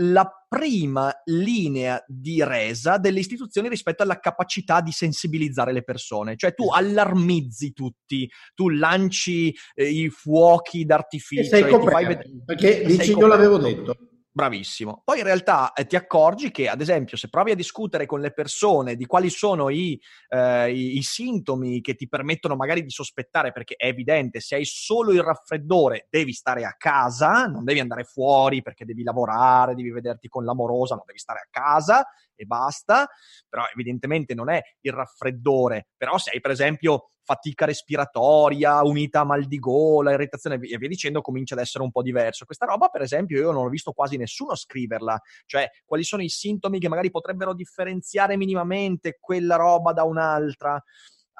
la 0.00 0.30
prima 0.48 1.12
linea 1.24 2.00
di 2.06 2.42
resa 2.44 2.98
delle 2.98 3.18
istituzioni 3.18 3.68
rispetto 3.68 4.04
alla 4.04 4.20
capacità 4.20 4.80
di 4.80 4.92
sensibilizzare 4.92 5.72
le 5.72 5.82
persone. 5.82 6.36
Cioè 6.36 6.54
tu 6.54 6.70
allarmizzi 6.70 7.72
tutti, 7.72 8.30
tu 8.54 8.68
lanci 8.68 9.52
eh, 9.74 9.88
i 9.88 10.08
fuochi 10.08 10.84
d'artificio. 10.84 11.42
E 11.42 11.60
sei 11.60 11.68
coperto, 11.68 11.90
fai... 11.90 12.42
perché 12.44 12.84
dici 12.84 13.10
io 13.10 13.26
l'avevo 13.26 13.58
detto 13.58 13.96
Bravissimo. 14.30 15.02
Poi 15.04 15.18
in 15.18 15.24
realtà 15.24 15.72
eh, 15.72 15.86
ti 15.86 15.96
accorgi 15.96 16.50
che, 16.52 16.68
ad 16.68 16.80
esempio, 16.80 17.16
se 17.16 17.28
provi 17.28 17.50
a 17.50 17.56
discutere 17.56 18.06
con 18.06 18.20
le 18.20 18.32
persone 18.32 18.94
di 18.94 19.04
quali 19.04 19.30
sono 19.30 19.68
i, 19.68 20.00
eh, 20.28 20.70
i, 20.70 20.98
i, 20.98 21.02
sintomi 21.02 21.80
che 21.80 21.94
ti 21.94 22.06
permettono 22.06 22.54
magari 22.54 22.82
di 22.84 22.90
sospettare, 22.90 23.50
perché 23.50 23.74
è 23.74 23.86
evidente, 23.86 24.38
se 24.38 24.54
hai 24.54 24.64
solo 24.64 25.12
il 25.12 25.22
raffreddore 25.22 26.06
devi 26.08 26.32
stare 26.32 26.64
a 26.64 26.74
casa, 26.78 27.46
non 27.46 27.64
devi 27.64 27.80
andare 27.80 28.04
fuori 28.04 28.62
perché 28.62 28.84
devi 28.84 29.02
lavorare, 29.02 29.74
devi 29.74 29.90
vederti 29.90 30.28
con 30.28 30.44
l'amorosa, 30.44 30.94
non 30.94 31.04
devi 31.06 31.18
stare 31.18 31.40
a 31.40 31.48
casa 31.50 32.06
e 32.36 32.44
basta, 32.44 33.08
però 33.48 33.64
evidentemente 33.72 34.34
non 34.34 34.50
è 34.50 34.60
il 34.82 34.92
raffreddore, 34.92 35.88
però 35.96 36.16
se 36.16 36.30
hai 36.32 36.40
per 36.40 36.52
esempio 36.52 37.10
fatica 37.28 37.66
respiratoria 37.66 38.82
unita 38.82 39.20
a 39.20 39.24
mal 39.24 39.44
di 39.44 39.58
gola, 39.58 40.12
irritazione 40.12 40.58
e 40.62 40.78
via 40.78 40.88
dicendo, 40.88 41.20
comincia 41.20 41.54
ad 41.54 41.60
essere 41.60 41.84
un 41.84 41.90
po' 41.90 42.00
diverso. 42.00 42.46
Questa 42.46 42.64
roba, 42.64 42.88
per 42.88 43.02
esempio, 43.02 43.38
io 43.38 43.52
non 43.52 43.66
ho 43.66 43.68
visto 43.68 43.92
quasi 43.92 44.16
nessuno 44.16 44.54
scriverla, 44.54 45.20
cioè 45.44 45.68
quali 45.84 46.04
sono 46.04 46.22
i 46.22 46.30
sintomi 46.30 46.78
che 46.78 46.88
magari 46.88 47.10
potrebbero 47.10 47.52
differenziare 47.52 48.38
minimamente 48.38 49.18
quella 49.20 49.56
roba 49.56 49.92
da 49.92 50.04
un'altra? 50.04 50.82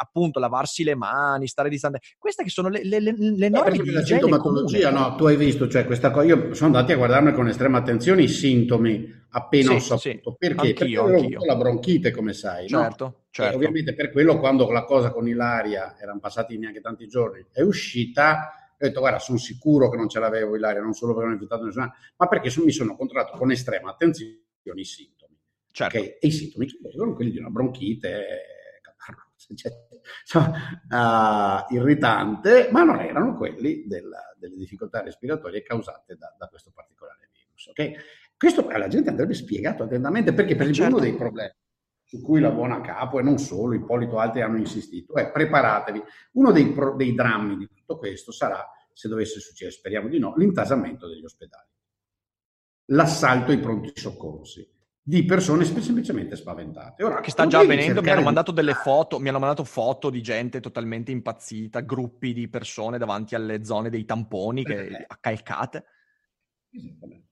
Appunto 0.01 0.39
lavarsi 0.39 0.84
le 0.84 0.95
mani, 0.95 1.49
stare 1.49 1.70
distante. 1.70 2.01
Queste 2.18 2.45
che 2.45 2.51
sono 2.51 2.68
le, 2.68 2.84
le, 2.84 3.01
le, 3.01 3.14
le 3.16 3.49
norme 3.49 3.78
di 3.78 3.91
la 3.91 4.05
sintomatologia, 4.05 4.91
no, 4.91 5.14
tu 5.14 5.24
hai 5.24 5.36
visto, 5.36 5.68
cioè 5.68 5.86
questa 5.86 6.11
cosa, 6.11 6.26
io 6.26 6.53
sono 6.53 6.76
andati 6.76 6.93
a 6.93 6.97
guardarmi 6.97 7.32
con 7.32 7.49
estrema 7.49 7.78
attenzione 7.78 8.22
i 8.22 8.28
sintomi 8.28 9.17
appena 9.30 9.78
sì, 9.78 9.92
ho 9.92 9.98
saputo, 9.98 10.30
sì. 10.30 10.36
perché? 10.38 10.68
Anch'io, 10.68 11.04
perché 11.04 11.20
anch'io. 11.20 11.44
la 11.44 11.56
bronchite, 11.56 12.10
come 12.10 12.32
sai, 12.32 12.68
certo, 12.68 13.04
no? 13.04 13.24
certo. 13.30 13.52
E 13.52 13.56
ovviamente 13.56 13.94
per 13.94 14.10
quello 14.10 14.38
quando 14.38 14.70
la 14.70 14.84
cosa 14.84 15.10
con 15.10 15.28
Ilaria, 15.28 15.98
erano 15.98 16.20
passati 16.20 16.56
neanche 16.58 16.80
tanti 16.80 17.06
giorni, 17.06 17.44
è 17.52 17.60
uscita, 17.60 18.72
ho 18.72 18.86
detto 18.86 19.00
guarda 19.00 19.18
sono 19.18 19.38
sicuro 19.38 19.88
che 19.88 19.96
non 19.96 20.08
ce 20.08 20.20
l'avevo 20.20 20.56
Ilaria, 20.56 20.80
non 20.80 20.94
solo 20.94 21.12
perché 21.12 21.28
non 21.28 21.36
ho 21.36 21.40
infettato 21.40 21.64
nessuno, 21.64 21.94
ma 22.16 22.26
perché 22.28 22.52
mi 22.62 22.72
sono 22.72 22.96
controllato 22.96 23.36
con 23.36 23.50
estrema 23.50 23.90
attenzione 23.90 24.40
i 24.62 24.84
sintomi. 24.84 25.36
Certo. 25.70 25.96
Okay? 25.96 26.16
E 26.20 26.26
i 26.26 26.30
sintomi 26.30 26.68
sono 26.94 27.14
quelli 27.14 27.30
di 27.30 27.38
una 27.38 27.50
bronchite 27.50 28.46
cioè, 30.24 30.50
uh, 30.90 31.74
irritante, 31.74 32.68
ma 32.70 32.82
non 32.82 33.00
erano 33.00 33.36
quelli 33.36 33.84
della, 33.86 34.34
delle 34.36 34.56
difficoltà 34.56 35.02
respiratorie 35.02 35.62
causate 35.62 36.16
da, 36.16 36.34
da 36.36 36.48
questo 36.48 36.70
particolare 36.74 37.30
virus. 37.32 37.68
Okay? 37.68 37.94
Questo 38.39 38.68
alla 38.68 38.89
gente 38.89 39.11
andrebbe 39.11 39.34
spiegato 39.34 39.82
attentamente 39.82 40.32
perché 40.32 40.55
per 40.55 40.68
esempio 40.68 40.82
certo. 40.82 40.97
uno 40.97 41.05
dei 41.05 41.16
problemi 41.16 41.55
su 42.09 42.22
cui 42.22 42.41
la 42.41 42.51
buona 42.51 42.80
capo 42.80 43.18
e 43.18 43.22
non 43.22 43.36
solo, 43.36 43.74
Ippolito 43.74 44.18
altri 44.18 44.41
hanno 44.41 44.57
insistito, 44.57 45.16
è 45.16 45.30
preparatevi. 45.30 46.03
Uno 46.32 46.53
dei, 46.53 46.72
pro, 46.72 46.97
dei 46.97 47.12
drammi 47.12 47.59
di 47.59 47.68
tutto 47.68 47.99
questo 47.99 48.32
sarà, 48.32 48.66
se 48.95 49.09
dovesse 49.09 49.41
succedere, 49.41 49.76
speriamo 49.76 50.09
di 50.09 50.18
no, 50.18 50.32
l'intasamento 50.36 51.07
degli 51.07 51.22
ospedali, 51.22 51.68
l'assalto 52.93 53.51
ai 53.51 53.59
pronti 53.59 53.93
soccorsi 53.95 54.66
di 55.03 55.24
persone 55.24 55.64
semplicemente 55.64 56.34
spaventate. 56.34 57.03
Ora, 57.03 57.20
che 57.20 57.30
sta 57.30 57.47
già 57.47 57.59
avvenendo, 57.59 58.01
mi 58.01 58.11
hanno 58.11 58.22
mandato 58.22 58.53
delle 58.53 58.74
foto, 58.74 59.18
mi 59.18 59.28
hanno 59.28 59.39
mandato 59.39 59.64
foto 59.64 60.09
di 60.09 60.22
gente 60.22 60.61
totalmente 60.61 61.11
impazzita, 61.11 61.80
gruppi 61.80 62.32
di 62.32 62.49
persone 62.49 62.97
davanti 62.97 63.34
alle 63.34 63.64
zone 63.64 63.91
dei 63.91 64.07
tamponi 64.07 64.64
che 64.64 65.05
accalcate. 65.07 65.84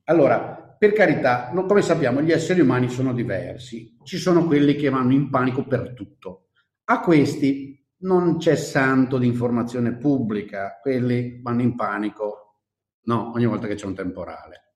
Allora, 0.05 0.77
per 0.79 0.93
carità, 0.93 1.51
come 1.51 1.83
sappiamo, 1.83 2.21
gli 2.21 2.33
esseri 2.33 2.61
umani 2.61 2.89
sono 2.89 3.13
diversi. 3.13 3.97
Ci 4.03 4.19
sono 4.19 4.47
quelli 4.47 4.77
che 4.77 4.89
vanno 4.89 5.13
in 5.13 5.31
panico 5.31 5.67
per 5.67 5.93
tutto. 5.95 6.49
A 6.85 7.01
questi 7.01 7.85
non 7.99 8.37
c'è 8.37 8.57
santo 8.57 9.19
di 9.19 9.27
informazione 9.27 9.97
pubblica, 9.97 10.79
quelli 10.81 11.41
vanno 11.43 11.63
in 11.63 11.75
panico 11.75 12.61
no, 13.07 13.33
ogni 13.35 13.47
volta 13.47 13.67
che 13.67 13.75
c'è 13.75 13.87
un 13.87 13.95
temporale 13.95 14.67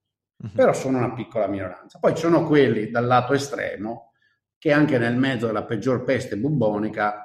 uh-huh. 0.40 0.52
però 0.52 0.72
sono 0.72 0.98
una 0.98 1.12
piccola 1.12 1.46
minoranza. 1.46 1.98
Poi 1.98 2.14
ci 2.14 2.22
sono 2.22 2.44
quelli 2.44 2.90
dal 2.90 3.06
lato 3.06 3.32
estremo 3.32 4.12
che 4.58 4.72
anche 4.72 4.98
nel 4.98 5.16
mezzo 5.16 5.46
della 5.46 5.64
peggior 5.64 6.04
peste 6.04 6.36
bubbonica 6.36 7.24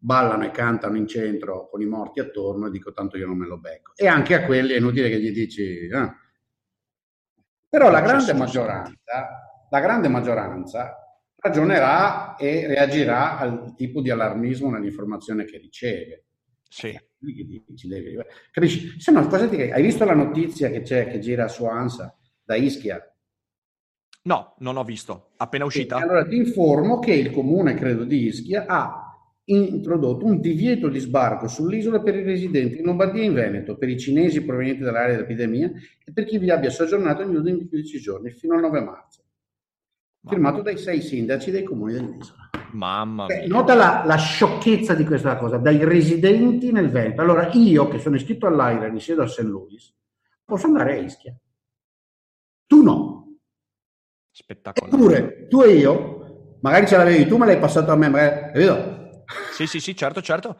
ballano 0.00 0.44
e 0.44 0.52
cantano 0.52 0.96
in 0.96 1.08
centro 1.08 1.68
con 1.68 1.80
i 1.80 1.86
morti 1.86 2.20
attorno 2.20 2.66
e 2.66 2.70
dico 2.70 2.92
tanto 2.92 3.16
io 3.16 3.26
non 3.26 3.36
me 3.36 3.46
lo 3.46 3.58
becco. 3.58 3.92
E 3.96 4.06
anche 4.06 4.34
a 4.34 4.44
quelli 4.44 4.72
è 4.72 4.78
inutile 4.78 5.08
che 5.08 5.20
gli 5.20 5.32
dici... 5.32 5.86
Eh. 5.86 6.26
Però 7.68 7.90
la 7.90 8.00
grande 8.00 8.32
maggioranza, 8.32 8.94
la 9.68 9.80
grande 9.80 10.08
maggioranza 10.08 10.96
ragionerà 11.36 12.36
e 12.36 12.66
reagirà 12.66 13.38
al 13.38 13.74
tipo 13.76 14.00
di 14.00 14.10
allarmismo 14.10 14.70
nell'informazione 14.70 15.44
che 15.44 15.58
riceve. 15.58 16.24
Sì. 16.68 16.98
Capisci? 18.50 19.00
Se 19.00 19.10
no, 19.10 19.20
hai 19.20 19.82
visto 19.82 20.04
la 20.04 20.14
notizia 20.14 20.70
che 20.70 20.82
c'è, 20.82 21.08
che 21.08 21.18
gira 21.18 21.48
su 21.48 21.64
ANSA 21.64 22.16
da 22.44 22.54
Ischia. 22.54 23.02
No, 24.22 24.54
non 24.58 24.76
ho 24.76 24.84
visto. 24.84 25.30
Appena 25.36 25.64
uscita? 25.64 25.98
E 25.98 26.02
allora 26.02 26.26
ti 26.26 26.36
informo 26.36 26.98
che 26.98 27.12
il 27.12 27.30
comune, 27.30 27.74
credo, 27.74 28.04
di 28.04 28.26
Ischia 28.26 28.66
ha 28.66 29.07
introdotto 29.54 30.24
un 30.24 30.40
divieto 30.40 30.88
di 30.88 30.98
sbarco 30.98 31.48
sull'isola 31.48 32.00
per 32.00 32.14
i 32.16 32.22
residenti 32.22 32.78
in 32.78 32.84
Lombardia 32.84 33.22
e 33.22 33.26
in 33.26 33.34
Veneto, 33.34 33.76
per 33.76 33.88
i 33.88 33.98
cinesi 33.98 34.44
provenienti 34.44 34.82
dall'area 34.82 35.14
dell'epidemia 35.14 35.72
e 36.04 36.12
per 36.12 36.24
chi 36.24 36.38
vi 36.38 36.50
abbia 36.50 36.70
soggiornato 36.70 37.22
in 37.22 37.30
più 37.30 37.40
di 37.40 37.68
15 37.68 38.00
giorni, 38.00 38.30
fino 38.30 38.54
al 38.54 38.60
9 38.60 38.80
marzo. 38.80 39.22
firmato 40.26 40.60
dai 40.60 40.76
sei 40.76 41.00
sindaci 41.00 41.50
dei 41.50 41.62
comuni 41.62 41.94
dell'isola. 41.94 42.50
Mamma 42.72 43.26
mia. 43.26 43.46
nota 43.46 43.74
la, 43.74 44.02
la, 44.04 44.16
sciocchezza 44.16 44.92
di 44.92 45.04
questa 45.04 45.36
cosa, 45.36 45.56
dai 45.56 45.82
residenti 45.84 46.70
nel 46.70 46.90
Veneto. 46.90 47.22
Allora 47.22 47.48
io 47.52 47.88
che 47.88 47.98
sono 47.98 48.16
iscritto 48.16 48.46
all'AIRA 48.46 48.86
e 48.86 48.90
risiedo 48.90 49.22
a 49.22 49.26
St. 49.26 49.40
Louis, 49.40 49.94
posso 50.44 50.66
andare 50.66 50.98
a 50.98 51.00
Ischia. 51.00 51.34
Tu 52.66 52.82
no. 52.82 53.38
Spettacolare. 54.30 54.94
Eppure, 54.94 55.46
tu 55.48 55.62
e 55.62 55.76
io, 55.76 56.58
magari 56.60 56.86
ce 56.86 56.98
l'avevi 56.98 57.26
tu, 57.26 57.38
ma 57.38 57.46
l'hai 57.46 57.58
passato 57.58 57.90
a 57.90 57.96
me, 57.96 58.08
magari, 58.10 58.52
capito? 58.52 58.97
Sì, 59.52 59.66
sì, 59.66 59.80
sì, 59.80 59.94
certo, 59.96 60.20
certo. 60.22 60.58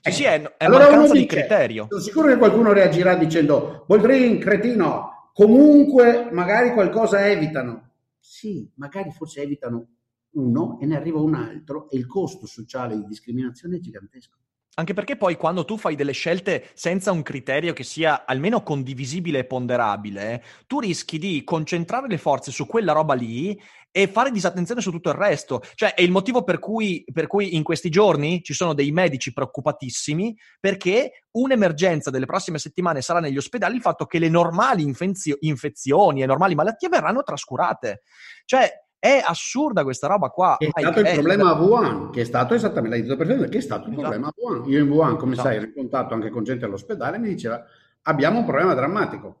Sì, 0.00 0.08
eh, 0.08 0.12
sì, 0.12 0.24
è, 0.24 0.40
è 0.56 0.64
allora 0.64 0.84
mancanza 0.84 1.12
dice, 1.12 1.20
di 1.20 1.26
criterio. 1.26 1.86
Sono 1.88 2.00
sicuro 2.00 2.28
che 2.28 2.36
qualcuno 2.36 2.72
reagirà 2.72 3.14
dicendo, 3.14 3.84
Boldrin, 3.86 4.38
cretino, 4.38 5.30
comunque 5.34 6.28
magari 6.32 6.72
qualcosa 6.72 7.26
evitano. 7.26 7.88
Sì, 8.18 8.70
magari 8.76 9.10
forse 9.10 9.42
evitano 9.42 9.86
uno 10.32 10.78
e 10.80 10.86
ne 10.86 10.96
arriva 10.96 11.20
un 11.20 11.34
altro 11.34 11.88
e 11.90 11.96
il 11.96 12.06
costo 12.06 12.46
sociale 12.46 12.96
di 12.96 13.04
discriminazione 13.06 13.76
è 13.76 13.80
gigantesco. 13.80 14.36
Anche 14.74 14.94
perché 14.94 15.16
poi 15.16 15.36
quando 15.36 15.64
tu 15.64 15.76
fai 15.76 15.96
delle 15.96 16.12
scelte 16.12 16.70
senza 16.74 17.10
un 17.10 17.22
criterio 17.22 17.72
che 17.72 17.82
sia 17.82 18.24
almeno 18.24 18.62
condivisibile 18.62 19.40
e 19.40 19.44
ponderabile, 19.44 20.42
tu 20.66 20.78
rischi 20.78 21.18
di 21.18 21.42
concentrare 21.44 22.06
le 22.06 22.16
forze 22.16 22.50
su 22.52 22.66
quella 22.66 22.92
roba 22.92 23.14
lì 23.14 23.60
e 23.92 24.06
fare 24.08 24.30
disattenzione 24.30 24.80
su 24.80 24.90
tutto 24.90 25.10
il 25.10 25.16
resto. 25.16 25.62
Cioè, 25.74 25.94
è 25.94 26.02
il 26.02 26.10
motivo 26.10 26.44
per 26.44 26.58
cui, 26.58 27.04
per 27.12 27.26
cui 27.26 27.56
in 27.56 27.62
questi 27.62 27.90
giorni 27.90 28.42
ci 28.42 28.54
sono 28.54 28.74
dei 28.74 28.90
medici 28.92 29.32
preoccupatissimi 29.32 30.36
perché 30.58 31.24
un'emergenza 31.32 32.10
delle 32.10 32.26
prossime 32.26 32.58
settimane 32.58 33.02
sarà 33.02 33.20
negli 33.20 33.36
ospedali 33.36 33.76
il 33.76 33.82
fatto 33.82 34.06
che 34.06 34.18
le 34.18 34.28
normali 34.28 34.82
infezio- 34.82 35.36
infezioni 35.40 36.22
e 36.22 36.26
normali 36.26 36.54
malattie 36.54 36.88
verranno 36.88 37.22
trascurate. 37.22 38.02
Cioè, 38.44 38.70
è 38.98 39.22
assurda 39.24 39.82
questa 39.82 40.06
roba 40.06 40.28
qua. 40.28 40.56
È 40.58 40.68
stato 40.68 41.00
il 41.00 41.10
problema 41.14 41.50
a 41.50 41.58
Wuhan, 41.58 42.10
che 42.10 42.20
è 42.20 42.24
stato 42.24 42.52
esattamente, 42.54 42.96
l'hai 42.96 43.02
detto 43.02 43.16
perfettamente, 43.16 43.52
che 43.52 43.58
è 43.58 43.64
stato 43.64 43.88
il 43.88 43.94
esatto. 43.94 44.08
problema 44.08 44.28
a 44.28 44.32
Wuhan. 44.36 44.68
Io 44.68 44.78
in 44.78 44.90
Wuhan, 44.90 45.16
come 45.16 45.32
esatto. 45.32 45.48
sai, 45.48 45.56
ero 45.56 45.66
in 45.66 45.72
contatto 45.72 46.14
anche 46.14 46.28
con 46.28 46.44
gente 46.44 46.66
all'ospedale, 46.66 47.18
mi 47.18 47.28
diceva 47.28 47.64
abbiamo 48.02 48.38
un 48.38 48.44
problema 48.44 48.74
drammatico, 48.74 49.39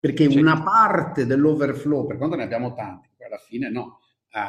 perché 0.00 0.30
sì. 0.30 0.38
una 0.38 0.62
parte 0.62 1.26
dell'overflow, 1.26 2.06
per 2.06 2.16
quanto 2.16 2.34
ne 2.34 2.44
abbiamo 2.44 2.72
tanti, 2.72 3.10
alla 3.22 3.36
fine 3.36 3.70
no, 3.70 4.00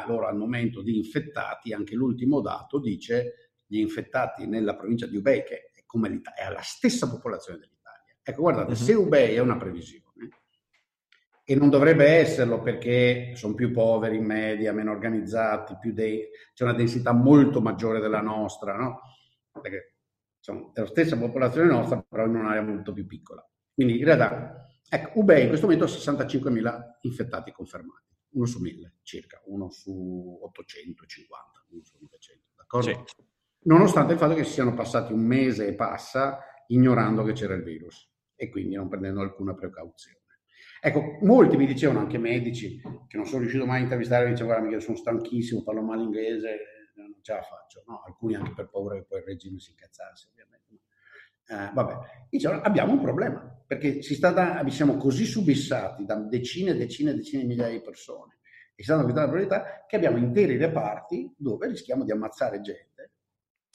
loro 0.06 0.26
al 0.26 0.36
momento 0.36 0.82
di 0.82 0.96
infettati, 0.96 1.72
anche 1.72 1.94
l'ultimo 1.94 2.40
dato 2.40 2.80
dice 2.80 3.50
gli 3.66 3.78
infettati 3.78 4.46
nella 4.46 4.74
provincia 4.74 5.06
di 5.06 5.16
Ubei, 5.16 5.44
che 5.44 5.70
è, 5.74 5.82
come 5.84 6.08
l'Italia, 6.08 6.48
è 6.48 6.52
la 6.52 6.62
stessa 6.62 7.08
popolazione 7.08 7.58
dell'Italia. 7.58 8.16
Ecco, 8.22 8.40
guardate, 8.40 8.70
uh-huh. 8.70 8.76
se 8.76 8.94
Ubei 8.94 9.34
è 9.34 9.40
una 9.40 9.56
previsione, 9.56 10.00
e 11.44 11.54
non 11.56 11.68
dovrebbe 11.70 12.06
esserlo 12.06 12.62
perché 12.62 13.32
sono 13.34 13.54
più 13.54 13.72
poveri 13.72 14.16
in 14.16 14.24
media, 14.24 14.72
meno 14.72 14.92
organizzati, 14.92 15.76
de- 15.92 16.30
c'è 16.54 16.64
una 16.64 16.72
densità 16.72 17.12
molto 17.12 17.60
maggiore 17.60 18.00
della 18.00 18.20
nostra, 18.20 18.76
no? 18.76 19.00
Perché 19.60 19.96
insomma, 20.38 20.70
è 20.72 20.80
la 20.80 20.86
stessa 20.86 21.18
popolazione 21.18 21.68
nostra, 21.68 22.00
però 22.08 22.24
in 22.26 22.36
un'area 22.36 22.62
molto 22.62 22.92
più 22.92 23.06
piccola. 23.06 23.46
Quindi 23.74 23.98
in 23.98 24.04
realtà, 24.04 24.71
ecco, 24.96 25.18
Ubei 25.20 25.42
in 25.42 25.48
questo 25.48 25.66
momento 25.66 25.86
ha 25.86 25.88
65.000 25.88 26.98
infettati 27.02 27.50
confermati, 27.52 28.08
uno 28.30 28.46
su 28.46 28.60
1000 28.60 28.96
circa, 29.02 29.40
uno 29.46 29.70
su 29.70 30.38
850, 30.42 31.66
uno 31.70 31.82
su 31.82 31.96
900, 32.00 32.46
d'accordo? 32.56 33.04
Sì. 33.06 33.24
Nonostante 33.64 34.12
il 34.12 34.18
fatto 34.18 34.34
che 34.34 34.44
si 34.44 34.52
siano 34.52 34.74
passati 34.74 35.12
un 35.12 35.24
mese 35.24 35.66
e 35.66 35.74
passa 35.74 36.40
ignorando 36.66 37.22
che 37.22 37.32
c'era 37.32 37.54
il 37.54 37.62
virus 37.62 38.10
e 38.34 38.48
quindi 38.50 38.74
non 38.74 38.88
prendendo 38.88 39.20
alcuna 39.20 39.54
precauzione. 39.54 40.20
Ecco, 40.84 41.18
molti 41.22 41.56
mi 41.56 41.66
dicevano, 41.66 42.00
anche 42.00 42.18
medici, 42.18 42.80
che 43.06 43.16
non 43.16 43.24
sono 43.24 43.42
riuscito 43.42 43.64
mai 43.64 43.78
a 43.78 43.82
intervistare, 43.84 44.24
mi 44.24 44.32
dicevano, 44.32 44.62
guarda, 44.62 44.80
sono 44.80 44.96
stanchissimo, 44.96 45.62
parlo 45.62 45.80
male 45.80 46.02
inglese, 46.02 46.90
non 46.96 47.14
ce 47.20 47.34
la 47.34 47.42
faccio. 47.42 47.84
No, 47.86 48.02
alcuni 48.04 48.34
anche 48.34 48.52
per 48.52 48.68
paura 48.68 48.96
che 48.96 49.04
poi 49.04 49.20
il 49.20 49.24
regime 49.26 49.60
si 49.60 49.70
incazzasse, 49.70 50.30
ovviamente. 50.32 50.80
Eh, 51.52 51.70
vabbè, 51.74 52.26
dicevano, 52.30 52.62
abbiamo 52.62 52.92
un 52.92 53.00
problema, 53.02 53.62
perché 53.66 54.00
si 54.00 54.18
da, 54.18 54.64
siamo 54.68 54.96
così 54.96 55.26
subissati 55.26 56.06
da 56.06 56.14
decine 56.16 56.70
e 56.70 56.76
decine 56.76 57.10
e 57.10 57.14
decine 57.14 57.42
di 57.42 57.48
migliaia 57.48 57.76
di 57.76 57.82
persone, 57.82 58.38
e 58.74 58.82
stanno 58.82 59.02
dando 59.04 59.20
la 59.20 59.28
priorità, 59.28 59.84
che 59.86 59.96
abbiamo 59.96 60.16
interi 60.16 60.56
reparti 60.56 61.34
dove 61.36 61.68
rischiamo 61.68 62.04
di 62.04 62.10
ammazzare 62.10 62.62
gente. 62.62 63.10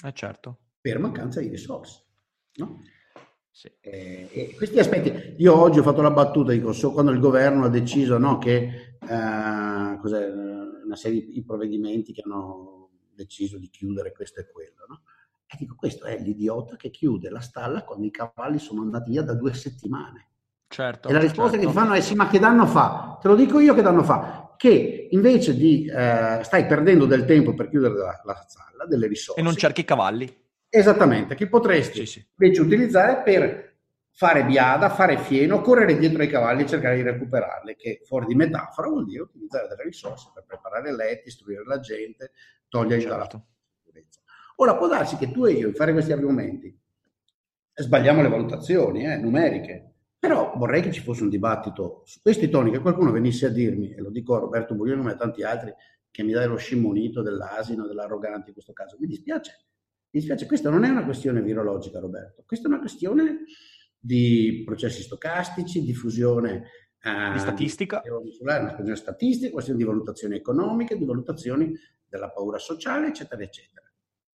Eh 0.03 0.13
certo. 0.13 0.57
Per 0.81 0.97
mancanza 0.97 1.39
di 1.39 1.49
risorse. 1.49 2.03
No? 2.55 2.81
Sì. 3.51 3.71
Eh, 3.79 4.53
questi 4.55 4.79
aspetti, 4.79 5.35
io 5.37 5.55
oggi 5.55 5.77
ho 5.77 5.83
fatto 5.83 6.01
la 6.01 6.11
battuta, 6.11 6.51
dico, 6.51 6.73
so, 6.73 6.91
quando 6.91 7.11
il 7.11 7.19
governo 7.19 7.65
ha 7.65 7.69
deciso 7.69 8.17
no, 8.17 8.39
che 8.39 8.97
eh, 8.99 9.07
una 9.07 10.95
serie 10.95 11.27
di 11.27 11.43
provvedimenti 11.43 12.11
che 12.11 12.21
hanno 12.25 12.89
deciso 13.13 13.59
di 13.59 13.69
chiudere 13.69 14.11
questo 14.13 14.39
e 14.39 14.47
quello, 14.47 14.85
no? 14.87 15.01
E 15.49 15.55
dico, 15.57 15.75
questo 15.75 16.05
è 16.05 16.19
l'idiota 16.19 16.75
che 16.75 16.89
chiude 16.89 17.29
la 17.29 17.39
stalla 17.39 17.83
quando 17.83 18.05
i 18.05 18.11
cavalli 18.11 18.59
sono 18.59 18.81
andati 18.81 19.11
via 19.11 19.23
da 19.23 19.33
due 19.33 19.53
settimane. 19.53 20.27
Certo, 20.67 21.07
e 21.07 21.13
la 21.13 21.19
risposta 21.19 21.51
certo. 21.51 21.67
che 21.67 21.71
ti 21.71 21.79
fanno 21.79 21.93
è 21.93 22.01
sì, 22.01 22.13
ma 22.13 22.27
che 22.27 22.39
danno 22.39 22.65
fa? 22.65 23.17
Te 23.21 23.29
lo 23.29 23.35
dico 23.35 23.59
io 23.59 23.73
che 23.73 23.81
danno 23.81 24.03
fa? 24.03 24.53
Che 24.57 25.07
invece 25.11 25.55
di 25.55 25.85
eh, 25.85 26.41
stai 26.43 26.65
perdendo 26.65 27.05
del 27.05 27.23
tempo 27.23 27.53
per 27.53 27.69
chiudere 27.69 27.95
la, 27.95 28.21
la 28.25 28.45
stalla, 28.45 28.85
delle 28.85 29.07
risorse. 29.07 29.39
E 29.39 29.43
non 29.43 29.55
cerchi 29.55 29.81
i 29.81 29.85
cavalli. 29.85 30.45
Esattamente, 30.67 31.35
che 31.35 31.47
potresti 31.47 32.05
sì, 32.05 32.19
sì. 32.19 32.27
invece 32.37 32.61
utilizzare 32.61 33.21
per 33.23 33.75
fare 34.11 34.43
biada, 34.43 34.89
fare 34.89 35.17
fieno, 35.19 35.61
correre 35.61 35.95
dietro 35.95 36.21
ai 36.21 36.27
cavalli 36.27 36.63
e 36.63 36.67
cercare 36.67 36.97
di 36.97 37.03
recuperarli, 37.03 37.75
che 37.75 38.01
fuori 38.03 38.25
di 38.25 38.35
metafora 38.35 38.89
vuol 38.89 39.05
dire 39.05 39.21
utilizzare 39.21 39.67
delle 39.69 39.83
risorse 39.83 40.31
per 40.33 40.43
preparare 40.45 40.93
letti, 40.93 41.29
istruire 41.29 41.63
la 41.63 41.79
gente, 41.79 42.31
togliergli 42.67 43.03
certo. 43.03 43.15
dalla. 43.15 43.45
Ora 44.59 44.75
può 44.75 44.87
darsi 44.87 45.17
che 45.17 45.31
tu 45.31 45.45
e 45.45 45.53
io, 45.53 45.67
in 45.67 45.75
fare 45.75 45.91
questi 45.91 46.11
argomenti, 46.11 46.75
sbagliamo 47.73 48.21
le 48.21 48.29
valutazioni 48.29 49.05
eh, 49.05 49.17
numeriche, 49.17 49.93
però 50.17 50.53
vorrei 50.55 50.81
che 50.81 50.91
ci 50.91 51.01
fosse 51.01 51.21
un 51.23 51.29
dibattito 51.29 52.01
su 52.05 52.21
questi 52.21 52.49
toni, 52.49 52.71
che 52.71 52.79
qualcuno 52.79 53.11
venisse 53.11 53.45
a 53.45 53.49
dirmi, 53.49 53.93
e 53.93 54.01
lo 54.01 54.09
dico 54.09 54.35
a 54.35 54.39
Roberto 54.39 54.73
Buglione 54.73 55.07
e 55.09 55.13
a 55.13 55.15
tanti 55.15 55.43
altri, 55.43 55.73
che 56.09 56.23
mi 56.23 56.31
dai 56.31 56.47
lo 56.47 56.55
scimonito 56.55 57.21
dell'asino, 57.21 57.85
dell'arrogante 57.85 58.47
in 58.47 58.53
questo 58.53 58.73
caso. 58.73 58.97
Mi 58.99 59.05
dispiace, 59.05 59.51
mi 60.09 60.19
dispiace, 60.19 60.47
questa 60.47 60.71
non 60.71 60.83
è 60.83 60.89
una 60.89 61.05
questione 61.05 61.41
virologica, 61.43 61.99
Roberto, 61.99 62.43
questa 62.47 62.67
è 62.67 62.71
una 62.71 62.79
questione 62.79 63.43
di 63.99 64.63
processi 64.65 65.03
stocastici, 65.03 65.83
diffusione 65.83 66.63
eh, 67.03 67.31
di 67.33 67.39
statistica, 67.39 68.01
di, 68.03 68.09
una 68.09 68.21
questione 68.21 68.95
statistica, 68.95 69.51
questione 69.51 69.77
di 69.77 69.85
valutazioni 69.85 70.35
economiche, 70.35 70.97
di 70.97 71.05
valutazioni 71.05 71.71
della 72.09 72.31
paura 72.31 72.57
sociale, 72.57 73.07
eccetera, 73.07 73.43
eccetera, 73.43 73.86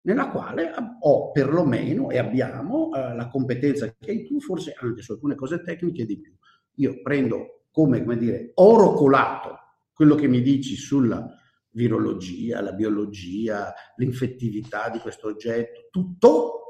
nella 0.04 0.30
quale 0.30 0.72
ho 1.00 1.32
perlomeno 1.32 2.10
e 2.10 2.18
abbiamo 2.18 2.92
eh, 2.94 3.16
la 3.16 3.28
competenza 3.28 3.94
che 3.98 4.12
hai 4.12 4.26
tu, 4.26 4.40
forse 4.40 4.76
anche 4.80 5.02
su 5.02 5.12
alcune 5.12 5.36
cose 5.36 5.62
tecniche 5.62 6.06
di 6.06 6.20
più. 6.20 6.36
Io 6.76 7.02
prendo 7.02 7.66
come, 7.72 8.00
come 8.02 8.18
dire, 8.18 8.52
oro 8.56 8.94
colato 8.94 9.58
quello 9.94 10.16
che 10.16 10.28
mi 10.28 10.42
dici 10.42 10.76
sulla 10.76 11.28
virologia, 11.72 12.62
la 12.62 12.74
biologia, 12.74 13.74
l'infettività 13.98 14.90
di 14.90 15.00
questo 15.00 15.28
oggetto, 15.28 15.88
tutto, 15.92 16.62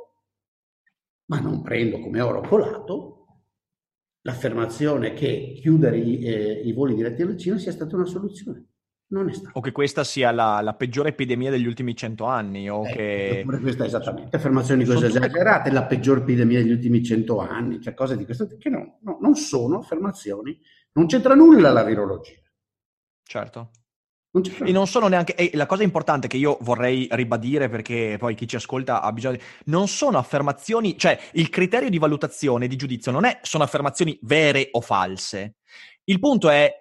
ma 1.25 1.39
non 1.39 1.61
prendo 1.61 1.99
come 1.99 2.21
oro 2.21 2.41
colato 2.41 3.17
l'affermazione 4.23 5.13
che 5.13 5.57
chiudere 5.59 5.97
i, 5.97 6.23
eh, 6.23 6.61
i 6.65 6.73
voli 6.73 6.93
diretti 6.93 7.21
alla 7.21 7.37
Cina 7.37 7.57
sia 7.57 7.71
stata 7.71 7.95
una 7.95 8.05
soluzione. 8.05 8.67
Non 9.11 9.27
è 9.27 9.33
stato. 9.33 9.57
O 9.57 9.61
che 9.61 9.73
questa 9.73 10.05
sia 10.05 10.31
la, 10.31 10.61
la 10.61 10.73
peggiore 10.73 11.09
epidemia 11.09 11.51
degli 11.51 11.67
ultimi 11.67 11.95
cento 11.95 12.25
anni. 12.25 12.69
O 12.69 12.87
eh, 12.87 12.93
che... 12.93 13.45
Questa 13.45 13.85
esattamente, 13.85 14.37
affermazioni 14.37 14.85
così 14.85 15.05
esagerate, 15.05 15.69
tutte... 15.69 15.73
la 15.73 15.83
peggiore 15.83 16.21
epidemia 16.21 16.59
degli 16.59 16.71
ultimi 16.71 17.03
cento 17.03 17.39
anni, 17.39 17.81
cioè 17.81 17.93
cose 17.93 18.15
di 18.15 18.23
questo 18.23 18.47
tipo, 18.47 18.59
che 18.61 18.69
no, 18.69 18.99
no, 19.01 19.17
non 19.19 19.35
sono 19.35 19.79
affermazioni, 19.79 20.57
non 20.93 21.07
c'entra 21.07 21.35
nulla 21.35 21.71
la 21.71 21.83
virologia. 21.83 22.39
Certo. 23.23 23.71
Non 24.33 24.43
e 24.63 24.71
non 24.71 24.87
sono 24.87 25.09
neanche. 25.09 25.35
E 25.35 25.51
la 25.55 25.65
cosa 25.65 25.83
importante 25.83 26.29
che 26.29 26.37
io 26.37 26.57
vorrei 26.61 27.09
ribadire, 27.11 27.67
perché 27.67 28.15
poi 28.17 28.33
chi 28.33 28.47
ci 28.47 28.55
ascolta 28.55 29.01
ha 29.01 29.11
bisogno 29.11 29.35
di. 29.35 29.43
Non 29.65 29.89
sono 29.89 30.17
affermazioni. 30.19 30.97
Cioè, 30.97 31.19
il 31.33 31.49
criterio 31.49 31.89
di 31.89 31.97
valutazione, 31.97 32.67
di 32.67 32.77
giudizio, 32.77 33.11
non 33.11 33.25
è 33.25 33.39
sono 33.41 33.65
affermazioni 33.65 34.17
vere 34.21 34.69
o 34.71 34.79
false. 34.79 35.55
Il 36.05 36.19
punto 36.19 36.49
è 36.49 36.73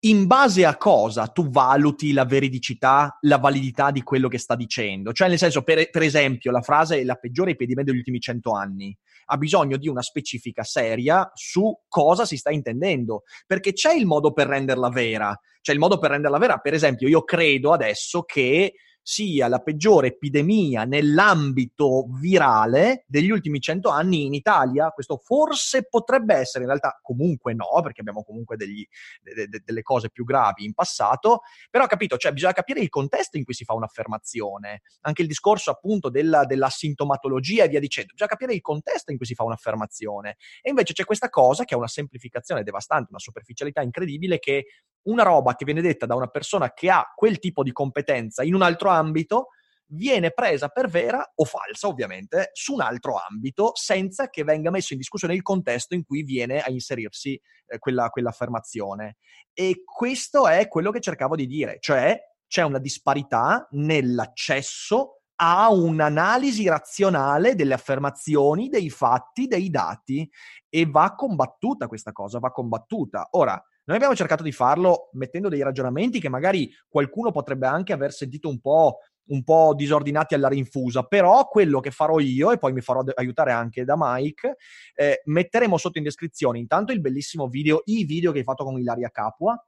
in 0.00 0.26
base 0.26 0.64
a 0.64 0.76
cosa 0.76 1.26
tu 1.26 1.50
valuti 1.50 2.12
la 2.12 2.24
veridicità, 2.24 3.18
la 3.22 3.38
validità 3.38 3.90
di 3.90 4.02
quello 4.02 4.28
che 4.28 4.38
sta 4.38 4.56
dicendo. 4.56 5.12
Cioè, 5.12 5.28
nel 5.28 5.38
senso, 5.38 5.62
per, 5.62 5.90
per 5.90 6.02
esempio, 6.02 6.50
la 6.50 6.62
frase 6.62 7.00
è 7.00 7.04
la 7.04 7.16
peggiore 7.16 7.52
epidemia 7.52 7.84
degli 7.84 7.98
ultimi 7.98 8.20
cento 8.20 8.52
anni 8.52 8.96
ha 9.32 9.36
bisogno 9.36 9.76
di 9.76 9.88
una 9.88 10.02
specifica 10.02 10.62
seria 10.64 11.30
su 11.34 11.72
cosa 11.88 12.24
si 12.24 12.36
sta 12.36 12.50
intendendo, 12.50 13.22
perché 13.46 13.72
c'è 13.72 13.92
il 13.92 14.06
modo 14.06 14.32
per 14.32 14.48
renderla 14.48 14.88
vera. 14.88 15.38
C'è 15.60 15.72
il 15.72 15.78
modo 15.78 15.98
per 15.98 16.10
renderla 16.10 16.38
vera, 16.38 16.56
per 16.56 16.74
esempio, 16.74 17.06
io 17.06 17.22
credo 17.22 17.72
adesso 17.72 18.22
che 18.22 18.74
sia 19.02 19.48
la 19.48 19.58
peggiore 19.60 20.08
epidemia 20.08 20.84
nell'ambito 20.84 22.06
virale 22.20 23.04
degli 23.06 23.30
ultimi 23.30 23.60
cento 23.60 23.88
anni 23.88 24.26
in 24.26 24.34
Italia. 24.34 24.90
Questo 24.90 25.16
forse 25.16 25.88
potrebbe 25.88 26.34
essere, 26.34 26.64
in 26.64 26.70
realtà 26.70 26.98
comunque 27.02 27.54
no, 27.54 27.80
perché 27.82 28.00
abbiamo 28.00 28.22
comunque 28.22 28.56
degli, 28.56 28.86
de, 29.22 29.48
de, 29.48 29.62
delle 29.64 29.82
cose 29.82 30.10
più 30.10 30.24
gravi 30.24 30.64
in 30.64 30.74
passato, 30.74 31.40
però 31.70 31.86
capito, 31.86 32.16
cioè 32.16 32.32
bisogna 32.32 32.52
capire 32.52 32.80
il 32.80 32.88
contesto 32.88 33.36
in 33.36 33.44
cui 33.44 33.54
si 33.54 33.64
fa 33.64 33.74
un'affermazione, 33.74 34.82
anche 35.02 35.22
il 35.22 35.28
discorso 35.28 35.70
appunto 35.70 36.08
della, 36.10 36.44
della 36.44 36.68
sintomatologia 36.68 37.64
e 37.64 37.68
via 37.68 37.80
dicendo, 37.80 38.12
bisogna 38.12 38.30
capire 38.30 38.54
il 38.54 38.60
contesto 38.60 39.10
in 39.10 39.16
cui 39.16 39.26
si 39.26 39.34
fa 39.34 39.44
un'affermazione. 39.44 40.36
E 40.62 40.70
invece 40.70 40.92
c'è 40.92 41.04
questa 41.04 41.28
cosa 41.28 41.64
che 41.64 41.74
è 41.74 41.76
una 41.76 41.88
semplificazione 41.88 42.62
devastante, 42.62 43.08
una 43.10 43.18
superficialità 43.18 43.82
incredibile 43.82 44.38
che 44.38 44.66
una 45.04 45.22
roba 45.22 45.54
che 45.54 45.64
viene 45.64 45.80
detta 45.80 46.06
da 46.06 46.14
una 46.14 46.28
persona 46.28 46.72
che 46.72 46.90
ha 46.90 47.04
quel 47.14 47.38
tipo 47.38 47.62
di 47.62 47.72
competenza 47.72 48.42
in 48.42 48.54
un 48.54 48.62
altro 48.62 48.90
ambito 48.90 49.48
viene 49.92 50.30
presa 50.30 50.68
per 50.68 50.88
vera 50.88 51.32
o 51.34 51.44
falsa, 51.44 51.88
ovviamente, 51.88 52.50
su 52.52 52.74
un 52.74 52.80
altro 52.80 53.16
ambito, 53.16 53.72
senza 53.74 54.28
che 54.28 54.44
venga 54.44 54.70
messo 54.70 54.92
in 54.92 54.98
discussione 54.98 55.34
il 55.34 55.42
contesto 55.42 55.94
in 55.94 56.04
cui 56.04 56.22
viene 56.22 56.60
a 56.60 56.70
inserirsi 56.70 57.40
eh, 57.66 57.78
quella, 57.78 58.08
quell'affermazione. 58.08 59.16
E 59.52 59.82
questo 59.84 60.46
è 60.46 60.68
quello 60.68 60.90
che 60.90 61.00
cercavo 61.00 61.34
di 61.34 61.46
dire, 61.46 61.78
cioè 61.80 62.18
c'è 62.46 62.62
una 62.62 62.78
disparità 62.78 63.66
nell'accesso 63.72 65.20
a 65.42 65.70
un'analisi 65.70 66.68
razionale 66.68 67.54
delle 67.54 67.74
affermazioni, 67.74 68.68
dei 68.68 68.90
fatti, 68.90 69.46
dei 69.46 69.70
dati 69.70 70.28
e 70.68 70.86
va 70.86 71.14
combattuta 71.14 71.86
questa 71.86 72.12
cosa, 72.12 72.38
va 72.38 72.50
combattuta. 72.50 73.28
Ora, 73.30 73.60
noi 73.90 73.98
abbiamo 73.98 74.14
cercato 74.14 74.44
di 74.44 74.52
farlo 74.52 75.08
mettendo 75.14 75.48
dei 75.48 75.62
ragionamenti 75.62 76.20
che 76.20 76.28
magari 76.28 76.70
qualcuno 76.88 77.32
potrebbe 77.32 77.66
anche 77.66 77.92
aver 77.92 78.12
sentito 78.12 78.48
un 78.48 78.60
po', 78.60 78.98
un 79.30 79.42
po 79.42 79.74
disordinati 79.74 80.34
alla 80.34 80.46
rinfusa, 80.46 81.02
però 81.02 81.48
quello 81.48 81.80
che 81.80 81.90
farò 81.90 82.20
io, 82.20 82.52
e 82.52 82.58
poi 82.58 82.72
mi 82.72 82.82
farò 82.82 83.02
aiutare 83.16 83.50
anche 83.50 83.84
da 83.84 83.94
Mike, 83.98 84.56
eh, 84.94 85.22
metteremo 85.24 85.76
sotto 85.76 85.98
in 85.98 86.04
descrizione 86.04 86.60
intanto 86.60 86.92
il 86.92 87.00
bellissimo 87.00 87.48
video, 87.48 87.82
i 87.86 88.04
video 88.04 88.30
che 88.30 88.38
hai 88.38 88.44
fatto 88.44 88.62
con 88.62 88.78
Ilaria 88.78 89.10
Capua, 89.10 89.60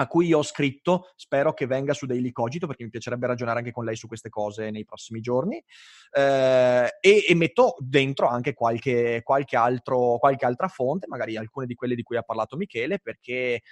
a 0.00 0.06
cui 0.06 0.32
ho 0.32 0.42
scritto, 0.42 1.12
spero 1.16 1.52
che 1.52 1.66
venga 1.66 1.92
su 1.92 2.06
Daily 2.06 2.30
Cogito 2.30 2.66
perché 2.66 2.84
mi 2.84 2.90
piacerebbe 2.90 3.26
ragionare 3.26 3.58
anche 3.58 3.72
con 3.72 3.84
lei 3.84 3.96
su 3.96 4.06
queste 4.06 4.28
cose 4.28 4.70
nei 4.70 4.84
prossimi 4.84 5.20
giorni 5.20 5.62
eh, 6.12 6.96
e, 7.00 7.24
e, 7.28 7.34
metto 7.34 7.76
dentro 7.80 8.28
anche 8.28 8.54
qualche, 8.54 9.22
qualche, 9.24 9.56
altro, 9.56 10.18
qualche 10.18 10.46
altra 10.46 10.68
fonte, 10.68 11.08
magari 11.08 11.36
alcune 11.36 11.66
di 11.66 11.74
quelle 11.74 11.96
di 11.96 12.02
cui 12.02 12.16
ha 12.16 12.22
parlato 12.22 12.56
Michele, 12.56 13.00
perché 13.00 13.62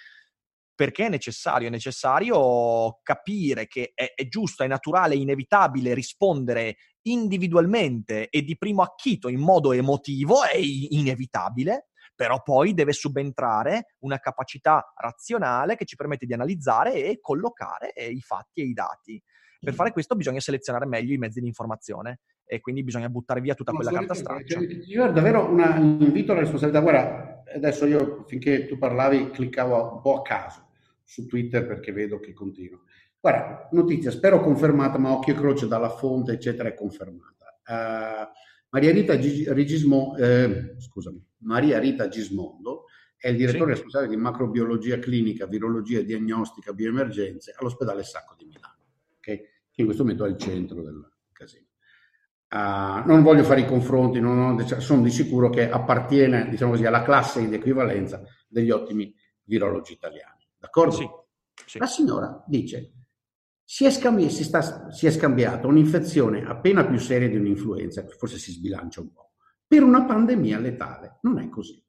perché 0.76 1.06
è 1.06 1.08
necessario, 1.08 1.68
è 1.68 1.70
necessario 1.70 3.00
capire 3.02 3.66
che 3.66 3.92
è, 3.94 4.12
è, 4.14 4.28
giusto, 4.28 4.62
è 4.62 4.66
naturale, 4.66 5.14
è 5.14 5.16
inevitabile 5.16 5.94
rispondere 5.94 6.76
individualmente 7.06 8.28
e 8.28 8.42
di 8.42 8.58
primo 8.58 8.82
acchito 8.82 9.28
in 9.28 9.40
modo 9.40 9.72
emotivo, 9.72 10.44
è 10.44 10.58
inevitabile, 10.58 11.86
però 12.16 12.42
poi 12.42 12.74
deve 12.74 12.92
subentrare 12.92 13.94
una 14.00 14.18
capacità 14.18 14.92
razionale 14.96 15.76
che 15.76 15.84
ci 15.84 15.94
permette 15.94 16.26
di 16.26 16.32
analizzare 16.32 16.94
e 16.94 17.18
collocare 17.20 17.92
eh, 17.92 18.08
i 18.08 18.20
fatti 18.20 18.62
e 18.62 18.64
i 18.64 18.72
dati. 18.72 19.22
Per 19.60 19.74
fare 19.74 19.92
questo 19.92 20.14
bisogna 20.14 20.40
selezionare 20.40 20.86
meglio 20.86 21.12
i 21.12 21.18
mezzi 21.18 21.40
di 21.40 21.46
informazione 21.46 22.20
e 22.44 22.60
quindi 22.60 22.84
bisogna 22.84 23.08
buttare 23.08 23.40
via 23.40 23.54
tutta 23.54 23.72
quella 23.72 23.90
carta 23.90 24.14
straccia. 24.14 24.60
Io 24.60 25.10
davvero 25.10 25.50
una, 25.50 25.78
un 25.78 25.98
invito 26.00 26.32
alla 26.32 26.42
responsabilità. 26.42 26.82
Guarda, 26.82 27.42
adesso 27.54 27.84
io 27.86 28.24
finché 28.26 28.66
tu 28.66 28.78
parlavi 28.78 29.30
cliccavo 29.30 29.94
un 29.94 30.00
po' 30.00 30.18
a 30.18 30.22
caso 30.22 30.68
su 31.02 31.26
Twitter 31.26 31.66
perché 31.66 31.92
vedo 31.92 32.18
che 32.18 32.32
continua. 32.32 32.80
Guarda, 33.20 33.68
notizia, 33.72 34.10
spero 34.10 34.40
confermata, 34.40 34.98
ma 34.98 35.12
occhio 35.12 35.34
e 35.34 35.36
croce 35.36 35.66
dalla 35.66 35.90
fonte, 35.90 36.32
eccetera, 36.32 36.68
è 36.68 36.74
confermata. 36.74 37.58
Uh, 37.66 38.28
Maria 38.68 38.92
Rita 38.92 39.18
Gismondo, 39.18 40.16
eh, 40.16 40.74
scusami, 40.78 41.25
Maria 41.38 41.78
Rita 41.78 42.08
Gismondo 42.08 42.84
è 43.16 43.28
il 43.28 43.36
direttore 43.36 43.74
sì. 43.74 43.82
responsabile 43.82 44.14
di 44.14 44.20
macrobiologia 44.20 44.98
clinica, 44.98 45.46
virologia, 45.46 46.02
diagnostica, 46.02 46.72
bioemergenze 46.72 47.54
all'ospedale 47.56 48.02
Sacco 48.02 48.34
di 48.36 48.44
Milano, 48.44 48.84
okay? 49.16 49.38
che 49.70 49.80
in 49.80 49.84
questo 49.84 50.02
momento 50.02 50.24
è 50.24 50.28
il 50.28 50.36
centro 50.36 50.82
del 50.82 51.12
casino. 51.32 51.64
Uh, 52.48 53.06
non 53.06 53.22
voglio 53.22 53.42
fare 53.42 53.62
i 53.62 53.66
confronti, 53.66 54.20
non 54.20 54.38
ho, 54.38 54.80
sono 54.80 55.02
di 55.02 55.10
sicuro 55.10 55.50
che 55.50 55.68
appartiene 55.68 56.48
diciamo 56.48 56.72
così, 56.72 56.84
alla 56.84 57.02
classe 57.02 57.46
di 57.48 57.54
equivalenza 57.54 58.22
degli 58.46 58.70
ottimi 58.70 59.12
virologi 59.44 59.92
italiani. 59.92 60.46
D'accordo? 60.56 60.92
Sì, 60.92 61.08
sì. 61.66 61.78
La 61.78 61.86
signora 61.86 62.44
dice 62.46 62.92
si 63.68 63.84
è, 63.84 63.90
scambi- 63.90 64.30
si, 64.30 64.44
sta, 64.44 64.92
si 64.92 65.06
è 65.06 65.10
scambiata 65.10 65.66
un'infezione 65.66 66.44
appena 66.44 66.86
più 66.86 66.98
seria 66.98 67.28
di 67.28 67.36
un'influenza, 67.36 68.06
forse 68.06 68.38
si 68.38 68.52
sbilancia 68.52 69.00
un 69.00 69.12
po', 69.12 69.25
per 69.66 69.82
una 69.82 70.04
pandemia 70.04 70.58
letale. 70.58 71.18
Non 71.22 71.38
è 71.38 71.48
così. 71.48 71.82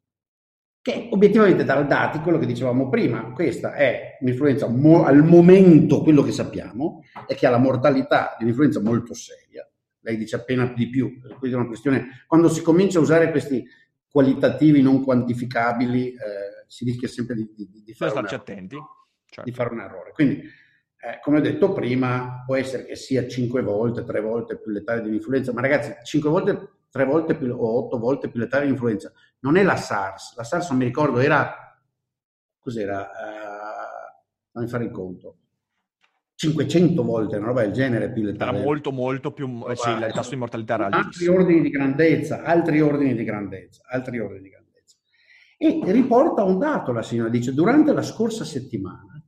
Che 0.81 1.09
obiettivamente 1.11 1.63
dal 1.65 1.85
dati, 1.85 2.19
quello 2.19 2.37
che 2.37 2.45
dicevamo 2.45 2.89
prima, 2.89 3.31
questa 3.33 3.73
è 3.73 4.17
un'influenza 4.21 4.67
mo- 4.67 5.03
al 5.03 5.23
momento, 5.23 6.01
quello 6.01 6.23
che 6.23 6.31
sappiamo, 6.31 7.03
è 7.27 7.35
che 7.35 7.45
ha 7.45 7.49
la 7.49 7.57
mortalità 7.57 8.35
di 8.37 8.43
un'influenza 8.43 8.79
molto 8.81 9.13
seria. 9.13 9.69
Lei 9.99 10.15
dice 10.15 10.37
appena 10.37 10.65
di 10.65 10.89
più, 10.89 11.19
quindi 11.19 11.51
è 11.51 11.59
una 11.59 11.67
questione, 11.67 12.23
quando 12.25 12.47
si 12.47 12.61
comincia 12.61 12.99
a 12.99 13.01
usare 13.01 13.31
questi 13.31 13.65
qualitativi 14.09 14.81
non 14.81 15.03
quantificabili, 15.03 16.11
eh, 16.11 16.17
si 16.67 16.85
rischia 16.85 17.09
sempre 17.09 17.35
di, 17.35 17.51
di, 17.53 17.83
di, 17.83 17.93
fare, 17.93 18.17
un 18.17 18.25
attenti. 18.25 18.77
Certo. 19.25 19.49
di 19.49 19.53
fare 19.53 19.73
un 19.73 19.81
errore. 19.81 20.13
Quindi 20.13 20.41
eh, 20.99 21.19
come 21.21 21.37
ho 21.37 21.41
detto 21.41 21.73
prima, 21.73 22.43
può 22.45 22.55
essere 22.55 22.85
che 22.85 22.95
sia 22.95 23.27
5 23.27 23.61
volte, 23.61 24.03
3 24.03 24.19
volte 24.21 24.57
più 24.57 24.71
letale 24.71 25.01
di 25.01 25.09
un'influenza, 25.09 25.53
ma 25.53 25.61
ragazzi, 25.61 25.93
5 26.03 26.29
volte, 26.29 26.69
3 26.89 27.05
volte 27.05 27.35
più, 27.35 27.53
o 27.53 27.85
8 27.85 27.97
volte 27.97 28.29
più 28.29 28.39
letale 28.39 28.63
di 28.63 28.69
un'influenza 28.69 29.11
non 29.39 29.57
è 29.57 29.63
la 29.63 29.75
SARS. 29.75 30.35
La 30.35 30.43
SARS, 30.43 30.69
non 30.69 30.79
mi 30.79 30.85
ricordo, 30.85 31.19
era. 31.19 31.53
Cos'era? 32.59 33.01
Uh, 33.01 34.51
fammi 34.51 34.67
fare 34.67 34.85
il 34.85 34.91
conto. 34.91 35.37
500 36.35 37.03
volte, 37.03 37.37
una 37.37 37.47
roba 37.47 37.61
del 37.61 37.71
genere 37.71 38.11
più 38.11 38.23
letale. 38.23 38.57
Era 38.57 38.65
molto, 38.65 38.91
molto 38.91 39.31
più. 39.31 39.65
Eh, 39.67 39.75
sì, 39.75 39.89
il 39.89 40.11
tasso 40.13 40.29
di 40.31 40.35
mortalità 40.35 40.75
era 40.75 40.85
altissimo. 40.85 41.31
Altri 41.31 41.43
ordini 41.43 41.61
di 41.61 41.69
grandezza, 41.69 42.43
altri 42.43 42.81
ordini 42.81 43.15
di 43.15 43.23
grandezza, 43.23 43.81
altri 43.87 44.19
ordini 44.19 44.41
di 44.41 44.49
grandezza. 44.49 44.97
E 45.57 45.81
riporta 45.91 46.43
un 46.43 46.59
dato 46.59 46.91
la 46.91 47.01
signora, 47.01 47.29
dice, 47.29 47.53
durante 47.53 47.91
la 47.91 48.03
scorsa 48.03 48.43
settimana 48.43 49.19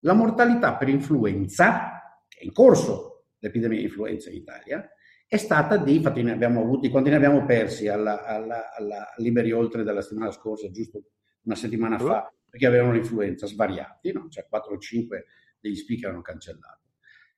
la 0.00 0.14
mortalità 0.14 0.76
per 0.76 0.88
influenza, 0.88 2.24
che 2.28 2.38
è 2.38 2.44
in 2.44 2.52
corso 2.52 3.26
l'epidemia 3.38 3.78
di 3.78 3.84
influenza 3.84 4.30
in 4.30 4.36
Italia, 4.36 4.88
è 5.28 5.36
stata 5.36 5.76
di, 5.76 5.96
infatti 5.96 6.22
ne 6.22 6.32
abbiamo 6.32 6.60
avuti, 6.60 6.88
quanti 6.88 7.10
ne 7.10 7.16
abbiamo 7.16 7.44
persi 7.44 7.88
alla, 7.88 8.24
alla, 8.24 8.72
alla 8.74 9.12
Liberi 9.16 9.50
Oltre 9.52 9.82
della 9.82 10.00
settimana 10.00 10.30
scorsa, 10.30 10.70
giusto 10.70 11.02
una 11.42 11.56
settimana 11.56 11.98
fa, 11.98 12.32
perché 12.48 12.66
avevano 12.66 12.92
l'influenza, 12.92 13.46
svariati, 13.46 14.12
no? 14.12 14.28
cioè 14.28 14.46
4 14.48 14.74
o 14.74 14.78
5 14.78 15.24
degli 15.60 15.74
speaker 15.74 16.10
hanno 16.10 16.22
cancellato. 16.22 16.84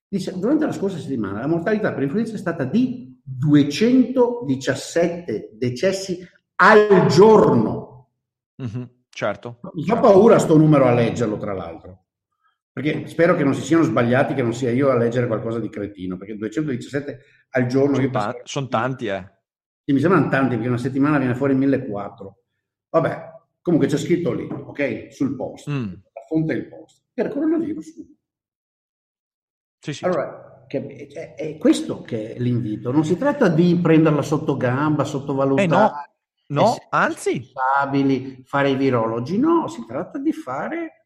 Dice, 0.07 0.39
durante 0.39 0.67
la 0.67 0.73
scorsa 0.73 0.99
settimana 0.99 1.41
la 1.41 1.47
mortalità 1.47 1.93
per 1.93 2.03
influenza 2.03 2.35
è 2.35 2.39
stata 2.39 2.65
di 2.65 3.19
217 3.23 5.51
decessi 5.53 6.27
al 6.57 7.07
giorno. 7.07 8.11
Mm-hmm, 8.63 8.83
certo. 9.11 9.61
Mi 9.75 9.85
fa 9.85 9.99
paura 9.99 10.39
sto 10.39 10.57
numero 10.57 10.87
a 10.87 10.95
leggerlo, 10.95 11.37
tra 11.37 11.53
l'altro. 11.53 12.05
Perché 12.81 13.09
spero 13.09 13.35
che 13.35 13.43
non 13.43 13.55
si 13.55 13.63
siano 13.63 13.83
sbagliati, 13.83 14.35
che 14.35 14.43
non 14.43 14.55
sia 14.55 14.71
io 14.71 14.91
a 14.91 14.97
leggere 14.97 15.27
qualcosa 15.27 15.59
di 15.59 15.69
cretino, 15.69 16.17
perché 16.17 16.37
217 16.37 17.19
al 17.51 17.67
giorno... 17.67 17.97
Sono, 17.97 18.11
ta- 18.11 18.41
sono 18.45 18.69
tanti, 18.69 19.09
eh. 19.09 19.33
Sì, 19.85 19.93
mi 19.93 19.99
sembrano 19.99 20.29
tanti, 20.29 20.55
perché 20.55 20.69
una 20.69 20.79
settimana 20.79 21.19
viene 21.19 21.35
fuori 21.35 21.57
1400. 21.57 22.43
Vabbè, 22.91 23.31
comunque 23.61 23.89
c'è 23.89 23.97
scritto 23.97 24.33
lì, 24.33 24.47
ok? 24.49 25.13
Sul 25.13 25.35
post. 25.35 25.69
Mm. 25.69 25.87
La 25.89 26.21
fonte 26.29 26.53
il 26.53 26.69
post. 26.69 27.03
Per 27.13 27.29
coronavirus. 27.31 27.95
Sì, 29.81 29.93
sì. 29.93 30.05
Allora, 30.05 30.65
che, 30.69 31.09
è, 31.13 31.35
è, 31.35 31.59
questo 31.59 32.03
che 32.03 32.35
è 32.37 32.39
l'invito. 32.39 32.93
Non 32.93 33.05
si 33.05 33.17
tratta 33.17 33.49
di 33.49 33.77
prenderla 33.83 34.23
sotto 34.23 34.57
gamba, 34.57 35.03
sottovalutare. 35.03 35.65
Eh 35.65 35.67
no, 36.47 36.63
no 36.63 36.77
anzi. 36.91 37.51
Fare 38.45 38.71
i 38.71 38.77
virologi. 38.77 39.37
No, 39.37 39.67
si 39.67 39.85
tratta 39.85 40.19
di 40.19 40.33
fare 40.33 40.98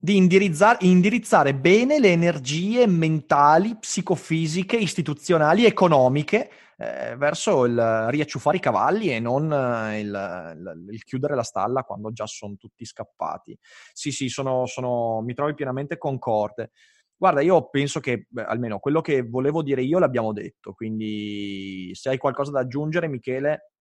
di 0.00 0.16
indirizzare, 0.16 0.78
indirizzare 0.82 1.54
bene 1.54 1.98
le 1.98 2.12
energie 2.12 2.86
mentali, 2.86 3.76
psicofisiche, 3.76 4.76
istituzionali, 4.76 5.64
economiche 5.64 6.50
eh, 6.76 7.16
verso 7.16 7.64
il 7.64 8.06
riacciuffare 8.08 8.58
i 8.58 8.60
cavalli 8.60 9.12
e 9.12 9.18
non 9.18 9.52
eh, 9.52 9.98
il, 9.98 10.54
il, 10.56 10.86
il, 10.92 11.02
chiudere 11.02 11.34
la 11.34 11.42
stalla 11.42 11.82
quando 11.82 12.12
già 12.12 12.26
sono 12.26 12.54
tutti 12.56 12.84
scappati. 12.84 13.58
Sì, 13.92 14.12
sì, 14.12 14.28
sono, 14.28 14.66
sono, 14.66 15.20
mi 15.22 15.34
trovo 15.34 15.52
pienamente 15.54 15.98
concorde. 15.98 16.70
Guarda, 17.16 17.40
io 17.40 17.68
penso 17.68 17.98
che 17.98 18.26
beh, 18.28 18.44
almeno 18.44 18.78
quello 18.78 19.00
che 19.00 19.22
volevo 19.22 19.62
dire 19.64 19.82
io 19.82 19.98
l'abbiamo 19.98 20.32
detto, 20.32 20.72
quindi 20.72 21.90
se 21.94 22.10
hai 22.10 22.18
qualcosa 22.18 22.52
da 22.52 22.60
aggiungere, 22.60 23.08
Michele, 23.08 23.72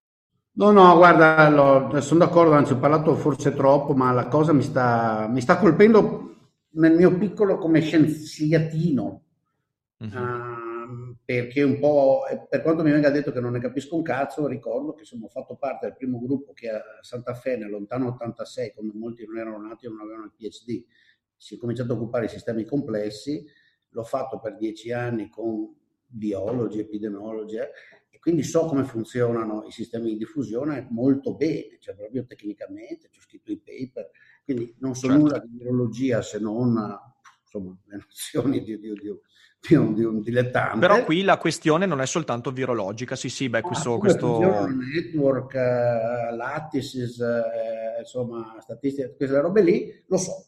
No, 0.57 0.71
no, 0.71 0.95
guarda, 0.95 1.49
lo, 1.49 2.01
sono 2.01 2.25
d'accordo, 2.25 2.53
anzi 2.53 2.73
ho 2.73 2.79
parlato 2.79 3.13
forse 3.13 3.53
troppo, 3.53 3.93
ma 3.93 4.11
la 4.11 4.27
cosa 4.27 4.53
mi 4.53 4.63
sta, 4.63 5.27
mi 5.29 5.39
sta 5.39 5.59
colpendo 5.59 6.35
nel 6.71 6.95
mio 6.95 7.15
piccolo 7.15 7.57
come 7.57 7.81
scienziatino, 7.81 9.21
Uh, 9.99 11.17
perché 11.25 11.63
un 11.63 11.79
po', 11.79 12.21
per 12.47 12.61
quanto 12.61 12.83
mi 12.83 12.91
venga 12.91 13.09
detto 13.09 13.31
che 13.31 13.39
non 13.39 13.53
ne 13.53 13.59
capisco 13.59 13.95
un 13.95 14.03
cazzo, 14.03 14.45
ricordo 14.45 14.93
che 14.93 15.05
ho 15.11 15.27
fatto 15.27 15.55
parte 15.55 15.87
del 15.87 15.95
primo 15.95 16.19
gruppo 16.19 16.53
che 16.53 16.69
a 16.69 16.79
Santa 17.01 17.33
Fe 17.33 17.57
nel 17.57 17.71
lontano 17.71 18.09
86, 18.09 18.73
quando 18.73 18.93
molti 18.93 19.25
non 19.25 19.39
erano 19.39 19.59
nati 19.59 19.87
e 19.87 19.89
non 19.89 20.01
avevano 20.01 20.25
il 20.25 20.33
PhD, 20.37 20.85
si 21.35 21.55
è 21.55 21.57
cominciato 21.57 21.93
a 21.93 21.95
occupare 21.95 22.27
di 22.27 22.31
sistemi 22.31 22.63
complessi, 22.63 23.43
l'ho 23.89 24.03
fatto 24.03 24.39
per 24.39 24.55
dieci 24.55 24.91
anni 24.91 25.29
con 25.29 25.75
biologi, 26.05 26.79
epidemiologi, 26.79 27.55
eh, 27.57 27.71
quindi 28.27 28.43
so 28.43 28.65
come 28.65 28.83
funzionano 28.83 29.63
i 29.65 29.71
sistemi 29.71 30.09
di 30.09 30.17
diffusione 30.17 30.85
molto 30.89 31.33
bene, 31.35 31.77
cioè 31.79 31.95
proprio 31.95 32.25
tecnicamente, 32.25 33.07
ci 33.09 33.19
ho 33.19 33.21
scritto 33.21 33.53
i 33.53 33.61
paper, 33.63 34.09
quindi 34.43 34.75
non 34.79 34.95
so 34.95 35.07
certo. 35.07 35.21
nulla 35.21 35.39
di 35.39 35.57
virologia 35.57 36.21
se 36.21 36.37
non 36.37 36.75
insomma, 37.41 37.73
le 37.85 37.95
nozioni 37.95 38.61
di, 38.65 38.77
di, 38.79 38.91
di, 38.91 39.19
di, 39.61 39.75
un, 39.75 39.93
di, 39.93 40.03
un, 40.03 40.19
dilettante. 40.19 40.77
Però 40.77 41.05
qui 41.05 41.23
la 41.23 41.37
questione 41.37 41.85
non 41.85 42.01
è 42.01 42.05
soltanto 42.05 42.51
virologica, 42.51 43.15
sì 43.15 43.29
sì, 43.29 43.47
beh, 43.47 43.61
questo... 43.61 43.93
Ah, 43.93 43.97
questo... 43.97 44.67
Network, 44.67 45.53
uh, 45.53 46.35
lattices, 46.35 47.19
uh, 47.19 47.99
insomma, 48.01 48.57
statistiche, 48.59 49.15
queste 49.15 49.39
robe 49.39 49.61
lì, 49.61 50.03
lo 50.05 50.17
so, 50.17 50.47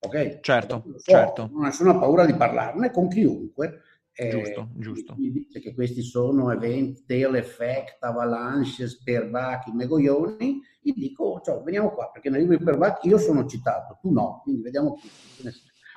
ok? 0.00 0.40
Certo, 0.40 0.82
so, 0.96 0.98
certo. 0.98 1.48
Non 1.52 1.62
ho 1.62 1.64
nessuna 1.66 1.96
paura 1.96 2.26
di 2.26 2.34
parlarne 2.34 2.90
con 2.90 3.06
chiunque. 3.06 3.82
Eh, 4.12 4.28
giusto, 4.28 4.68
giusto. 4.74 5.14
Mi 5.16 5.30
dice 5.30 5.60
che 5.60 5.72
questi 5.72 6.02
sono 6.02 6.50
eventi, 6.52 7.04
tail 7.06 7.36
effect, 7.36 8.02
avalanche, 8.02 8.86
sperbacchi, 8.86 9.72
megoglioni, 9.72 10.60
gli 10.82 10.92
dico, 10.92 11.40
cioè, 11.42 11.62
veniamo 11.62 11.90
qua, 11.92 12.10
perché 12.10 12.28
nei 12.28 12.40
libri 12.40 12.58
di 12.58 12.64
perbacchi 12.64 13.08
io 13.08 13.18
sono 13.18 13.46
citato, 13.46 13.98
tu 14.00 14.12
no, 14.12 14.40
quindi 14.42 14.62
vediamo 14.62 14.94
qui. 14.94 15.10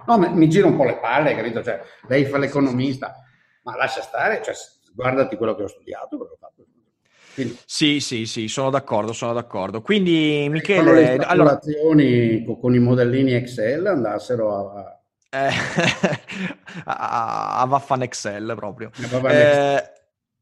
No, 0.05 0.18
mi 0.18 0.49
gira 0.49 0.68
un 0.68 0.76
po' 0.76 0.86
le 0.86 0.99
palle, 0.99 1.36
capito? 1.36 1.64
Cioè, 1.64 1.82
lei 2.07 2.26
fa 2.26 2.38
l'economista, 2.38 3.16
ma 3.64 3.76
lascia 3.76 4.01
stare, 4.01 4.41
cioè, 4.43 4.53
guardati 4.93 5.36
quello 5.36 5.55
che 5.55 5.64
ho 5.64 5.68
studiato, 5.68 6.18
quello 6.18 6.26
che 6.26 6.34
ho 6.34 6.38
fatto. 6.38 6.66
Quindi. 7.34 7.57
Sì, 7.66 7.99
sì, 7.99 8.26
sì, 8.26 8.47
sono 8.47 8.70
d'accordo, 8.70 9.11
sono 9.11 9.34
d'accordo. 9.34 9.82
Quindi, 9.82 10.47
Michele, 10.49 10.93
le 10.93 11.16
allora... 11.18 11.57
con, 11.57 12.57
con 12.59 12.76
i 12.76 12.80
modellini 12.80 13.34
Excel 13.34 13.88
andassero 13.88 14.72
a... 14.72 15.03
Eh, 15.34 15.50
a, 16.86 17.62
a, 17.62 17.66
Vaffan 17.66 18.04
Excel 18.04 18.54
proprio. 18.56 18.92
Eh, 19.28 19.84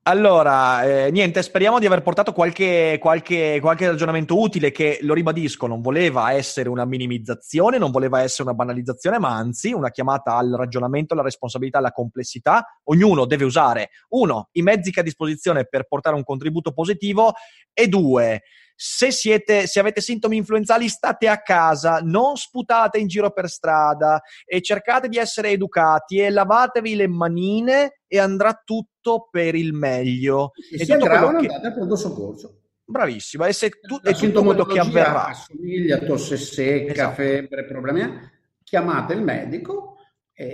allora, 0.04 0.84
eh, 0.84 1.12
niente, 1.12 1.42
speriamo 1.42 1.80
di 1.80 1.86
aver 1.86 2.02
portato 2.02 2.34
qualche, 2.34 2.98
qualche, 3.00 3.60
qualche, 3.62 3.88
ragionamento 3.88 4.38
utile 4.38 4.72
che, 4.72 5.00
lo 5.04 5.14
ribadisco, 5.14 5.66
non 5.66 5.80
voleva 5.80 6.34
essere 6.34 6.68
una 6.68 6.84
minimizzazione, 6.84 7.78
non 7.78 7.92
voleva 7.92 8.22
essere 8.22 8.50
una 8.50 8.54
banalizzazione, 8.54 9.18
ma 9.18 9.30
anzi 9.30 9.72
una 9.72 9.92
chiamata 9.92 10.36
al 10.36 10.56
ragionamento, 10.58 11.14
alla 11.14 11.24
responsabilità, 11.24 11.78
alla 11.78 11.94
complessità. 11.94 12.66
Ognuno 12.86 13.26
deve 13.26 13.46
usare, 13.46 13.92
uno, 14.10 14.50
i 14.54 14.62
mezzi 14.62 14.92
che 14.92 15.00
ha 15.00 15.04
a 15.04 15.06
disposizione 15.06 15.66
per 15.66 15.86
portare 15.88 16.18
un 16.18 16.24
contributo 16.24 16.74
positivo 16.74 17.32
e 17.72 17.88
due, 17.88 18.42
se, 18.84 19.12
siete, 19.12 19.68
se 19.68 19.80
avete 19.80 20.02
sintomi 20.02 20.38
influenzali 20.38 20.90
state 20.90 21.28
a 21.28 21.40
casa, 21.44 22.00
non 22.02 22.36
sputate 22.36 22.98
in 22.98 23.06
giro 23.06 23.32
per 23.32 23.48
strada 23.48 24.20
e 24.44 24.60
cercate 24.60 25.08
di 25.08 25.18
essere 25.18 25.52
educati 25.52 26.18
e 26.18 26.32
lavatevi 26.32 26.96
le 26.96 27.08
manine 27.08 28.00
e 28.08 28.18
andrà 28.18 28.60
tutto 28.66 29.28
per 29.30 29.54
il 29.54 29.74
meglio. 29.74 30.54
Se 30.76 30.84
si 30.84 30.92
aggravano 30.94 31.42
che... 31.42 31.46
andate 31.46 31.68
al 31.68 31.74
pronto 31.76 31.96
soccorso. 31.96 32.62
Bravissimo, 32.84 33.46
e 33.46 33.54
se 33.54 33.70
tu, 33.70 34.00
è 34.02 34.16
tutto 34.16 34.44
quello 34.44 34.66
che 34.66 34.80
avverrà. 34.80 35.28
Assomiglia, 35.28 36.00
tosse 36.00 36.38
secca, 36.38 36.92
esatto. 36.92 37.14
febbre, 37.14 37.66
problemi, 37.66 38.32
chiamate 38.64 39.14
il 39.14 39.22
medico 39.22 39.91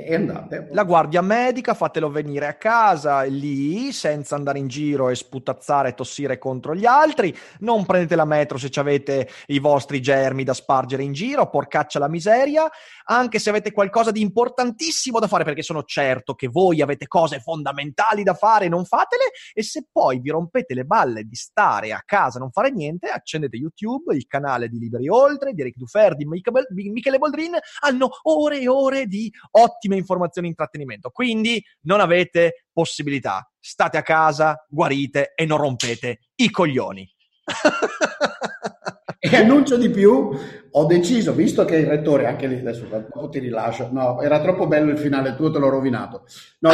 e 0.06 0.16
andate. 0.16 0.68
La 0.72 0.84
guardia 0.84 1.22
medica, 1.22 1.74
fatelo 1.74 2.10
venire 2.10 2.48
a 2.48 2.56
casa 2.56 3.22
lì 3.24 3.92
senza 3.92 4.36
andare 4.36 4.60
in 4.60 4.68
giro 4.68 5.10
e 5.10 5.16
sputazzare 5.16 5.90
e 5.90 5.94
tossire 5.94 6.38
contro 6.38 6.76
gli 6.76 6.86
altri. 6.86 7.36
Non 7.60 7.86
prendete 7.86 8.16
la 8.16 8.26
metro 8.26 8.58
se 8.58 8.70
avete 8.76 9.30
i 9.48 9.60
vostri 9.60 10.02
germi 10.02 10.44
da 10.44 10.54
spargere 10.54 11.04
in 11.04 11.14
giro, 11.14 11.50
porcaccia 11.50 12.00
la 12.00 12.10
miseria. 12.10 12.70
Anche 13.06 13.40
se 13.40 13.50
avete 13.50 13.72
qualcosa 13.72 14.12
di 14.12 14.20
importantissimo 14.22 15.20
da 15.20 15.28
fare, 15.28 15.46
perché 15.46 15.62
sono 15.62 15.84
certo 15.84 16.36
che 16.36 16.48
voi 16.48 16.82
avete 16.82 17.08
cose 17.08 17.40
fondamentali 17.40 18.24
da 18.24 18.34
fare, 18.34 18.68
non 18.68 18.84
fatele. 18.84 19.32
E 19.54 19.64
se 19.64 19.88
poi 19.90 20.20
vi 20.20 20.30
rompete 20.30 20.74
le 20.74 20.84
balle 20.84 21.24
di 21.24 21.36
stare 21.36 21.94
a 21.94 22.02
casa, 22.06 22.40
non 22.40 22.52
fare 22.52 22.72
niente, 22.72 23.08
accendete 23.08 23.56
YouTube, 23.56 24.14
il 24.14 24.28
canale 24.28 24.68
di 24.68 24.78
Liberi 24.78 25.08
Oltre, 25.08 25.54
di 25.54 25.62
Eric 25.62 25.78
Dufer, 25.78 26.16
di 26.16 26.26
Michele 26.26 27.18
Boldrin. 27.18 27.58
Hanno 27.80 28.10
ore 28.24 28.60
e 28.60 28.68
ore 28.68 29.06
di 29.06 29.32
ottime 29.78 29.96
informazioni 29.96 30.48
e 30.48 30.50
intrattenimento. 30.50 31.10
Quindi 31.12 31.64
non 31.82 32.00
avete 32.00 32.66
possibilità. 32.72 33.50
State 33.60 33.98
a 33.98 34.02
casa, 34.02 34.66
guarite 34.68 35.34
e 35.36 35.46
non 35.46 35.60
rompete 35.60 36.20
i 36.36 36.50
coglioni. 36.50 37.10
e 39.20 39.36
annuncio 39.36 39.78
di 39.78 39.90
più, 39.90 40.38
ho 40.72 40.86
deciso, 40.86 41.34
visto 41.34 41.64
che 41.66 41.78
il 41.78 41.88
rettore, 41.88 42.26
anche 42.26 42.48
lì 42.48 42.60
adesso 42.60 42.86
dopo 42.86 43.30
ti 43.30 43.40
rilascio, 43.40 43.90
no, 43.92 44.22
era 44.22 44.42
troppo 44.42 44.68
bello 44.68 44.92
il 44.92 44.98
finale 44.98 45.36
tuo, 45.36 45.52
te 45.52 45.60
l'ho 45.60 45.70
rovinato. 45.70 46.26
No, 46.60 46.72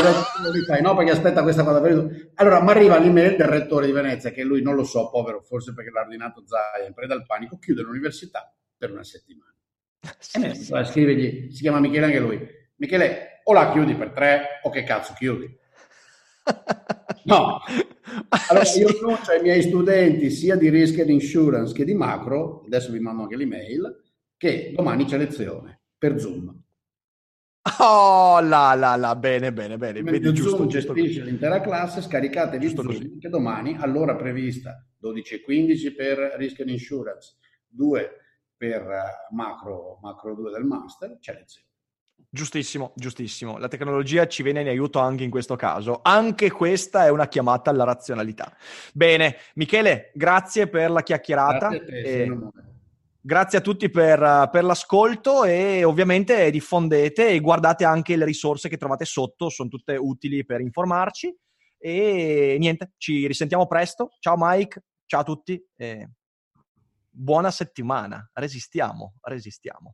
rifai, 0.52 0.82
no, 0.82 0.96
perché 0.96 1.12
aspetta 1.12 1.44
questa 1.44 1.64
cosa. 1.64 1.80
Allora, 2.36 2.62
mi 2.62 2.70
arriva 2.70 2.98
l'email 2.98 3.36
del 3.36 3.48
rettore 3.48 3.86
di 3.86 3.92
Venezia, 3.92 4.32
che 4.32 4.44
lui 4.44 4.62
non 4.62 4.76
lo 4.76 4.84
so, 4.84 5.10
povero, 5.10 5.42
forse 5.42 5.74
perché 5.74 5.92
l'ha 5.92 6.02
ordinato 6.02 6.44
Zaia, 6.46 6.88
in 6.88 6.94
preda 6.94 7.14
al 7.14 7.26
panico, 7.26 7.58
chiude 7.60 7.82
l'università 7.82 8.54
per 8.78 8.92
una 8.92 9.04
settimana. 9.04 9.52
Sì, 10.20 10.54
sì. 10.56 10.74
a 10.74 10.84
scrivergli, 10.84 11.50
si 11.52 11.62
chiama 11.62 11.80
Michele 11.80 12.06
anche 12.06 12.20
lui 12.20 12.62
Michele, 12.84 13.40
o 13.44 13.54
la 13.54 13.72
chiudi 13.72 13.96
per 13.96 14.12
tre 14.12 14.60
o 14.64 14.70
che 14.70 14.84
cazzo 14.84 15.14
chiudi? 15.14 15.58
No. 17.24 17.62
Allora 18.50 18.66
io 18.76 18.88
annuncio 18.90 19.32
ai 19.32 19.42
miei 19.42 19.62
studenti 19.62 20.30
sia 20.30 20.58
di 20.58 20.68
risk 20.68 21.00
and 21.00 21.10
insurance 21.10 21.74
che 21.74 21.86
di 21.86 21.94
macro, 21.94 22.64
adesso 22.66 22.92
vi 22.92 23.00
mando 23.00 23.24
anche 23.24 23.38
l'email, 23.38 24.04
che 24.36 24.74
domani 24.76 25.06
c'è 25.06 25.18
lezione 25.18 25.84
per 25.98 26.20
Zoom. 26.20 26.62
Oh 27.80 28.42
là 28.42 28.74
là 28.74 28.98
là, 28.98 29.16
bene 29.16 29.54
bene 29.54 29.78
bene. 29.78 30.02
Vedi, 30.02 30.34
giusto, 30.34 30.58
Zoom 30.58 30.68
giusto, 30.68 30.94
gestisce 30.94 31.14
giusto. 31.14 31.30
l'intera 31.30 31.62
classe, 31.62 32.02
scaricatevi 32.02 32.66
giusto 32.66 32.82
Zoom 32.82 32.94
così. 32.96 33.18
che 33.18 33.30
domani 33.30 33.78
all'ora 33.80 34.18
prevista 34.18 34.86
12.15 35.02 35.96
per 35.96 36.36
risk 36.38 36.60
and 36.60 36.70
insurance, 36.70 37.38
2 37.70 38.10
per 38.58 38.82
eh, 38.82 39.34
macro, 39.34 40.00
macro 40.02 40.36
2 40.36 40.52
del 40.52 40.66
master, 40.66 41.18
c'è 41.22 41.34
lezione. 41.34 41.72
Giustissimo, 42.36 42.94
giustissimo. 42.96 43.60
La 43.60 43.68
tecnologia 43.68 44.26
ci 44.26 44.42
viene 44.42 44.62
in 44.62 44.68
aiuto 44.68 44.98
anche 44.98 45.24
in 45.24 45.30
questo 45.30 45.56
caso. 45.56 46.00
Anche 46.02 46.50
questa 46.50 47.06
è 47.06 47.10
una 47.10 47.28
chiamata 47.28 47.70
alla 47.70 47.84
razionalità. 47.84 48.58
Bene, 48.92 49.38
Michele, 49.54 50.10
grazie 50.16 50.68
per 50.68 50.90
la 50.90 51.04
chiacchierata. 51.04 51.68
Grazie 51.68 51.78
a, 51.78 51.86
te, 51.86 52.24
e... 52.24 52.40
grazie 53.22 53.58
a 53.60 53.62
tutti 53.62 53.88
per, 53.92 54.50
per, 54.52 54.64
l'ascolto 54.64 55.44
e 55.44 55.84
ovviamente 55.84 56.50
diffondete 56.50 57.28
e 57.28 57.40
guardate 57.40 57.86
anche 57.86 58.16
le 58.16 58.26
risorse 58.26 58.68
che 58.68 58.78
trovate 58.78 59.06
sotto, 59.06 59.50
sono 59.50 59.70
tutte 59.70 59.96
utili 59.96 60.44
per 60.44 60.60
informarci. 60.60 61.32
E 61.78 62.56
niente, 62.58 62.94
ci 62.98 63.28
risentiamo 63.28 63.68
presto. 63.68 64.10
Ciao 64.18 64.34
Mike, 64.40 64.86
ciao 65.06 65.22
a 65.22 65.24
tutti. 65.24 65.64
E 65.76 66.10
buona 67.12 67.52
settimana. 67.52 68.28
Resistiamo, 68.34 69.14
resistiamo. 69.22 69.94